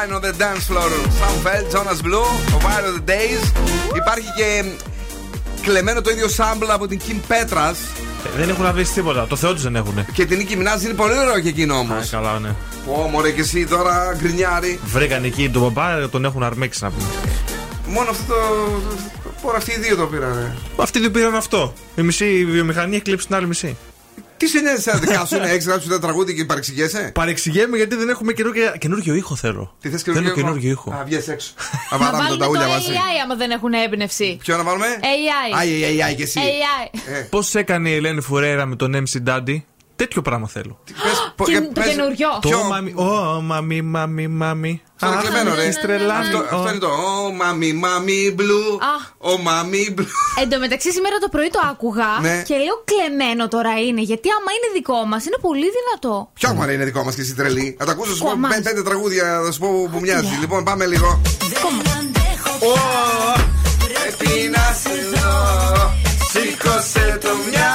Crying 0.00 0.14
on 0.18 0.22
the 0.22 0.32
dance 0.44 0.64
floor. 0.70 0.90
Sam 1.18 1.34
Feld, 1.44 1.66
Jonas 1.74 2.00
Blue, 2.06 2.28
ο 2.54 2.58
Fire 2.64 2.84
of 2.88 2.94
the 2.98 3.10
Days. 3.10 3.52
Υπάρχει 3.96 4.26
και 4.36 4.64
κλεμμένο 5.62 6.00
το 6.00 6.10
ίδιο 6.10 6.26
sample 6.36 6.68
από 6.68 6.86
την 6.86 7.00
Kim 7.06 7.32
Petras. 7.32 7.74
Ε, 8.26 8.38
Δεν 8.38 8.48
έχουν 8.48 8.72
βρει 8.72 8.84
τίποτα. 8.86 9.26
Το 9.26 9.36
Θεό 9.36 9.52
τους 9.52 9.62
δεν 9.62 9.76
έχουν. 9.76 10.04
Και 10.12 10.26
την 10.26 10.38
Nicki 10.40 10.52
Minaj 10.52 10.82
είναι 10.84 10.92
πολύ 10.92 11.18
ωραίο 11.18 11.40
και 11.40 11.48
εκείνο 11.48 11.74
όμως. 11.74 12.10
Καλά, 12.10 12.38
ναι. 12.38 12.54
Ω, 12.86 13.08
μωρέ, 13.08 13.30
και 13.30 13.40
εσύ 13.40 13.66
τώρα 13.66 14.16
γκρινιάρι. 14.18 14.80
Βρήκαν 14.84 15.24
εκεί 15.24 15.50
τον 15.50 15.62
παπά, 15.62 16.08
τον 16.08 16.24
έχουν 16.24 16.42
αρμέξει 16.42 16.82
να 16.82 16.90
πούμε. 16.90 17.08
Μόνο 17.86 18.10
αυτό 18.10 18.34
το. 18.34 18.80
Πόρα 19.42 19.56
αυτοί 19.56 19.72
οι 19.72 19.78
δύο 19.78 19.96
το 19.96 20.06
πήρανε. 20.06 20.56
Αυτοί 20.76 20.98
δεν 21.00 21.10
πήραν 21.10 21.34
αυτό. 21.34 21.72
Η 21.96 22.02
μισή 22.02 22.44
βιομηχανία 22.50 22.94
έχει 22.94 23.04
κλέψει 23.04 23.26
την 23.26 23.34
άλλη 23.36 23.46
μισή. 23.46 23.76
Τι 24.40 24.46
σε 24.46 24.60
νοιάζει 24.60 24.76
εσένα, 24.76 24.98
δικά 24.98 25.24
σου 25.24 25.36
είναι 25.36 25.50
έξι 25.56 25.68
γράψει 25.68 25.88
τα 25.88 25.98
τραγούδια 25.98 26.34
και 26.34 26.44
παρεξηγέσαι; 26.44 27.10
Παρεξηγέμαι 27.14 27.76
γιατί 27.76 27.96
δεν 27.96 28.08
έχουμε 28.08 28.32
καινούργιο, 28.32 28.72
καινούργιο 28.78 29.14
ήχο 29.14 29.36
θέλω. 29.36 29.76
Τι 29.80 29.88
θες 29.88 30.02
Θέλω 30.02 30.16
καινούργιο 30.16 30.42
καινούργιο 30.42 30.70
ήχο; 30.70 30.90
Α, 30.90 31.04
βγες 31.04 31.28
έξω. 31.28 31.52
Να 31.90 31.98
Να 31.98 32.04
βαράμε 32.04 32.18
τα 32.18 32.24
βάλουμε 32.24 32.36
το 32.36 32.44
ταούλια 32.44 32.68
μαζί. 32.68 32.90
AI 32.90 33.22
άμα 33.24 33.34
δεν 33.34 33.50
έχουν 33.50 33.72
έμπνευση. 33.72 34.36
Ποιο 34.40 34.56
να 34.56 34.62
βάλουμε; 34.62 34.86
AI. 35.00 35.58
Άι, 35.58 35.84
άι, 35.84 36.02
άι, 36.02 36.14
και 36.14 36.22
εσύ. 36.22 36.40
AI. 36.44 36.98
Πώς 37.30 37.54
έκανε 37.54 37.88
η 37.88 37.94
Ελένη 37.94 38.20
Φουρέρα 38.20 38.66
με 38.66 38.76
τον 38.76 39.04
MC 39.06 39.28
Daddy; 39.28 39.62
Τέτοιο 40.02 40.22
πράγμα 40.22 40.48
θέλω. 40.48 40.74
Πο- 41.36 41.44
Και- 41.44 41.56
ε, 41.56 41.60
το 41.60 41.70
πες- 41.72 41.86
καινούριο. 41.88 42.28
Το 42.40 42.48
Ποιο; 42.48 42.62
μαμι, 42.64 42.92
ω, 42.96 43.40
μαμι, 43.50 43.82
μαμι, 43.82 44.28
μαμι. 44.28 44.82
Αυτό 44.94 45.06
είναι 45.06 45.16
Αχ, 45.16 45.22
κλεμμένο, 45.22 45.54
ρε. 45.56 45.64
με 45.66 45.70
στρελάνει. 45.72 46.26
Αυτό, 46.26 46.38
αυτό 46.56 46.68
είναι 46.70 46.78
το. 46.78 46.86
Ω, 46.86 47.32
μαμι, 47.32 47.72
μαμι, 47.72 48.32
μπλου. 48.36 48.62
Α. 48.92 48.94
Ο 49.18 49.38
μαμι, 49.38 49.82
μπλου. 49.94 50.06
Εν 50.40 50.48
τω 50.50 50.58
μεταξύ, 50.58 50.92
σήμερα 50.92 51.16
το 51.24 51.28
πρωί 51.28 51.50
το 51.50 51.60
άκουγα 51.70 52.10
Ναι. 52.20 52.42
και 52.48 52.54
λέω 52.64 52.76
κλεμμένο 52.90 53.48
τώρα 53.48 53.72
είναι. 53.86 54.02
Γιατί 54.10 54.28
άμα 54.36 54.50
είναι 54.56 54.68
δικό 54.78 54.98
μας, 55.10 55.22
είναι 55.26 55.38
πολύ 55.40 55.66
δυνατό. 55.78 56.30
Ποιο 56.34 56.48
μωρέ 56.54 56.72
είναι 56.72 56.84
δικό 56.84 57.02
μας 57.04 57.14
και 57.14 57.20
εσύ 57.20 57.34
τρελή. 57.34 57.76
Θα 57.78 57.84
τα 57.84 57.92
ακούσω, 57.92 58.10
θα 58.10 58.16
σου 58.16 58.22
πω 58.24 58.28
Κομμάτι. 58.30 58.54
πέ- 58.54 58.64
πέντε 58.68 58.82
τραγούδια, 58.88 59.24
θα 59.44 59.52
σου 59.52 59.58
πω 59.58 59.68
που 59.92 59.98
μοιάζει. 60.00 60.34
Λοιπόν, 60.40 60.64
πάμε 60.64 60.86
λίγο. 60.86 61.20
Ω, 62.70 62.72
Πρέπει 63.86 64.48
να 64.56 64.64
σε 64.82 64.94
δω. 65.12 65.30
Σήκωσε 66.32 67.18
το 67.22 67.28
μια. 67.50 67.70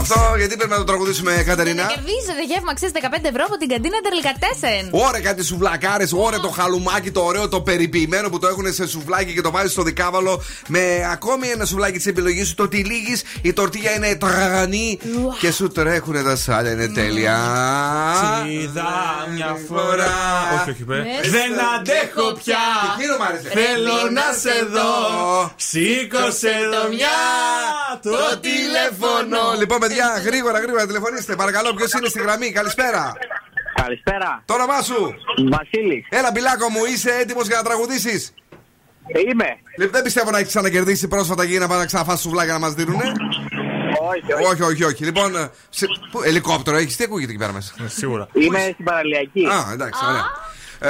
Αυτό 0.00 0.34
γιατί 0.36 0.56
πρέπει 0.56 0.70
να 0.70 0.76
το 0.76 0.84
τραγουδήσουμε, 0.84 1.42
Κατερίνα. 1.46 1.86
Κερδίζετε 1.86 2.44
γεύμα 2.48 2.70
αξία 2.70 2.90
15 2.92 3.24
ευρώ 3.32 3.44
από 3.48 3.56
την 3.56 3.68
καντίνα 3.68 3.98
Τερλικατέσεν. 4.04 4.84
Ωρε 4.90 5.20
κάτι 5.20 5.44
σουβλακάρες, 5.44 6.12
ωρε 6.12 6.38
το 6.38 6.48
χαλουμάκι 6.48 7.10
το 7.10 7.20
ωραίο, 7.20 7.48
το 7.48 7.60
περιποιημένο 7.60 8.28
που 8.30 8.38
το 8.38 8.46
έχουν 8.46 8.72
σε 8.72 8.86
σουβλάκι 8.88 9.32
και 9.34 9.40
το 9.40 9.50
βάζεις 9.50 9.72
στο 9.72 9.82
δικάβαλο 9.82 10.42
με 10.66 11.08
ακόμη 11.12 11.48
ένα 11.48 11.64
σουβλάκι 11.64 11.96
της 11.96 12.06
επιλογής 12.06 12.48
σου. 12.48 12.54
Το 12.54 12.68
τυλίγεις, 12.68 13.22
η 13.42 13.52
τορτίγια 13.52 13.94
είναι 13.94 14.14
τραγανή 14.14 14.98
και 15.40 15.52
σου 15.52 15.68
τρέχουν 15.68 16.24
τα 16.24 16.36
σάλια, 16.36 16.70
είναι 16.72 16.88
τέλεια. 16.88 17.38
Είδα 18.48 18.90
μια 19.34 19.56
φορά. 19.68 20.14
Όχι, 20.60 20.70
όχι, 20.70 20.84
πέ. 20.84 20.96
Μέσα 20.96 21.30
Δεν 21.36 21.50
αντέχω 21.74 22.32
πια. 22.32 22.64
Και 22.82 23.02
εκείνο 23.02 23.16
μ' 23.18 23.22
άρεσε; 23.22 23.48
Θέλω 23.48 24.10
να 24.12 24.26
σε 24.42 24.54
δω. 24.74 25.52
Σήκωσε 25.56 26.54
το 26.72 26.88
μια. 26.94 27.18
Το 28.02 28.38
τηλέφωνο. 28.40 29.40
Λοιπόν, 29.58 29.78
παιδιά, 29.90 30.22
γρήγορα, 30.24 30.58
γρήγορα 30.58 30.86
τηλεφωνήστε. 30.86 31.36
Παρακαλώ, 31.36 31.74
ποιος 31.74 31.92
είναι 31.92 32.08
στη 32.08 32.20
γραμμή, 32.20 32.52
καλησπέρα. 32.52 33.12
Καλησπέρα. 33.82 34.42
Το 34.44 34.54
όνομά 34.54 34.82
σου. 34.82 35.14
Βασίλης. 35.50 36.06
Έλα, 36.10 36.30
μπιλάκο 36.32 36.68
μου, 36.68 36.84
είσαι 36.92 37.10
έτοιμος 37.22 37.46
για 37.46 37.56
να 37.56 37.62
τραγουδήσεις; 37.62 38.34
Είμαι. 39.30 39.50
Λοιπόν, 39.78 39.92
δεν 39.92 40.02
πιστεύω 40.02 40.30
να 40.30 40.38
έχεις 40.38 40.48
ξανακερδίσει 40.48 41.08
πρόσφατα 41.08 41.46
και 41.46 41.58
να 41.58 41.68
πάνε 41.68 41.80
να 41.80 41.86
ξαναφάσει 41.86 42.22
σουβλάκια 42.22 42.52
να 42.52 42.58
μας 42.58 42.74
δίνουνε. 42.74 43.12
Όχι, 44.10 44.32
όχι. 44.32 44.44
Όχι, 44.44 44.62
όχι, 44.62 44.84
όχι. 44.84 45.04
Λοιπόν, 45.04 45.50
σε, 45.68 45.86
που, 46.10 46.22
ελικόπτερο 46.22 46.76
έχεις, 46.76 46.96
τι 46.96 47.04
ακούγεται 47.04 47.30
εκεί 47.30 47.40
πέρα 47.40 47.52
μέσα; 47.52 47.74
Σίγουρα. 47.86 48.28
Είμαι 48.32 48.70
στην 48.72 48.84
παραλιακή. 48.84 49.46
Α, 49.46 49.72
εντάξει, 49.72 50.00
ωραία. 50.08 50.26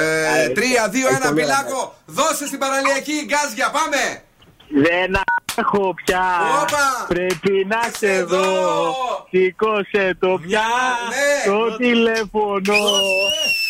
Ε, 0.03 0.49
τρία, 0.49 0.89
δύο, 0.89 1.07
Έχει 1.07 1.17
ένα, 1.17 1.25
πολύ 1.25 1.41
μπιλάκο. 1.41 1.95
Δώσε 2.07 2.47
στην 2.47 2.59
παραλιακή 2.59 3.17
γκάζια, 3.29 3.71
πάμε. 3.71 4.23
Δεν 4.69 5.11
έχω 5.61 5.95
πια. 6.05 6.25
Όπα. 6.63 7.05
Πρέπει 7.09 7.67
να 7.69 7.81
σε 7.99 8.23
δω. 8.23 8.45
Σήκωσε 9.31 10.17
το 10.21 10.39
πια. 10.47 10.63
Ναι. 11.11 11.53
Το 11.53 11.77
τηλέφωνο. 11.77 12.79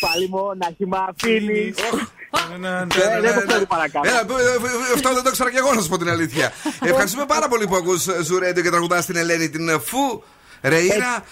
Πάλι 0.01 0.29
μονάχη 0.31 0.87
μ' 0.87 0.95
αφήνεις. 0.95 1.75
Ε, 1.79 3.21
Δεν 3.21 3.35
το 3.35 3.47
ξέρω 3.47 3.67
παρακάτω. 3.67 4.09
Έλα, 4.09 4.25
πού- 4.27 4.37
ε, 4.39 4.43
ε, 4.43 4.95
αυτό 4.95 5.15
δεν 5.15 5.23
το 5.23 5.29
ήξερα 5.29 5.51
και 5.51 5.59
εγώ 5.59 5.73
να 5.75 5.81
σου 5.83 5.89
πω 5.89 5.99
την 5.99 6.09
αλήθεια. 6.09 6.53
Ευχαριστούμε 6.83 7.25
πάρα 7.27 7.49
πολύ 7.49 7.67
που 7.67 7.77
ακούς 7.77 8.07
ε, 8.07 8.23
Ζουρέντιο 8.23 8.63
και 8.63 8.71
τραγουδάς 8.71 9.07
την 9.07 9.17
Ελένη 9.17 9.49
την 9.51 9.69
ε, 9.69 9.79
Φου. 9.79 10.23
Ρεΐνα. 10.63 11.25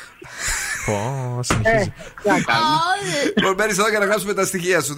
Πω, 0.88 1.40
Μπορεί 1.54 1.62
ε, 1.62 1.84
λοιπόν, 3.46 3.70
εδώ 3.70 3.88
για 3.88 3.98
να 3.98 4.04
γράψουμε 4.04 4.34
τα 4.34 4.44
στοιχεία 4.44 4.80
σου. 4.80 4.94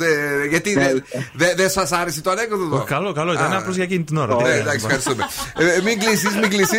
Γιατί 0.49 0.75
δεν 0.75 1.03
ναι, 1.33 1.63
ναι. 1.63 1.69
σας 1.69 1.93
άρεσε 1.93 2.21
το 2.21 2.31
ανέκδοτο 2.31 2.63
εδώ; 2.63 2.85
Καλό, 2.85 3.13
καλό. 3.13 3.33
Ήταν 3.33 3.53
απλώς 3.53 3.75
για 3.75 3.85
εκείνη 3.85 4.05
την 4.05 4.17
ώρα. 4.17 4.35
Ναι, 4.35 4.49
εντάξει, 4.49 4.87
λοιπόν. 4.87 4.91
ευχαριστούμε. 4.91 5.27
Ε, 5.59 5.75
ε, 5.77 5.83
μην 5.83 5.99
κλείσει, 5.99 6.29
μην 6.41 6.51
κλείσει. 6.51 6.79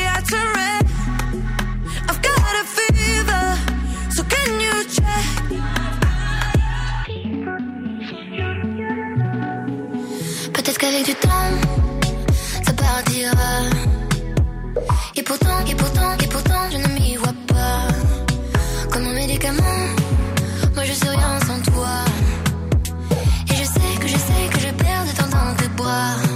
qu'avec 10.81 11.05
du 11.05 11.13
temps, 11.13 11.51
ça 12.65 12.73
partira. 12.73 13.53
Et 15.15 15.21
pourtant, 15.21 15.59
et 15.71 15.75
pourtant, 15.75 16.11
et 16.23 16.27
pourtant, 16.27 16.63
je 16.71 16.77
ne 16.77 16.87
m'y 16.95 17.15
vois 17.17 17.37
pas. 17.53 17.81
Comme 18.91 19.05
un 19.05 19.13
médicament, 19.13 19.79
moi 20.75 20.83
je 20.83 20.93
suis 20.93 21.09
rien 21.09 21.39
sans 21.47 21.61
toi. 21.71 21.95
Et 23.51 23.55
je 23.61 23.65
sais 23.75 23.91
que 24.01 24.07
je 24.07 24.17
sais 24.27 24.43
que 24.53 24.59
je 24.65 24.71
perds 24.83 25.05
de 25.09 25.13
temps 25.19 25.31
dans 25.37 25.53
tes 25.59 25.69
bras. 25.77 26.30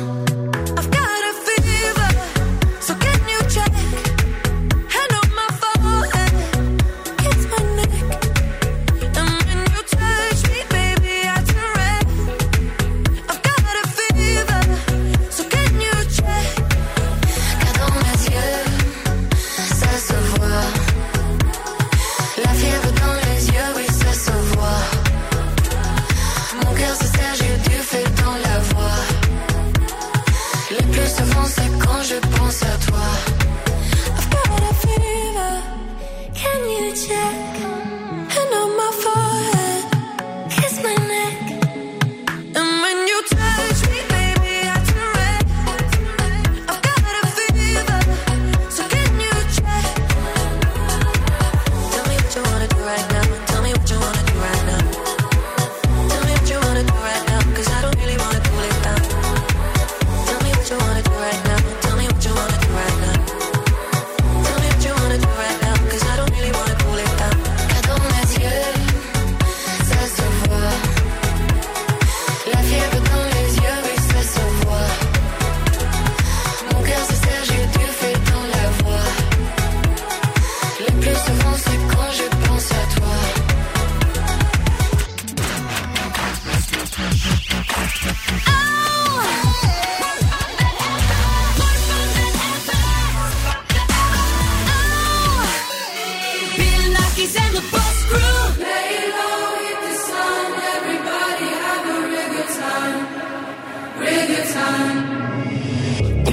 share. 37.07 37.44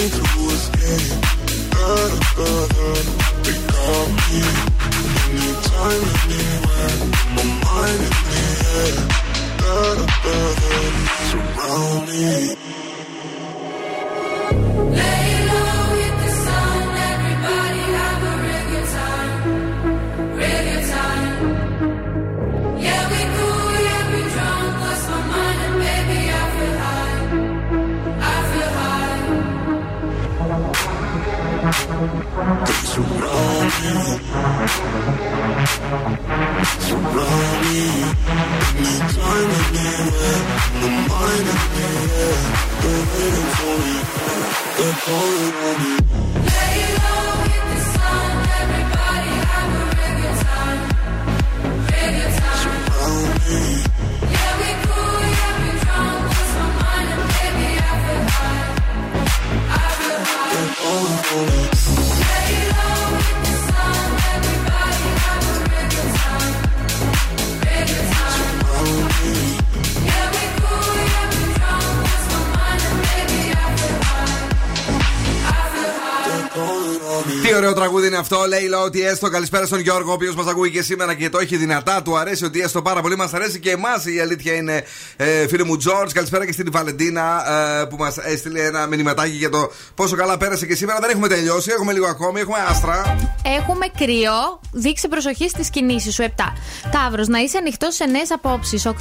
able 0.00 0.18
to 0.18 0.48
escape 0.54 1.29
αυτό, 78.20 78.44
λέει 78.48 78.68
λέω 78.68 78.82
ότι 78.82 79.02
έστω. 79.02 79.28
Καλησπέρα 79.28 79.66
στον 79.66 79.80
Γιώργο, 79.80 80.10
ο 80.10 80.12
οποίος 80.12 80.34
μας 80.34 80.46
ακούει 80.46 80.70
και 80.70 80.82
σήμερα 80.82 81.14
και 81.14 81.28
το 81.28 81.38
έχει 81.38 81.56
δυνατά. 81.56 82.02
Του 82.02 82.18
αρέσει 82.18 82.44
ότι 82.44 82.60
έστω 82.60 82.82
πάρα 82.82 83.00
πολύ. 83.00 83.16
Μας 83.16 83.34
αρέσει 83.34 83.58
και 83.58 83.70
εμάς 83.70 84.04
η 84.04 84.20
αλήθεια 84.20 84.54
είναι, 84.54 84.84
ε, 85.22 85.48
φίλε 85.48 85.64
μου 85.64 85.76
Τζορτζ. 85.76 86.12
Καλησπέρα 86.12 86.46
και 86.46 86.52
στην 86.52 86.68
Βαλεντίνα 86.70 87.42
ε, 87.80 87.84
που 87.84 87.96
μας 87.96 88.16
έστειλε 88.16 88.64
ένα 88.64 88.86
μηνυματάκι 88.86 89.36
για 89.36 89.48
το 89.48 89.70
πόσο 89.94 90.16
καλά 90.16 90.36
πέρασε 90.36 90.66
και 90.66 90.74
σήμερα. 90.74 90.98
Δεν 91.00 91.10
έχουμε 91.10 91.28
τελειώσει, 91.28 91.70
έχουμε 91.72 91.92
λίγο 91.92 92.06
ακόμη, 92.06 92.40
έχουμε 92.40 92.58
άστρα. 92.68 93.16
Έχουμε 93.58 93.86
κρύο. 93.98 94.60
Δείξε 94.72 95.08
προσοχή 95.08 95.48
στις 95.48 95.70
κινήσεις 95.70 96.14
σου. 96.14 96.22
7. 96.22 96.28
Ταύρος, 96.90 97.28
να 97.28 97.38
είσαι 97.38 97.58
ανοιχτός 97.58 97.94
σε 97.94 98.04
νέες 98.04 98.30
απόψεις. 98.30 98.86
8. 98.86 98.92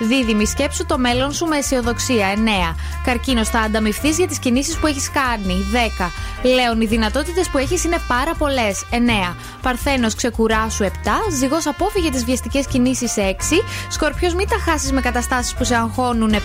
Δίδυμη, 0.00 0.46
σκέψου 0.46 0.86
το 0.86 0.98
μέλλον 0.98 1.32
σου 1.32 1.46
με 1.46 1.56
αισιοδοξία. 1.56 2.26
9. 2.28 2.76
Καρκίνος, 3.04 3.48
θα 3.48 3.58
ανταμυφθείς 3.58 4.16
για 4.16 4.26
τις 4.26 4.38
κινήσεις 4.38 4.76
που 4.76 4.86
έχεις 4.86 5.10
κάνει. 5.10 5.64
10. 5.72 6.10
Λέων, 6.42 6.80
οι 6.80 6.86
δυνατότητες 6.86 7.48
που 7.48 7.58
έχεις 7.58 7.84
είναι 7.84 7.98
πάρα 8.08 8.34
πολλές. 8.34 8.84
9. 8.90 9.36
Παρθένος, 9.62 10.14
ξεκουράσου. 10.14 10.84
7. 10.84 10.90
Ζυγός, 11.32 11.66
απόφυγε 11.66 12.10
τις 12.10 12.24
βιαστικές 12.24 12.66
κινήσεις. 12.66 13.16
6. 13.16 13.62
Σκορπιός, 13.88 14.34
μην 14.34 14.48
τα 14.48 14.56
χάσεις 14.64 14.92
με 14.92 15.00
καταστάσεις 15.00 15.54
που 15.58 15.64
σε 15.64 15.74
αγχώνουν. 15.74 16.34
7. 16.34 16.38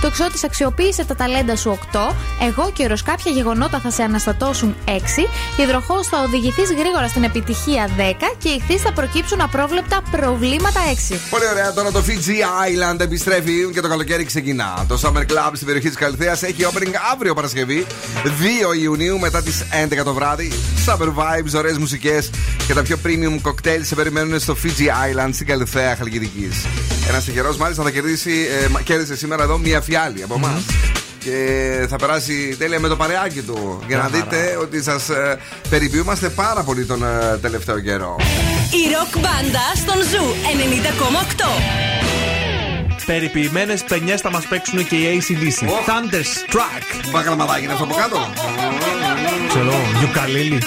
Τοξότη, 0.00 0.38
αξιοποίησε 0.44 1.04
τα 1.04 1.14
ταλέντα 1.14 1.56
σου. 1.56 1.78
8. 1.92 2.14
Εγώ 2.48 2.70
καιρο, 2.72 2.94
κάποια 3.04 3.32
γεγονότα 3.32 3.78
θα 3.78 3.90
σε 3.90 4.02
αναστατώσουν. 4.02 4.74
6. 4.84 4.90
Υδροχό, 5.56 6.04
θα 6.04 6.22
οδηγηθείς 6.22 6.72
γρήγορα 6.72 7.08
στην 7.08 7.24
επιτυχία. 7.24 7.88
10. 7.96 8.34
Και 8.38 8.48
ηχθεί 8.48 8.76
θα 8.76 8.92
προκύψουν 8.92 9.40
απρόβλεπτα 9.40 10.02
προβλήματα. 10.10 10.80
6. 10.80 11.20
Πολύ 11.30 11.48
ωραία, 11.52 11.72
τώρα 11.72 11.90
το 11.90 12.02
Fiji 12.06 12.38
Island 12.66 13.00
επιστρέφει 13.00 13.70
και 13.72 13.80
το 13.80 13.88
καλοκαίρι 13.88 14.24
ξεκινά. 14.24 14.84
Το 14.88 15.00
Summer 15.02 15.22
Club 15.32 15.50
στην 15.52 15.66
περιοχή 15.66 15.88
της 15.88 15.96
Καλυθέας 15.96 16.42
έχει 16.42 16.66
opening 16.72 16.92
αύριο 17.12 17.34
Παρασκευή, 17.34 17.86
2 18.24 18.74
Ιουνίου 18.80 19.18
μετά 19.18 19.42
τις 19.42 19.64
11 19.70 20.04
το 20.04 20.14
βράδυ. 20.14 20.52
Summer 20.86 21.08
vibes, 21.08 21.54
ωραίες 21.56 21.78
μουσικές 21.78 22.30
και 22.66 22.74
τα 22.74 22.82
πιο 22.82 22.98
premium 23.04 23.48
cocktails 23.48 23.82
σε 23.82 23.94
περιμένουν 23.94 24.40
στο 24.40 24.56
Fiji 24.62 24.86
Island 24.86 25.30
στην 25.32 25.46
Καλλιθέα 25.46 25.96
Χαλκιδικής. 25.96 26.66
Ένας 27.10 27.24
τυχερός 27.24 27.56
μάλιστα 27.56 27.82
θα 27.82 27.90
κερδίσει, 27.90 28.46
ε, 28.64 28.68
μα- 28.68 28.80
κέρδισε 28.80 29.16
σήμερα 29.16 29.42
εδώ 29.42 29.58
μία 29.58 29.80
φιάλη 29.80 30.22
από 30.22 30.34
εμάς. 30.34 30.62
Και 31.18 31.36
θα 31.88 31.96
περάσει 31.96 32.56
τέλεια 32.58 32.80
με 32.80 32.88
το 32.88 32.96
παρεάκι 32.96 33.40
του. 33.40 33.82
Για 33.86 33.96
να 33.96 34.08
Μια 34.08 34.12
δείτε 34.20 34.56
ότι 34.60 34.82
σας 34.82 35.08
ε, 35.08 35.38
περιποιούμαστε 35.68 36.28
πάρα 36.28 36.62
πολύ 36.62 36.84
τον 36.84 37.02
ε, 37.04 37.36
τελευταίο 37.42 37.80
καιρό. 37.80 38.16
Η 38.70 38.92
ροκ 38.94 39.12
μπάντα 39.22 39.64
στον 39.76 40.02
Zoo 40.02 40.24
90,8. 41.38 43.04
Περιποιημένες 43.06 43.84
πενιές 43.88 44.16
θα 44.16 44.30
μας 44.30 44.44
παίξουν 44.46 44.86
και 44.88 44.96
οι 44.96 45.22
AC/DC. 45.28 45.64
Thunderstruck. 45.64 47.10
Μπαγλαμαδάκι 47.10 47.64
είναι 47.64 47.72
αυτό 47.72 47.84
από 47.84 47.94
κάτω. 47.94 48.30
Ξέρω, 49.48 49.74
γιουκαλίλι. 49.98 50.58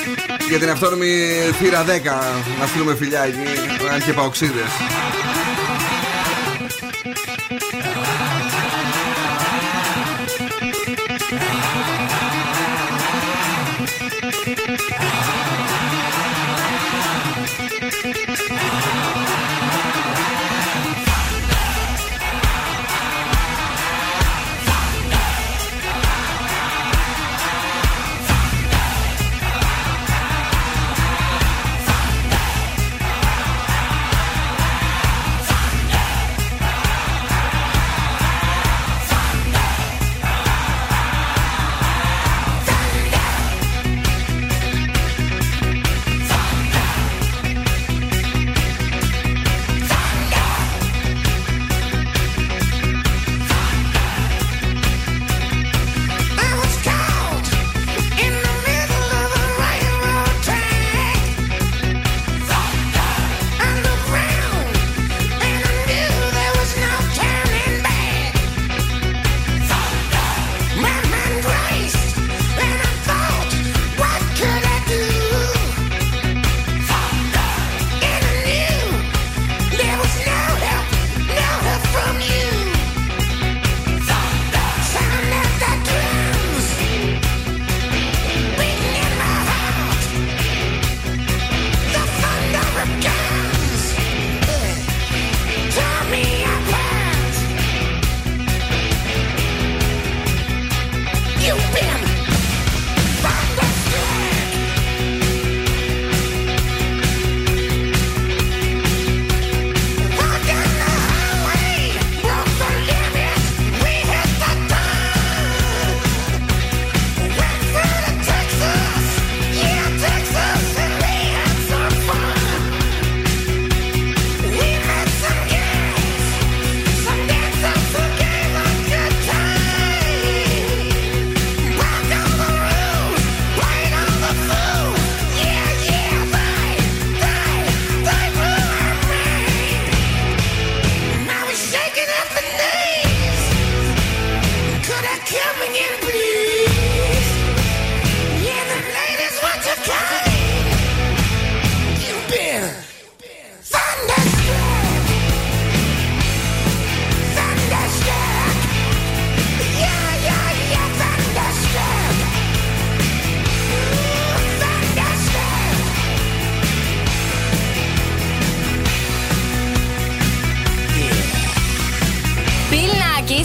Για 0.49 0.59
την 0.59 0.69
αυτόνομη 0.69 1.11
θύρα 1.59 1.83
10 1.83 1.87
να 2.59 2.65
στείλουμε 2.67 2.95
φιλιά 2.95 3.23
εκεί, 3.23 3.37
αν 3.93 4.03
και 4.05 4.13
παοξίδες. 4.13 4.71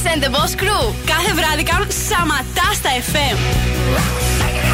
And 0.07 0.23
the 0.23 0.31
Boss 0.31 0.55
Crew. 0.55 0.95
Κάθε 1.07 1.35
βράδυ 1.35 1.63
κάνουν 1.63 1.87
σαματά 2.09 2.73
στα 2.75 2.91
FM. 3.11 4.68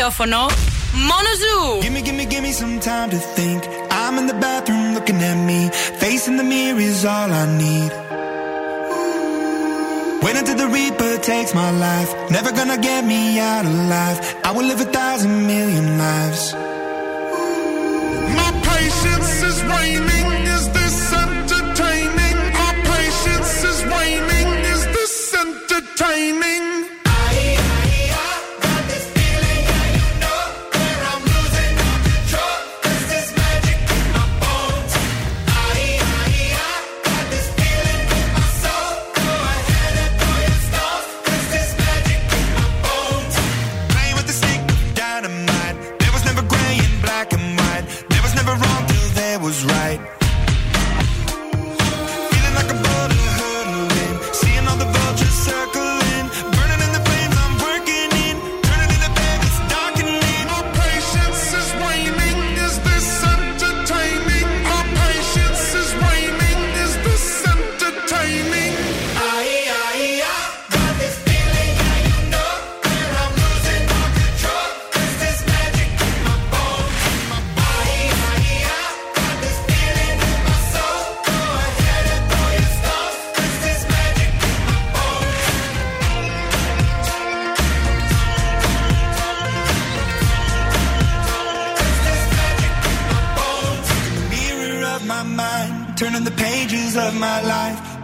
ραδιόφωνο, 0.00 0.40
μόνο 1.10 1.30
ζου. 1.42 1.58
Gimme, 1.84 2.00
gimme, 2.06 2.24
gimme 2.32 2.52
some 2.60 2.76
time 2.90 3.08
to 3.14 3.20
think. 3.36 3.60
I'm 4.00 4.14
in 4.20 4.26
the 4.32 4.38
bathroom 4.46 4.86
looking 4.96 5.20
at 5.30 5.38
me. 5.48 5.60
Facing 6.02 6.36
the 6.40 6.46
mirror 6.52 6.80
is 6.90 7.00
all 7.14 7.30
I 7.42 7.44
need. 7.64 7.92
Wait 10.24 10.36
until 10.40 10.58
the 10.62 10.68
Reaper 10.76 11.12
takes 11.30 11.52
my 11.62 11.70
life. 11.88 12.10
Never 12.36 12.50
gonna 12.58 12.80
get 12.90 13.00
me 13.12 13.20
out 13.52 13.64
alive. 13.74 14.18
I 14.48 14.50
will 14.54 14.66
live 14.70 14.80
a 14.88 14.90
thousand 14.98 15.34
million 15.52 15.86
lives. 16.06 16.42
My 18.38 18.50
patience 18.70 19.32
is 19.50 19.58
waning. 19.72 20.26
Is 20.56 20.64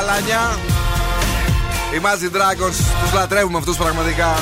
Έλα 0.00 0.06
τα 0.06 0.12
αλάνια. 0.12 0.58
Οι 1.92 2.00
Imagine 2.02 2.36
Dragons 2.36 2.76
τους 3.02 3.12
λατρεύουμε 3.14 3.58
αυτούς 3.58 3.76
πραγματικά. 3.76 4.34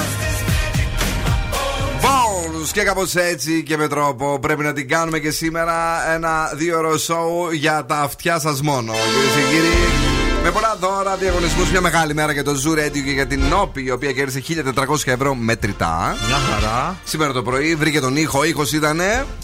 Bones! 2.01 2.69
Και 2.73 2.83
κάπως 2.83 3.15
έτσι 3.15 3.63
και 3.63 3.77
με 3.77 3.89
τρόπο 3.89 4.39
πρέπει 4.39 4.63
να 4.63 4.73
την 4.73 4.89
κάνουμε 4.89 5.19
και 5.19 5.31
σήμερα 5.31 6.11
ένα 6.13 6.51
δύο 6.55 6.79
ώρο 6.79 6.95
show 6.95 7.53
για 7.53 7.85
τα 7.85 7.97
αυτιά 7.99 8.39
σας 8.39 8.63
μόνο. 8.63 8.93
Κυρίες 8.93 9.35
και 9.35 9.55
κύριοι, 9.55 10.12
με 10.43 10.51
πολλά 10.51 10.77
δώρα, 10.81 11.17
διαγωνισμούς, 11.17 11.71
μια 11.71 11.81
μεγάλη 11.81 12.15
μέρα 12.15 12.33
για 12.33 12.45
το 12.45 12.51
Zoo 12.51 12.79
Radio 12.79 13.03
και 13.05 13.11
για 13.11 13.27
την 13.27 13.43
Νόπη, 13.43 13.85
η 13.85 13.91
οποία 13.91 14.13
κέρδισε 14.13 14.43
1400 14.75 14.97
ευρώ 15.05 15.35
μετρητά. 15.35 16.17
Μια 16.27 16.37
χαρά. 16.37 16.97
Σήμερα 17.05 17.33
το 17.33 17.43
πρωί 17.43 17.75
βρήκε 17.75 18.01
τον 18.01 18.17
ήχο. 18.17 18.39
Ο 18.39 18.45
ήχος 18.45 18.73
ήταν. 18.73 19.01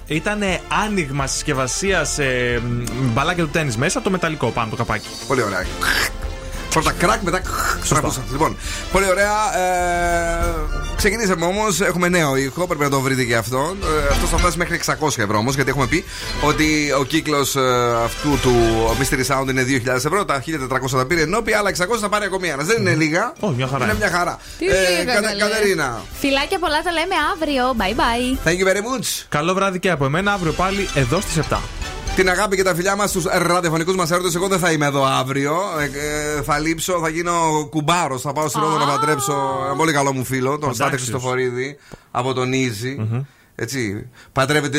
Ήταν 0.07 0.41
άνοιγμα 0.85 1.27
συσκευασίας 1.27 2.19
ε, 2.19 2.61
μ, 2.65 3.13
μπαλάκια 3.13 3.45
του 3.45 3.51
τέννη 3.51 3.75
μέσα, 3.77 4.03
το 4.03 4.11
μεταλλικό 4.11 4.51
πάνω 4.51 4.71
το 4.71 4.77
καπάκι. 4.77 5.09
Πολύ 5.29 5.43
ωραία. 5.43 5.67
Πρώτα 6.71 6.93
κρακ, 6.93 7.23
μετά 7.23 7.41
στραπούσα. 7.83 8.23
Λοιπόν, 8.31 8.57
πολύ 8.93 9.09
ωραία. 9.09 9.59
Ε, 9.59 10.55
Ξεκινήσαμε 10.97 11.45
όμως, 11.47 11.81
έχουμε 11.81 12.09
νέο 12.09 12.37
ήχο, 12.37 12.67
πρέπει 12.67 12.83
να 12.83 12.91
το 12.91 13.01
βρείτε 13.01 13.25
και 13.25 13.37
αυτό. 13.37 13.77
Ε, 13.83 14.13
αυτό 14.13 14.27
θα 14.27 14.37
φτάσει 14.39 14.59
μέχρι 14.59 14.81
600 14.87 14.93
ευρώ 15.19 15.39
όμως, 15.39 15.55
γιατί 15.55 15.71
έχουμε 15.71 15.87
πει 15.87 16.05
ότι 16.45 16.93
ο 16.99 17.05
κύκλος 17.05 17.57
αυτού 18.05 18.39
του 18.43 18.55
Mystery 19.01 19.35
Sound 19.37 19.49
είναι 19.49 19.65
2.000 19.87 19.95
ευρώ, 19.95 20.25
τα 20.25 20.43
1.400 20.47 20.91
τα 20.91 21.07
πήρε 21.07 21.21
ενώ 21.21 21.43
άλλα 21.59 21.71
600 21.71 21.99
θα 22.01 22.09
πάρει 22.09 22.25
ακόμη 22.25 22.49
ένας. 22.49 22.67
Δεν 22.67 22.81
είναι 22.81 22.95
λίγα. 22.95 23.33
Όχι, 23.41 23.55
μια 23.57 23.67
χαρά. 23.67 23.85
Είναι 23.85 23.95
μια 23.99 24.11
χαρά. 24.11 24.39
Τι 24.59 24.65
λίγα, 24.65 25.05
Κα- 25.05 25.21
καλέ. 25.21 25.39
Κατερίνα. 25.41 26.03
Φιλάκια 26.21 26.59
πολλά 26.59 26.83
τα 26.83 26.93
λέμε 26.93 27.15
αύριο. 27.33 27.77
Bye 27.79 28.01
bye. 28.01 28.49
Thank 28.49 28.59
you 28.61 28.67
very 28.73 28.81
much. 28.83 29.25
Καλό 29.29 29.55
βράδυ 29.55 29.79
και 29.79 29.91
από 29.91 30.05
εμένα 30.05 30.33
αύριο 30.33 30.53
πάλι 30.53 30.89
εδώ 30.95 31.21
στις 31.21 31.37
7. 31.51 31.57
Την 32.19 32.31
αγάπη 32.31 32.57
και 32.57 32.63
τα 32.63 32.75
φιλιά 32.75 32.97
μας 32.97 33.11
στους 33.11 33.25
ραδιοφωνικούς 33.25 33.95
μας 33.95 34.11
έρωτες. 34.11 34.35
Εγώ 34.35 34.49
δεν 34.49 34.59
θα 34.59 34.73
είμαι 34.73 34.87
εδώ 34.87 35.05
αύριο. 35.05 35.57
Ε, 35.79 35.85
ε, 36.39 36.43
θα 36.43 36.59
λείψω, 36.59 36.99
θα 37.03 37.09
γίνω 37.09 37.33
κουμπάρος. 37.71 38.23
Θα 38.23 38.33
πάω 38.33 38.49
στη 38.49 38.59
Ρόδο 38.61 38.79
να 38.79 38.87
παντρέψω 38.87 39.33
ένα 39.65 39.75
πολύ 39.77 39.93
καλό 39.93 40.13
μου 40.13 40.25
φίλο, 40.25 40.59
τον 40.59 40.75
Στάθη 40.75 40.83
Αντάξιος. 40.83 41.11
Χριστοφορίδη 41.11 41.77
από 42.11 42.33
τον 42.33 42.53
Ίζη. 42.53 43.27
Έτσι. 43.61 44.09
Παντρεύεται 44.33 44.79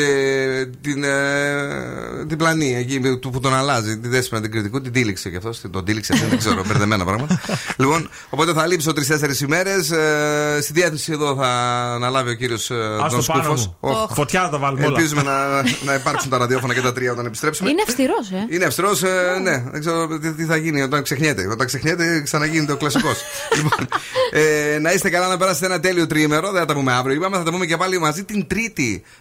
την, 0.80 1.04
ε, 1.04 2.24
την 2.28 2.38
πλανή 2.38 2.76
εκεί 2.76 3.00
που, 3.00 3.30
που 3.30 3.40
τον 3.40 3.54
αλλάζει. 3.54 3.98
Τη 3.98 4.08
δέσπινα 4.08 4.40
την 4.40 4.50
κριτικού, 4.50 4.80
την 4.80 4.92
τήληξε 4.92 5.30
κι 5.30 5.36
αυτός. 5.36 5.60
Τον 5.70 5.84
τήληξε, 5.84 6.14
δεν 6.28 6.38
ξέρω, 6.38 6.64
μπερδεμένα 6.66 7.04
πράγματα. 7.04 7.40
λοιπόν, 7.80 8.10
οπότε 8.30 8.52
θα 8.52 8.66
λείψω 8.66 8.92
τρει-τέσσερι 8.92 9.34
ημέρες. 9.42 9.90
Ε, 9.90 10.58
στη 10.62 10.72
διάθεση 10.72 11.12
εδώ 11.12 11.34
θα 11.34 11.48
αναλάβει 11.94 12.30
ο 12.30 12.34
κύριος 12.34 12.70
ε, 12.70 12.74
Ας 13.02 13.12
Τον 13.12 13.20
το 13.20 13.32
πάνω 13.32 13.42
Σκούφος. 13.42 13.66
μου. 13.66 13.76
Οχ. 13.80 14.10
Φωτιά 14.14 14.42
θα 14.42 14.48
τα 14.48 14.58
βάλουμε 14.58 14.86
όλα. 14.86 14.96
Ελπίζουμε 14.96 15.22
να, 15.22 15.62
να 15.92 15.94
υπάρξουν 15.94 16.30
τα 16.30 16.38
ραδιόφωνα 16.38 16.74
και 16.74 16.80
τα 16.80 16.92
τρία 16.92 17.12
όταν 17.12 17.26
επιστρέψουμε. 17.26 17.70
Είναι 17.70 17.82
αυστηρός, 17.86 18.30
ε. 18.30 18.46
Είναι 18.50 18.64
αυστηρός, 18.64 19.02
ναι. 19.42 19.64
Δεν 19.70 19.80
ξέρω 19.80 20.18
τι, 20.18 20.32
τι 20.32 20.44
θα 20.44 20.56
γίνει 20.56 20.82
όταν 20.82 21.02
ξεχνιέται. 21.02 21.46
Όταν 21.50 21.66
ξεχνιέται, 21.66 22.20
ξαναγίνεται 22.20 22.72
ο 22.72 22.76
κλασικός. 22.76 23.18
λοιπόν, 23.56 23.88
ε, 24.32 24.78
να 24.78 24.92
είστε 24.92 25.10
καλά, 25.10 25.28
να 25.28 25.36
περάσετε 25.36 25.66
ένα 25.66 25.80
τέλειο 25.80 26.06
τρίμερο. 26.06 26.50
Δεν 26.50 26.60
θα 26.60 26.66
τα 26.66 26.74
πούμε 26.74 26.92
αύριο. 26.92 27.16
Είπαμε, 27.16 27.36
θα 27.36 27.42
τα 27.42 27.50
πούμε 27.50 27.66
και 27.66 27.76
πάλι 27.76 27.98
μαζί 27.98 28.24
την 28.24 28.46
Τρίτη. 28.46 28.69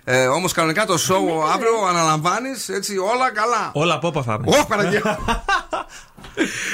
Ε, 0.04 0.28
Όμως 0.28 0.52
κανονικά 0.54 0.86
το 0.86 0.94
show 0.94 1.50
αύριο 1.54 1.86
αναλαμβάνεις 1.90 2.70
έτσι 2.70 2.98
όλα 2.98 3.32
καλά. 3.34 3.72
Όλα 3.74 3.94
από 3.94 4.08
όπα 4.08 4.24
θα 4.24 4.40
είναι. 4.44 4.58
Ωχ, 4.58 4.66
Παναγία. 4.68 5.20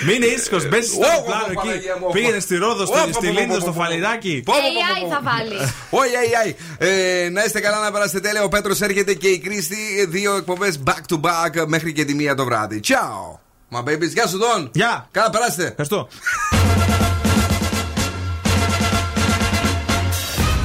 Μην 0.08 0.22
είσαι 0.24 0.34
ήσυχος, 0.34 0.68
μπες 0.70 0.86
στο 0.86 1.00
Ω, 1.00 1.20
ω, 1.20 1.24
πλάνο 1.24 1.44
ω, 1.48 1.50
εκεί. 1.52 1.56
Παναγία 1.68 1.98
μου, 2.00 2.06
ω, 2.10 2.12
Πήγαινε 2.12 2.38
ω. 2.38 2.40
στη 2.40 2.56
Ρόδο, 2.58 2.84
Ω, 2.84 2.86
στη- 2.86 3.10
ω, 3.10 3.14
στη 3.14 3.28
ω, 3.28 3.32
Λίνδο, 3.32 3.56
ω, 3.56 3.60
στο 3.60 3.70
ω, 3.70 3.74
ω. 3.78 3.82
Φαλιράκι. 3.82 4.44
AI 4.48 5.10
θα 5.12 5.22
βάλεις. 5.24 5.74
Όχι, 5.90 6.12
ai, 6.22 6.48
ai. 6.48 6.56
Ε, 6.78 7.30
να 7.30 7.44
είστε 7.44 7.60
καλά, 7.60 7.80
να 7.80 7.92
περάσετε 7.92 8.20
τέλεια. 8.20 8.44
Ο 8.44 8.50
Πέτρος 8.50 8.82
έρχεται 8.82 9.14
και 9.14 9.28
η 9.28 9.40
Κρίστη. 9.40 10.06
Δύο 10.10 10.36
εκπομπές 10.36 10.80
back 10.88 11.14
to 11.16 11.20
back 11.22 11.66
μέχρι 11.68 11.94
και 11.94 12.06
τη 12.06 12.14
μία 12.14 12.36
το 12.36 12.46
βράδυ. 12.46 12.80
Ciao. 12.88 13.40
My 13.70 13.80
babies, 13.88 14.10
γεια 14.14 14.28
σου, 14.28 14.38
Δον. 14.38 14.70
Γεια. 14.74 15.08
Καλά, 15.12 15.30
περάστε. 15.30 15.64
Ευχαριστώ. 15.64 16.08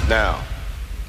Now, 0.09 0.35